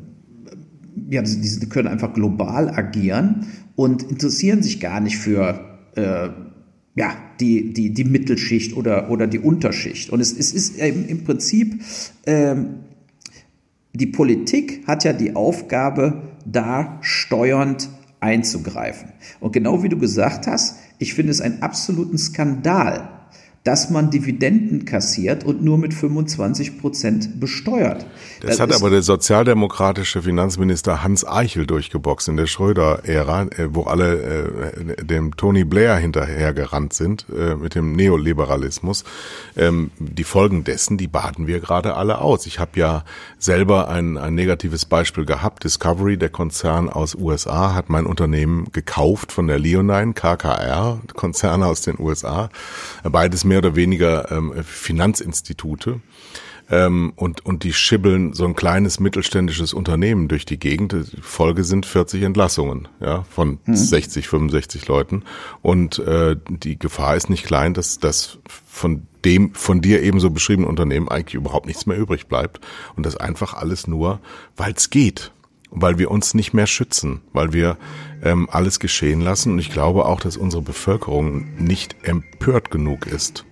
ja, 1.09 1.21
die 1.21 1.69
können 1.69 1.87
einfach 1.87 2.13
global 2.13 2.69
agieren 2.69 3.47
und 3.77 4.03
interessieren 4.03 4.61
sich 4.63 4.81
gar 4.81 4.99
nicht 4.99 5.15
für 5.15 5.61
äh, 5.95 6.27
ja, 6.93 7.15
die, 7.39 7.71
die, 7.71 7.93
die 7.93 8.03
Mittelschicht 8.03 8.75
oder, 8.75 9.09
oder 9.09 9.25
die 9.25 9.39
Unterschicht. 9.39 10.09
Und 10.09 10.19
es, 10.19 10.37
es 10.37 10.51
ist 10.51 10.79
im, 10.79 11.07
im 11.07 11.23
Prinzip, 11.23 11.83
ähm, 12.25 12.79
die 13.93 14.07
Politik 14.07 14.85
hat 14.87 15.05
ja 15.05 15.13
die 15.13 15.37
Aufgabe, 15.37 16.23
da 16.45 16.99
steuernd 16.99 17.87
einzugreifen. 18.19 19.13
Und 19.39 19.53
genau 19.53 19.83
wie 19.83 19.89
du 19.89 19.97
gesagt 19.97 20.47
hast, 20.47 20.79
ich 20.99 21.13
finde 21.13 21.31
es 21.31 21.41
einen 21.41 21.61
absoluten 21.61 22.17
Skandal, 22.17 23.09
dass 23.63 23.89
man 23.89 24.11
Dividenden 24.11 24.83
kassiert 24.83 25.45
und 25.45 25.63
nur 25.63 25.77
mit 25.77 25.93
25 25.93 26.79
Prozent 26.79 27.39
besteuert. 27.39 28.05
Das, 28.41 28.51
das 28.51 28.59
hat 28.59 28.73
aber 28.73 28.89
der 28.89 29.01
sozialdemokratische 29.01 30.21
Finanzminister 30.21 31.01
Hans 31.01 31.25
Eichel 31.25 31.65
durchgeboxt 31.65 32.27
in 32.27 32.35
der 32.35 32.47
Schröder-Ära, 32.47 33.43
äh, 33.43 33.73
wo 33.73 33.83
alle 33.83 34.21
äh, 34.21 35.05
dem 35.05 35.37
Tony 35.37 35.63
Blair 35.63 35.95
hinterhergerannt 35.95 36.91
sind 36.93 37.25
äh, 37.33 37.55
mit 37.55 37.75
dem 37.75 37.93
Neoliberalismus. 37.93 39.05
Ähm, 39.55 39.91
die 39.97 40.25
Folgen 40.25 40.65
dessen, 40.65 40.97
die 40.97 41.07
baden 41.07 41.47
wir 41.47 41.61
gerade 41.61 41.95
alle 41.95 42.19
aus. 42.19 42.45
Ich 42.45 42.59
habe 42.59 42.77
ja 42.77 43.05
selber 43.39 43.87
ein, 43.87 44.17
ein 44.17 44.35
negatives 44.35 44.83
Beispiel 44.83 45.23
gehabt. 45.23 45.63
Discovery, 45.63 46.17
der 46.17 46.29
Konzern 46.29 46.89
aus 46.89 47.15
USA, 47.15 47.73
hat 47.73 47.89
mein 47.89 48.05
Unternehmen 48.07 48.67
gekauft 48.73 49.31
von 49.31 49.47
der 49.47 49.57
Leonine, 49.57 50.13
KKR, 50.13 50.99
Konzerne 51.13 51.65
aus 51.65 51.81
den 51.81 51.97
USA. 51.97 52.49
Beides 53.03 53.45
mehr 53.53 53.59
oder 53.59 53.75
weniger 53.75 54.31
ähm, 54.31 54.51
Finanzinstitute. 54.63 56.01
Ähm, 56.71 57.13
und, 57.17 57.45
und 57.45 57.63
die 57.63 57.71
schibbeln 57.71 58.33
so 58.33 58.45
ein 58.45 58.55
kleines 58.55 58.99
mittelständisches 58.99 59.73
Unternehmen 59.73 60.27
durch 60.27 60.43
die 60.43 60.57
Gegend. 60.57 60.93
Die 60.93 61.21
Folge 61.21 61.63
sind 61.63 61.85
40 61.85 62.23
Entlassungen, 62.23 62.87
ja, 62.99 63.23
von 63.29 63.59
mhm. 63.65 63.75
60, 63.75 64.27
65 64.27 64.87
Leuten. 64.87 65.23
Und 65.61 65.99
äh, 65.99 66.35
die 66.47 66.79
Gefahr 66.79 67.15
ist 67.15 67.29
nicht 67.29 67.45
klein, 67.45 67.75
dass 67.75 67.99
das 67.99 68.39
von 68.65 69.05
dem 69.23 69.53
von 69.53 69.81
dir 69.81 70.01
ebenso 70.01 70.31
beschriebenen 70.31 70.67
Unternehmen 70.67 71.09
eigentlich 71.09 71.35
überhaupt 71.35 71.67
nichts 71.67 71.85
mehr 71.85 71.97
übrig 71.97 72.25
bleibt. 72.25 72.59
Und 72.95 73.05
das 73.05 73.17
einfach 73.17 73.53
alles 73.53 73.85
nur, 73.85 74.19
weil 74.57 74.73
es 74.75 74.89
geht 74.89 75.31
weil 75.75 75.97
wir 75.97 76.11
uns 76.11 76.33
nicht 76.33 76.53
mehr 76.53 76.67
schützen, 76.67 77.21
weil 77.33 77.51
wir 77.53 77.77
ähm, 78.23 78.47
alles 78.51 78.79
geschehen 78.79 79.21
lassen. 79.21 79.53
Und 79.53 79.59
ich 79.59 79.71
glaube 79.71 80.05
auch, 80.05 80.21
dass 80.21 80.37
unsere 80.37 80.61
Bevölkerung 80.61 81.45
nicht 81.57 81.95
empört 82.03 82.71
genug 82.71 83.07
ist. 83.07 83.45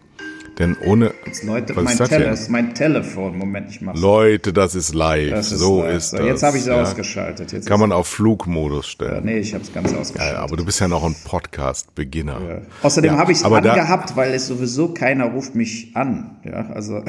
Denn 0.61 0.77
ohne. 0.85 1.11
Jetzt 1.25 1.43
Leute, 1.43 1.73
mein, 1.73 1.97
Tele 1.97 2.29
ist 2.29 2.49
mein 2.51 2.75
Telefon. 2.75 3.35
Moment, 3.35 3.71
ich 3.71 3.81
mach's. 3.81 3.99
Leute, 3.99 4.53
das 4.53 4.75
ist 4.75 4.93
live. 4.93 5.31
Das 5.31 5.51
ist 5.51 5.57
so 5.57 5.81
live. 5.81 5.95
ist 5.95 6.11
so, 6.11 6.17
das. 6.17 6.25
Jetzt 6.27 6.43
habe 6.43 6.57
ich 6.57 6.61
es 6.61 6.67
ja. 6.67 6.79
ausgeschaltet. 6.79 7.51
Jetzt 7.51 7.67
Kann 7.67 7.79
man 7.79 7.91
auf 7.91 8.07
Flugmodus 8.07 8.87
stellen. 8.87 9.15
Ja, 9.15 9.21
nee, 9.21 9.39
ich 9.39 9.55
habe 9.55 9.63
es 9.63 9.73
ganz 9.73 9.91
ausgeschaltet. 9.91 10.37
Ja, 10.37 10.43
aber 10.43 10.57
du 10.57 10.63
bist 10.63 10.79
ja 10.79 10.87
noch 10.87 11.03
ein 11.03 11.15
Podcast-Beginner. 11.25 12.41
Ja. 12.47 12.61
Außerdem 12.83 13.17
habe 13.17 13.31
ich 13.31 13.39
es 13.39 13.43
angehabt, 13.43 14.15
weil 14.15 14.35
es 14.35 14.45
sowieso 14.45 14.89
keiner 14.89 15.31
ruft 15.31 15.55
mich 15.55 15.95
an. 15.95 16.37
Ja, 16.43 16.69
also. 16.69 17.01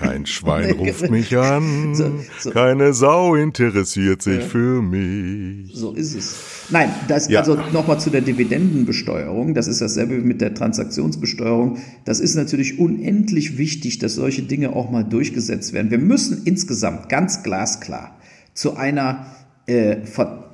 Kein 0.00 0.24
Schwein 0.34 0.70
ruft 0.70 1.10
mich 1.10 1.36
an. 1.36 1.94
So, 1.94 2.10
so. 2.40 2.50
Keine 2.52 2.94
Sau 2.94 3.34
interessiert 3.34 4.22
sich 4.22 4.42
für 4.42 4.80
mich. 4.80 5.74
So 5.74 5.92
ist 5.92 6.14
es. 6.14 6.36
Nein, 6.70 6.88
das, 7.08 7.28
also 7.34 7.58
nochmal 7.70 8.00
zu 8.00 8.08
der 8.08 8.22
Dividendenbesteuerung. 8.22 9.52
Das 9.52 9.68
ist 9.68 9.82
dasselbe 9.82 10.16
wie 10.16 10.26
mit 10.26 10.40
der 10.40 10.54
Transaktionsbesteuerung. 10.54 11.76
Das 12.06 12.20
ist 12.20 12.34
natürlich 12.34 12.78
unendlich 12.94 13.58
wichtig, 13.58 13.98
dass 13.98 14.14
solche 14.14 14.42
Dinge 14.42 14.74
auch 14.74 14.90
mal 14.90 15.04
durchgesetzt 15.04 15.72
werden. 15.72 15.90
Wir 15.90 15.98
müssen 15.98 16.42
insgesamt 16.44 17.08
ganz 17.08 17.42
glasklar 17.42 18.16
zu 18.54 18.76
einer 18.76 19.26
äh, 19.66 19.96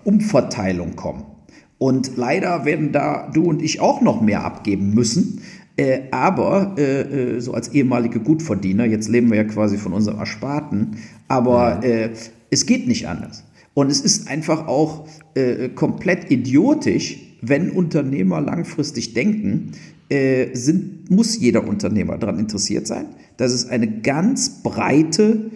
Umverteilung 0.05 0.97
kommen. 0.97 1.25
Und 1.79 2.17
leider 2.17 2.65
werden 2.65 2.93
da 2.93 3.31
du 3.33 3.45
und 3.45 3.63
ich 3.63 3.81
auch 3.81 4.01
noch 4.01 4.21
mehr 4.21 4.45
abgeben 4.45 4.95
müssen. 4.95 5.41
Äh, 5.77 6.03
aber 6.11 6.75
äh, 6.79 7.37
äh 7.37 7.41
so 7.41 7.55
als 7.55 7.69
ehemalige 7.69 8.21
Gutverdiener, 8.21 8.85
jetzt 8.85 9.09
leben 9.09 9.31
wir 9.31 9.37
ja 9.37 9.45
quasi 9.45 9.79
von 9.79 9.93
unserem 9.93 10.19
Ersparten, 10.19 10.97
aber 11.29 11.83
äh, 11.83 12.11
es 12.51 12.67
geht 12.67 12.87
nicht 12.87 13.09
anders. 13.09 13.45
Und 13.73 13.91
es 13.91 14.01
ist 14.01 14.29
einfach 14.29 14.67
auch 14.67 15.07
äh, 15.35 15.69
komplett 15.69 16.31
idiotisch, 16.31 17.19
wenn 17.41 17.71
Unternehmer 17.71 18.41
langfristig 18.41 19.15
denken, 19.15 19.73
äh, 20.11 20.55
sind, 20.55 21.11
muss 21.11 21.39
jeder 21.39 21.67
Unternehmer 21.67 22.19
daran 22.19 22.39
interessiert 22.39 22.87
sein, 22.87 23.07
dass 23.37 23.53
es 23.53 23.69
eine 23.69 24.01
ganz 24.01 24.63
breite 24.63 25.51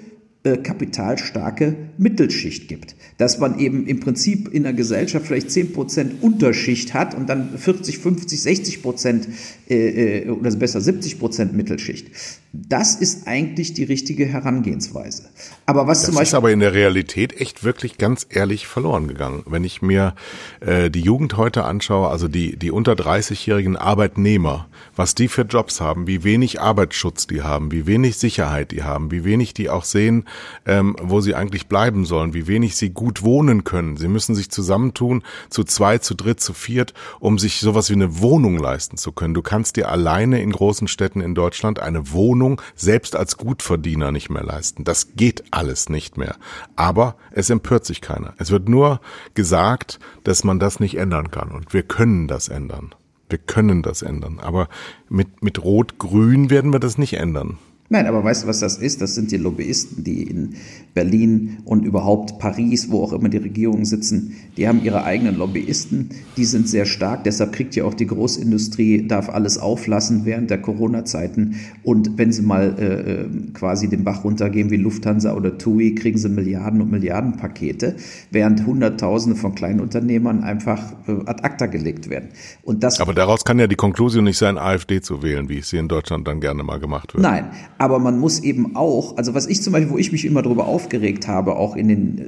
äh, 0.44 0.58
kapitalstarke 0.58 1.74
Mittelschicht 1.96 2.68
gibt. 2.68 2.96
Dass 3.16 3.38
man 3.38 3.58
eben 3.58 3.86
im 3.86 4.00
Prinzip 4.00 4.52
in 4.52 4.64
der 4.64 4.74
Gesellschaft 4.74 5.26
vielleicht 5.26 5.48
10% 5.48 6.20
Unterschicht 6.20 6.92
hat 6.92 7.14
und 7.14 7.30
dann 7.30 7.56
40, 7.56 7.98
50, 7.98 8.42
60 8.42 8.82
Prozent 8.82 9.28
äh, 9.70 10.24
äh, 10.24 10.28
oder 10.28 10.50
besser 10.56 10.82
70 10.82 11.18
Prozent 11.18 11.54
Mittelschicht. 11.54 12.08
Das 12.52 12.94
ist 12.94 13.26
eigentlich 13.26 13.72
die 13.72 13.84
richtige 13.84 14.26
Herangehensweise. 14.26 15.24
Aber 15.66 15.86
was 15.86 16.00
das 16.00 16.06
zum 16.06 16.14
Beispiel. 16.16 16.28
ist 16.28 16.34
aber 16.34 16.52
in 16.52 16.60
der 16.60 16.74
Realität 16.74 17.40
echt 17.40 17.64
wirklich 17.64 17.96
ganz 17.96 18.26
ehrlich 18.28 18.66
verloren 18.66 19.08
gegangen. 19.08 19.42
Wenn 19.46 19.64
ich 19.64 19.80
mir 19.80 20.14
äh, 20.60 20.90
die 20.90 21.00
Jugend 21.00 21.38
heute 21.38 21.64
anschaue, 21.64 22.08
also 22.08 22.28
die, 22.28 22.56
die 22.56 22.70
unter 22.70 22.92
30-jährigen 22.92 23.76
Arbeitnehmer, 23.76 24.68
was 24.94 25.14
die 25.14 25.28
für 25.28 25.42
Jobs 25.42 25.80
haben, 25.80 26.06
wie 26.06 26.22
wenig 26.22 26.60
Arbeitsschutz 26.60 27.26
die 27.26 27.42
haben, 27.42 27.72
wie 27.72 27.86
wenig 27.86 28.18
Sicherheit 28.18 28.70
die 28.70 28.82
haben, 28.82 29.10
wie 29.10 29.24
wenig 29.24 29.54
die 29.54 29.70
auch 29.70 29.84
sehen, 29.84 30.24
ähm, 30.66 30.96
wo 31.00 31.20
sie 31.20 31.34
eigentlich 31.34 31.68
bleiben 31.68 32.04
sollen, 32.04 32.34
wie 32.34 32.46
wenig 32.46 32.76
sie 32.76 32.90
gut 32.90 33.22
wohnen 33.22 33.64
können. 33.64 33.96
Sie 33.96 34.08
müssen 34.08 34.34
sich 34.34 34.50
zusammentun, 34.50 35.22
zu 35.50 35.64
zwei, 35.64 35.98
zu 35.98 36.14
dritt, 36.14 36.40
zu 36.40 36.52
viert, 36.52 36.94
um 37.20 37.38
sich 37.38 37.60
sowas 37.60 37.90
wie 37.90 37.94
eine 37.94 38.20
Wohnung 38.20 38.58
leisten 38.58 38.96
zu 38.96 39.12
können. 39.12 39.34
Du 39.34 39.42
kannst 39.42 39.76
dir 39.76 39.88
alleine 39.88 40.42
in 40.42 40.52
großen 40.52 40.88
Städten 40.88 41.20
in 41.20 41.34
Deutschland 41.34 41.78
eine 41.78 42.12
Wohnung 42.12 42.60
selbst 42.74 43.16
als 43.16 43.36
Gutverdiener 43.36 44.12
nicht 44.12 44.30
mehr 44.30 44.44
leisten. 44.44 44.84
Das 44.84 45.14
geht 45.16 45.44
alles 45.50 45.88
nicht 45.88 46.16
mehr. 46.16 46.36
Aber 46.76 47.16
es 47.32 47.50
empört 47.50 47.84
sich 47.84 48.00
keiner. 48.00 48.34
Es 48.38 48.50
wird 48.50 48.68
nur 48.68 49.00
gesagt, 49.34 49.98
dass 50.24 50.44
man 50.44 50.58
das 50.58 50.80
nicht 50.80 50.96
ändern 50.96 51.30
kann. 51.30 51.50
Und 51.50 51.72
wir 51.72 51.82
können 51.82 52.28
das 52.28 52.48
ändern. 52.48 52.94
Wir 53.28 53.38
können 53.38 53.82
das 53.82 54.02
ändern. 54.02 54.38
Aber 54.40 54.68
mit, 55.08 55.42
mit 55.42 55.62
Rot-Grün 55.62 56.50
werden 56.50 56.72
wir 56.72 56.80
das 56.80 56.98
nicht 56.98 57.14
ändern. 57.14 57.58
Nein, 57.90 58.06
aber 58.06 58.24
weißt 58.24 58.44
du, 58.44 58.46
was 58.48 58.60
das 58.60 58.78
ist? 58.78 59.02
Das 59.02 59.14
sind 59.14 59.30
die 59.30 59.36
Lobbyisten, 59.36 60.04
die 60.04 60.22
in 60.22 60.54
Berlin 60.94 61.58
und 61.66 61.84
überhaupt 61.84 62.38
Paris, 62.38 62.90
wo 62.90 63.02
auch 63.02 63.12
immer 63.12 63.28
die 63.28 63.36
Regierungen 63.36 63.84
sitzen, 63.84 64.36
die 64.56 64.66
haben 64.66 64.82
ihre 64.82 65.04
eigenen 65.04 65.36
Lobbyisten, 65.36 66.10
die 66.38 66.46
sind 66.46 66.66
sehr 66.66 66.86
stark. 66.86 67.24
Deshalb 67.24 67.52
kriegt 67.52 67.76
ja 67.76 67.84
auch 67.84 67.92
die 67.92 68.06
Großindustrie, 68.06 69.06
darf 69.06 69.28
alles 69.28 69.58
auflassen 69.58 70.24
während 70.24 70.50
der 70.50 70.62
Corona-Zeiten. 70.62 71.56
Und 71.82 72.16
wenn 72.16 72.32
sie 72.32 72.42
mal 72.42 72.74
äh, 72.78 72.84
äh 72.84 73.28
quasi 73.52 73.88
den 73.88 74.02
Bach 74.02 74.24
runtergehen 74.24 74.70
wie 74.70 74.76
Lufthansa 74.76 75.34
oder 75.34 75.58
TUI, 75.58 75.94
kriegen 75.94 76.16
sie 76.16 76.30
Milliarden 76.30 76.80
und 76.80 76.90
Milliarden 76.90 77.36
Pakete, 77.36 77.96
während 78.30 78.64
Hunderttausende 78.64 79.38
von 79.38 79.54
Kleinunternehmern 79.54 80.42
einfach 80.42 80.92
äh, 81.06 81.12
ad 81.26 81.42
acta 81.42 81.66
gelegt 81.66 82.08
werden. 82.08 82.30
Und 82.62 82.82
das, 82.82 82.98
aber 83.00 83.12
daraus 83.12 83.44
kann 83.44 83.58
ja 83.58 83.66
die 83.66 83.76
Konklusion 83.76 84.24
nicht 84.24 84.38
sein, 84.38 84.56
AfD 84.56 85.02
zu 85.02 85.22
wählen, 85.22 85.50
wie 85.50 85.58
es 85.58 85.70
hier 85.70 85.80
in 85.80 85.88
Deutschland 85.88 86.26
dann 86.26 86.40
gerne 86.40 86.62
mal 86.62 86.80
gemacht 86.80 87.14
wird. 87.14 87.22
Nein, 87.22 87.50
aber 87.78 87.98
man 87.98 88.18
muss 88.18 88.40
eben 88.40 88.76
auch, 88.76 89.16
also 89.16 89.34
was 89.34 89.46
ich 89.46 89.62
zum 89.62 89.72
Beispiel, 89.72 89.90
wo 89.90 89.98
ich 89.98 90.12
mich 90.12 90.24
immer 90.24 90.42
darüber 90.42 90.66
aufgeregt 90.66 91.28
habe, 91.28 91.56
auch 91.56 91.76
in 91.76 91.88
den, 91.88 92.18
äh, 92.18 92.22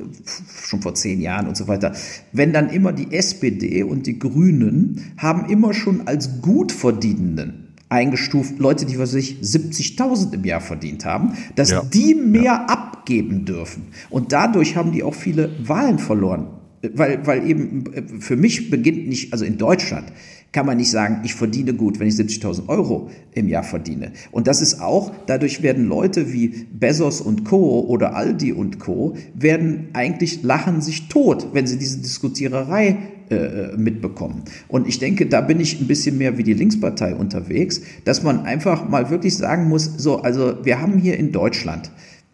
schon 0.67 0.83
vor 0.83 0.95
zehn 0.95 1.21
Jahren 1.21 1.47
und 1.47 1.57
so 1.57 1.69
weiter, 1.69 1.93
wenn 2.33 2.53
dann 2.53 2.71
immer 2.71 2.93
die 2.93 3.13
SPD 3.13 3.83
und 3.83 4.07
die 4.07 4.19
Grünen 4.19 5.13
haben 5.17 5.49
immer 5.49 5.73
schon 5.75 6.07
als 6.07 6.43
Gutverdienenden 6.43 7.67
eingestuft, 7.89 8.59
Leute, 8.59 8.85
die 8.85 8.99
was 8.99 9.13
sich 9.13 9.39
70.000 9.43 10.35
im 10.35 10.45
Jahr 10.45 10.61
verdient 10.61 11.05
haben, 11.05 11.35
dass 11.55 11.71
ja. 11.71 11.83
die 11.83 12.15
mehr 12.15 12.43
ja. 12.43 12.67
abgeben 12.67 13.45
dürfen. 13.45 13.89
Und 14.11 14.33
dadurch 14.33 14.77
haben 14.77 14.93
die 14.93 15.03
auch 15.03 15.15
viele 15.15 15.51
Wahlen 15.67 15.99
verloren. 15.99 16.49
Weil, 16.83 17.27
weil 17.27 17.49
eben 17.49 18.20
für 18.20 18.37
mich 18.37 18.70
beginnt 18.70 19.09
nicht, 19.09 19.33
also 19.33 19.45
in 19.45 19.59
Deutschland 19.59 20.12
kann 20.53 20.66
man 20.66 20.79
nicht 20.79 20.91
sagen, 20.91 21.20
ich 21.24 21.35
verdiene 21.35 21.74
gut, 21.74 22.01
wenn 22.01 22.09
ich 22.09 22.14
70.000 22.14 22.68
Euro 22.68 23.11
im 23.35 23.49
Jahr 23.49 23.62
verdiene. 23.62 24.12
Und 24.31 24.47
das 24.47 24.62
ist 24.62 24.81
auch, 24.81 25.12
dadurch 25.27 25.62
werden 25.62 25.87
Leute 25.87 26.33
wie 26.33 26.66
Bezos 26.72 27.20
und 27.20 27.45
Co. 27.45 27.81
oder 27.81 28.14
Aldi 28.16 28.53
und 28.53 28.79
Co. 28.79 29.16
werden 29.35 29.89
eigentlich 29.93 30.43
lachen 30.43 30.81
sich 30.81 31.09
tot, 31.09 31.49
wenn 31.53 31.66
sie 31.66 31.79
diese 31.79 31.99
Diskutiererei 31.99 32.97
äh, 33.29 33.77
mitbekommen. 33.77 34.45
Und 34.68 34.87
ich 34.87 34.99
denke, 34.99 35.27
da 35.27 35.41
bin 35.41 35.61
ich 35.61 35.81
ein 35.81 35.87
bisschen 35.89 36.16
mehr 36.16 36.39
wie 36.39 36.45
die 36.45 36.55
Linkspartei 36.55 37.14
unterwegs, 37.14 37.83
dass 38.05 38.22
man 38.22 38.47
einfach 38.47 38.89
mal 38.89 39.11
wirklich 39.11 39.37
sagen 39.37 39.68
muss, 39.68 39.85
so, 39.99 40.22
also 40.22 40.64
wir 40.64 40.81
haben 40.81 40.97
hier 40.99 41.18
in 41.18 41.33
Deutschland, 41.33 41.91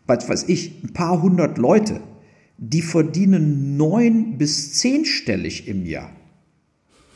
was 0.06 0.28
weiß 0.28 0.44
ich, 0.48 0.84
ein 0.84 0.92
paar 0.92 1.22
hundert 1.22 1.58
Leute, 1.58 2.00
die 2.64 2.82
verdienen 2.82 3.76
neun 3.76 4.38
bis 4.38 4.74
zehnstellig 4.74 5.66
im 5.66 5.84
Jahr. 5.84 6.12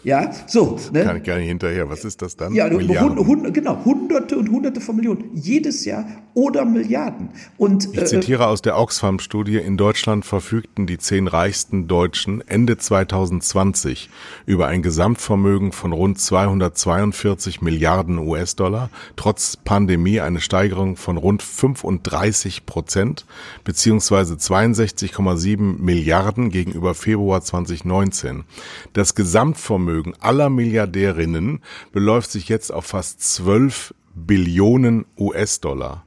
Ja, 0.06 0.30
so. 0.46 0.78
Ne? 0.92 1.02
Kann 1.02 1.16
ich 1.16 1.24
gar 1.24 1.36
nicht 1.36 1.48
hinterher. 1.48 1.90
Was 1.90 2.04
ist 2.04 2.22
das 2.22 2.36
dann? 2.36 2.54
Ja, 2.54 2.68
Milliarden. 2.68 3.26
Hund, 3.26 3.52
genau, 3.52 3.84
hunderte 3.84 4.38
und 4.38 4.48
hunderte 4.52 4.80
von 4.80 4.94
Millionen. 4.94 5.30
Jedes 5.34 5.84
Jahr 5.84 6.06
oder 6.32 6.64
Milliarden. 6.64 7.30
Und, 7.56 7.92
ich 7.92 8.02
äh, 8.02 8.04
zitiere 8.04 8.46
aus 8.46 8.62
der 8.62 8.78
Oxfam-Studie, 8.78 9.56
in 9.56 9.76
Deutschland 9.76 10.24
verfügten 10.24 10.86
die 10.86 10.98
zehn 10.98 11.26
reichsten 11.26 11.88
Deutschen 11.88 12.46
Ende 12.46 12.78
2020 12.78 14.08
über 14.44 14.68
ein 14.68 14.82
Gesamtvermögen 14.82 15.72
von 15.72 15.92
rund 15.92 16.20
242 16.20 17.60
Milliarden 17.60 18.18
US-Dollar, 18.18 18.90
trotz 19.16 19.56
Pandemie 19.56 20.20
eine 20.20 20.40
Steigerung 20.40 20.94
von 20.96 21.16
rund 21.16 21.42
35 21.42 22.64
Prozent, 22.64 23.26
beziehungsweise 23.64 24.34
62,7 24.34 25.82
Milliarden 25.82 26.50
gegenüber 26.50 26.94
Februar 26.94 27.40
2019. 27.42 28.44
Das 28.92 29.16
Gesamtvermögen 29.16 29.95
Nettovermögen 29.96 30.14
aller 30.20 30.50
Milliardärinnen 30.50 31.60
beläuft 31.92 32.30
sich 32.30 32.48
jetzt 32.48 32.72
auf 32.72 32.86
fast 32.86 33.20
12 33.20 33.94
Billionen 34.14 35.04
US-Dollar. 35.18 36.04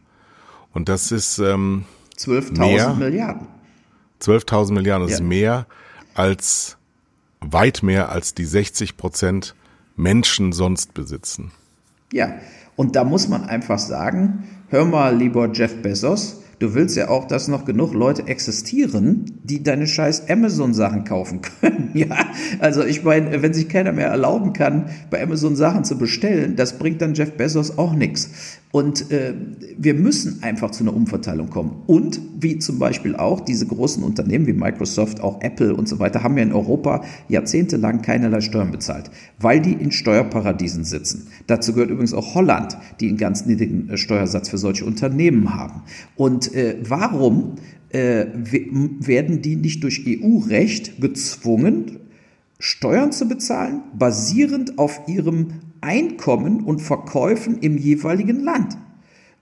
Und 0.74 0.90
das 0.90 1.12
ist 1.12 1.40
ähm, 1.40 1.86
12.000 2.18 2.96
Milliarden. 2.96 3.48
12.000 4.22 4.74
Milliarden, 4.74 5.08
ja. 5.08 5.14
ist 5.14 5.22
mehr 5.22 5.66
als, 6.14 6.78
weit 7.42 7.84
mehr 7.84 8.10
als 8.10 8.34
die 8.34 8.46
60 8.46 8.98
Prozent 8.98 9.56
Menschen 9.96 10.54
sonst 10.54 10.94
besitzen. 10.94 11.52
Ja, 12.12 12.34
und 12.76 12.96
da 12.96 13.04
muss 13.04 13.28
man 13.28 13.44
einfach 13.44 13.80
sagen, 13.80 14.48
hör 14.70 14.86
mal, 14.86 15.16
lieber 15.16 15.52
Jeff 15.52 15.82
Bezos, 15.82 16.42
Du 16.60 16.74
willst 16.74 16.98
ja 16.98 17.08
auch, 17.08 17.26
dass 17.26 17.48
noch 17.48 17.64
genug 17.64 17.94
Leute 17.94 18.28
existieren, 18.28 19.26
die 19.44 19.64
deine 19.64 19.88
scheiß 19.88 20.30
Amazon-Sachen 20.30 21.06
kaufen 21.06 21.40
können. 21.62 21.92
ja, 21.94 22.28
also 22.60 22.84
ich 22.84 23.04
meine, 23.04 23.42
wenn 23.42 23.54
sich 23.54 23.70
keiner 23.70 23.94
mehr 23.94 24.08
erlauben 24.08 24.52
kann, 24.52 24.90
bei 25.10 25.24
Amazon 25.24 25.56
Sachen 25.56 25.86
zu 25.86 25.98
bestellen, 25.98 26.58
das 26.58 26.78
bringt 26.78 27.02
dann 27.02 27.14
Jeff 27.14 27.32
Bezos 27.34 27.78
auch 27.78 27.94
nichts. 27.94 28.30
Und 28.72 29.10
äh, 29.10 29.34
wir 29.80 29.96
müssen 29.96 30.44
einfach 30.44 30.70
zu 30.70 30.84
einer 30.84 30.96
Umverteilung 30.96 31.50
kommen. 31.50 31.82
Und 31.88 32.22
wie 32.40 32.60
zum 32.60 32.78
Beispiel 32.78 33.16
auch 33.16 33.40
diese 33.40 33.66
großen 33.66 34.04
Unternehmen 34.04 34.46
wie 34.46 34.54
Microsoft, 34.54 35.22
auch 35.22 35.42
Apple 35.42 35.76
und 35.76 35.90
so 35.90 35.98
weiter, 35.98 36.22
haben 36.22 36.38
ja 36.38 36.44
in 36.44 36.54
Europa 36.54 37.04
jahrzehntelang 37.30 38.04
keinerlei 38.04 38.42
Steuern 38.42 38.70
bezahlt, 38.70 39.10
weil 39.40 39.60
die 39.60 39.74
in 39.74 39.92
Steuerparadiesen 39.92 40.84
sitzen. 40.84 41.30
Dazu 41.48 41.74
gehört 41.74 41.90
übrigens 41.90 42.14
auch 42.14 42.36
Holland, 42.36 42.78
die 43.00 43.08
einen 43.08 43.18
ganz 43.18 43.48
niedrigen 43.48 43.90
äh, 43.90 43.98
Steuersatz 43.98 44.50
für 44.50 44.60
solche 44.60 44.86
Unternehmen 44.86 45.56
haben. 45.56 45.82
Und 46.16 46.49
äh, 46.54 46.78
warum 46.82 47.56
äh, 47.90 48.26
werden 48.34 49.42
die 49.42 49.56
nicht 49.56 49.84
durch 49.84 50.04
EU-Recht 50.08 51.02
gezwungen, 51.02 52.00
Steuern 52.60 53.12
zu 53.12 53.28
bezahlen, 53.28 53.82
basierend 53.98 54.78
auf 54.78 55.02
ihrem 55.08 55.62
Einkommen 55.82 56.62
und 56.62 56.82
Verkäufen 56.82 57.60
im 57.60 57.78
jeweiligen 57.78 58.44
Land. 58.44 58.78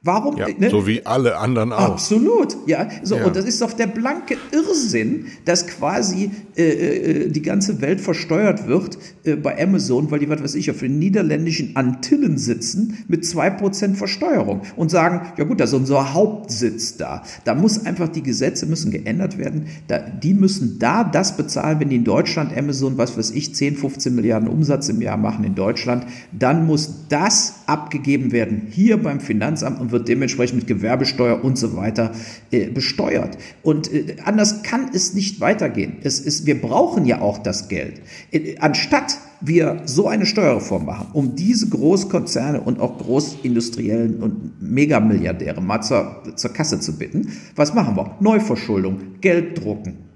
Warum? 0.04 0.38
Ja, 0.38 0.48
ne? 0.58 0.70
So 0.70 0.86
wie 0.86 1.06
alle 1.08 1.38
anderen 1.38 1.74
auch. 1.74 1.94
Absolut, 1.94 2.56
ja. 2.68 2.88
So, 3.02 3.16
ja. 3.16 3.26
Und 3.26 3.36
das 3.36 3.46
ist 3.46 3.62
doch 3.62 3.74
der 3.74 3.88
blanke 3.88 4.38
Irrsinn, 4.52 5.26
dass 5.46 5.66
quasi 5.66 6.30
äh, 6.56 6.64
äh, 6.64 7.30
die 7.30 7.42
ganze 7.42 7.82
Welt 7.82 8.00
versteuert 8.00 8.68
wird 8.68 9.00
äh, 9.24 9.36
bei 9.36 9.62
Amazon, 9.62 10.12
weil 10.12 10.20
die, 10.20 10.30
was 10.30 10.44
weiß 10.44 10.54
ich, 10.54 10.70
auf 10.70 10.80
den 10.80 11.00
niederländischen 11.00 11.76
Antillen 11.76 12.38
sitzen 12.38 13.00
mit 13.08 13.24
2% 13.24 13.96
Versteuerung 13.96 14.62
und 14.76 14.92
sagen, 14.92 15.34
ja 15.36 15.46
gut, 15.46 15.60
das 15.60 15.72
ist 15.72 15.76
unser 15.76 16.14
Hauptsitz 16.14 16.98
da. 16.98 17.24
Da 17.44 17.56
muss 17.56 17.84
einfach, 17.84 18.08
die 18.08 18.24
Gesetze 18.24 18.68
müssen 18.68 18.92
geändert 18.92 19.40
werden. 19.40 19.66
Da, 19.88 19.98
die 19.98 20.36
müssen 20.36 20.78
da 20.78 21.04
das 21.04 21.38
bezahlen, 21.38 21.80
wenn 21.80 21.90
die 21.90 21.96
in 21.96 22.04
Deutschland 22.04 22.56
Amazon, 22.56 23.00
was 23.00 23.18
weiß 23.18 23.32
ich, 23.32 23.56
10, 23.56 23.76
15 23.76 24.14
Milliarden 24.14 24.48
Umsatz 24.48 24.90
im 24.90 25.02
Jahr 25.02 25.18
machen 25.18 25.44
in 25.44 25.56
Deutschland, 25.56 26.06
dann 26.32 26.68
muss 26.68 27.08
das 27.10 27.56
abgegeben 27.66 28.32
werden 28.32 28.68
hier 28.70 29.02
beim 29.02 29.20
Finanzamt 29.20 29.87
und 29.88 29.92
wird 29.94 30.10
dementsprechend 30.10 30.60
mit 30.60 30.68
Gewerbesteuer 30.68 31.44
und 31.44 31.58
so 31.58 31.78
weiter 31.78 32.12
äh, 32.52 32.68
besteuert. 32.68 33.38
Und 33.64 33.92
äh, 33.94 34.18
anders 34.26 34.64
kann 34.64 34.90
es 34.94 35.14
nicht 35.14 35.40
weitergehen. 35.40 35.98
Es 36.04 36.20
ist, 36.20 36.46
wir 36.46 36.60
brauchen 36.62 37.06
ja 37.06 37.22
auch 37.22 37.38
das 37.38 37.70
Geld. 37.70 38.02
Äh, 38.32 38.58
anstatt 38.60 39.18
wir 39.40 39.84
so 39.86 40.08
eine 40.08 40.26
Steuerreform 40.26 40.86
machen, 40.86 41.08
um 41.14 41.36
diese 41.36 41.70
Großkonzerne 41.70 42.60
und 42.60 42.80
auch 42.82 42.98
Großindustriellen 42.98 44.22
und 44.22 44.62
Megamilliardäre 44.62 45.62
mal 45.62 45.82
zur, 45.82 46.24
zur 46.36 46.52
Kasse 46.52 46.80
zu 46.80 46.98
bitten, 46.98 47.32
was 47.56 47.74
machen 47.74 47.96
wir? 47.96 48.18
Neuverschuldung, 48.20 49.22
Geld 49.22 49.64
drucken. 49.64 50.07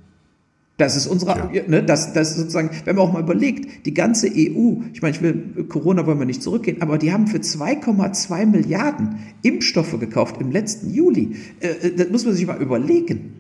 Das 0.77 0.95
ist 0.95 1.05
unsere, 1.05 1.49
ja. 1.53 1.61
ne, 1.67 1.83
das, 1.83 2.13
das 2.13 2.31
ist 2.31 2.37
sozusagen, 2.37 2.71
wenn 2.85 2.95
man 2.95 3.05
auch 3.05 3.13
mal 3.13 3.21
überlegt, 3.21 3.85
die 3.85 3.93
ganze 3.93 4.27
EU, 4.27 4.77
ich 4.93 5.01
meine, 5.01 5.15
ich 5.15 5.21
will, 5.21 5.65
Corona 5.69 6.07
wollen 6.07 6.17
wir 6.17 6.25
nicht 6.25 6.41
zurückgehen, 6.41 6.81
aber 6.81 6.97
die 6.97 7.13
haben 7.13 7.27
für 7.27 7.37
2,2 7.37 8.45
Milliarden 8.47 9.19
Impfstoffe 9.43 9.99
gekauft 9.99 10.37
im 10.39 10.51
letzten 10.51 10.91
Juli. 10.91 11.35
Äh, 11.59 11.67
äh, 11.67 11.95
das 11.95 12.09
muss 12.09 12.25
man 12.25 12.33
sich 12.33 12.47
mal 12.47 12.59
überlegen. 12.59 13.33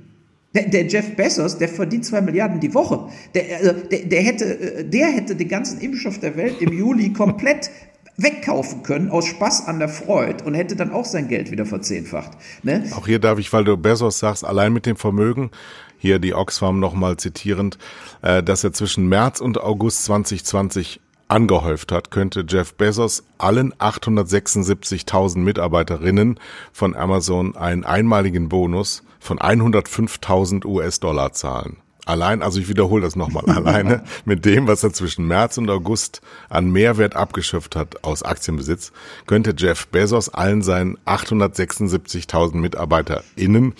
Der, 0.53 0.67
der, 0.67 0.85
Jeff 0.85 1.15
Bezos, 1.15 1.57
der 1.57 1.69
verdient 1.69 2.05
zwei 2.05 2.21
Milliarden 2.21 2.59
die 2.59 2.73
Woche. 2.73 3.07
Der, 3.33 3.57
also, 3.57 3.71
der, 3.89 3.99
der, 3.99 4.21
hätte, 4.21 4.59
äh, 4.59 4.83
der 4.83 5.07
hätte 5.07 5.35
den 5.35 5.47
ganzen 5.47 5.79
Impfstoff 5.79 6.19
der 6.19 6.35
Welt 6.37 6.61
im 6.61 6.73
Juli 6.77 7.13
komplett 7.13 7.71
wegkaufen 8.17 8.83
können 8.83 9.09
aus 9.09 9.25
Spaß 9.25 9.67
an 9.67 9.79
der 9.79 9.89
Freude 9.89 10.43
und 10.43 10.53
hätte 10.53 10.75
dann 10.75 10.91
auch 10.91 11.05
sein 11.05 11.27
Geld 11.27 11.51
wieder 11.51 11.65
verzehnfacht. 11.65 12.31
Ne? 12.63 12.83
Auch 12.95 13.07
hier 13.07 13.19
darf 13.19 13.39
ich, 13.39 13.51
weil 13.51 13.63
du 13.63 13.77
Bezos 13.77 14.19
sagst, 14.19 14.45
allein 14.45 14.73
mit 14.73 14.85
dem 14.85 14.95
Vermögen 14.95 15.49
hier 16.01 16.17
die 16.17 16.33
Oxfam 16.33 16.79
nochmal 16.79 17.17
zitierend, 17.17 17.77
äh, 18.23 18.41
dass 18.41 18.63
er 18.63 18.73
zwischen 18.73 19.07
März 19.07 19.39
und 19.39 19.61
August 19.61 20.03
2020 20.05 20.99
angehäuft 21.27 21.91
hat, 21.91 22.09
könnte 22.09 22.43
Jeff 22.47 22.73
Bezos 22.73 23.23
allen 23.37 23.71
876.000 23.75 25.37
Mitarbeiterinnen 25.37 26.39
von 26.73 26.95
Amazon 26.95 27.55
einen 27.55 27.85
einmaligen 27.85 28.49
Bonus 28.49 29.03
von 29.19 29.37
105.000 29.37 30.65
US-Dollar 30.65 31.33
zahlen. 31.33 31.77
Allein, 32.05 32.41
also 32.41 32.59
ich 32.59 32.67
wiederhole 32.67 33.03
das 33.03 33.15
nochmal, 33.15 33.45
alleine 33.49 34.03
mit 34.25 34.43
dem, 34.43 34.67
was 34.67 34.83
er 34.83 34.91
zwischen 34.91 35.27
März 35.27 35.59
und 35.59 35.69
August 35.69 36.21
an 36.49 36.71
Mehrwert 36.71 37.15
abgeschöpft 37.15 37.75
hat 37.75 38.03
aus 38.03 38.23
Aktienbesitz, 38.23 38.91
könnte 39.27 39.53
Jeff 39.55 39.87
Bezos 39.87 40.29
allen 40.29 40.63
seinen 40.63 40.97
876.000 41.05 42.55
MitarbeiterInnen 42.55 43.75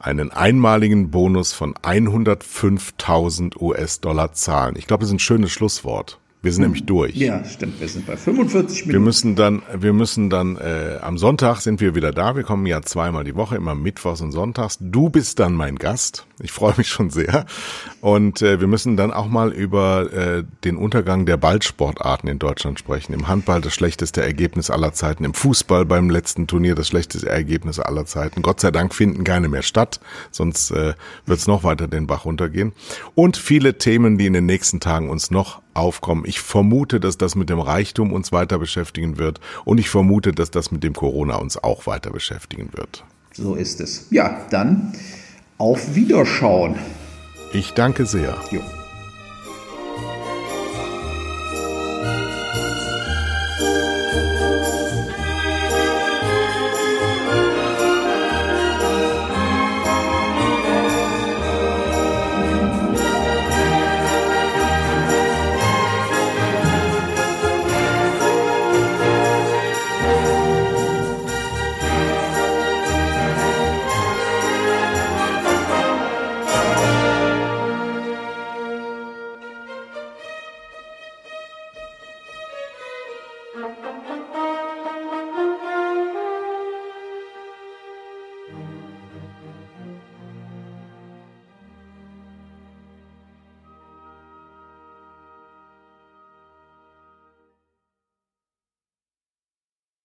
einen 0.00 0.30
einmaligen 0.32 1.10
Bonus 1.10 1.52
von 1.52 1.74
105.000 1.74 3.60
US-Dollar 3.60 4.32
zahlen. 4.32 4.76
Ich 4.76 4.86
glaube, 4.86 5.02
das 5.02 5.10
ist 5.10 5.14
ein 5.14 5.20
schönes 5.20 5.52
Schlusswort. 5.52 6.19
Wir 6.42 6.52
sind 6.52 6.62
nämlich 6.62 6.86
durch. 6.86 7.16
Ja, 7.16 7.44
stimmt. 7.44 7.80
Wir 7.80 7.88
sind 7.88 8.06
bei 8.06 8.16
45 8.16 8.86
Minuten. 8.86 8.92
Wir 8.92 9.00
müssen 9.00 9.36
dann, 9.36 9.62
wir 9.78 9.92
müssen 9.92 10.30
dann 10.30 10.56
äh, 10.56 10.98
am 11.02 11.18
Sonntag 11.18 11.60
sind 11.60 11.82
wir 11.82 11.94
wieder 11.94 12.12
da. 12.12 12.34
Wir 12.34 12.44
kommen 12.44 12.64
ja 12.64 12.80
zweimal 12.80 13.24
die 13.24 13.36
Woche, 13.36 13.56
immer 13.56 13.74
mittwochs 13.74 14.22
und 14.22 14.32
sonntags. 14.32 14.78
Du 14.80 15.10
bist 15.10 15.38
dann 15.38 15.52
mein 15.52 15.76
Gast. 15.76 16.26
Ich 16.42 16.50
freue 16.50 16.72
mich 16.78 16.88
schon 16.88 17.10
sehr. 17.10 17.44
Und 18.00 18.40
äh, 18.40 18.58
wir 18.58 18.68
müssen 18.68 18.96
dann 18.96 19.12
auch 19.12 19.28
mal 19.28 19.52
über 19.52 20.10
äh, 20.14 20.44
den 20.64 20.78
Untergang 20.78 21.26
der 21.26 21.36
Ballsportarten 21.36 22.30
in 22.30 22.38
Deutschland 22.38 22.78
sprechen. 22.78 23.12
Im 23.12 23.28
Handball 23.28 23.60
das 23.60 23.74
schlechteste 23.74 24.22
Ergebnis 24.22 24.70
aller 24.70 24.94
Zeiten. 24.94 25.24
Im 25.24 25.34
Fußball 25.34 25.84
beim 25.84 26.08
letzten 26.08 26.46
Turnier 26.46 26.74
das 26.74 26.88
schlechteste 26.88 27.28
Ergebnis 27.28 27.78
aller 27.78 28.06
Zeiten. 28.06 28.40
Gott 28.40 28.60
sei 28.60 28.70
Dank 28.70 28.94
finden 28.94 29.24
keine 29.24 29.48
mehr 29.48 29.62
statt, 29.62 30.00
sonst 30.30 30.70
äh, 30.70 30.94
wird 31.26 31.38
es 31.38 31.46
noch 31.46 31.64
weiter 31.64 31.86
den 31.86 32.06
Bach 32.06 32.24
runtergehen. 32.24 32.72
Und 33.14 33.36
viele 33.36 33.76
Themen, 33.76 34.16
die 34.16 34.24
in 34.24 34.32
den 34.32 34.46
nächsten 34.46 34.80
Tagen 34.80 35.10
uns 35.10 35.30
noch 35.30 35.60
aufkommen. 35.80 36.24
Ich 36.26 36.40
vermute, 36.40 37.00
dass 37.00 37.18
das 37.18 37.34
mit 37.34 37.50
dem 37.50 37.58
Reichtum 37.58 38.12
uns 38.12 38.32
weiter 38.32 38.58
beschäftigen 38.58 39.18
wird 39.18 39.40
und 39.64 39.78
ich 39.78 39.90
vermute, 39.90 40.32
dass 40.32 40.50
das 40.50 40.70
mit 40.70 40.84
dem 40.84 40.94
Corona 40.94 41.36
uns 41.36 41.56
auch 41.56 41.86
weiter 41.86 42.10
beschäftigen 42.10 42.70
wird. 42.72 43.04
So 43.32 43.54
ist 43.54 43.80
es. 43.80 44.06
Ja, 44.10 44.40
dann 44.50 44.92
auf 45.58 45.94
Wiederschauen. 45.94 46.76
Ich 47.52 47.72
danke 47.72 48.06
sehr. 48.06 48.36
Jo. 48.50 48.60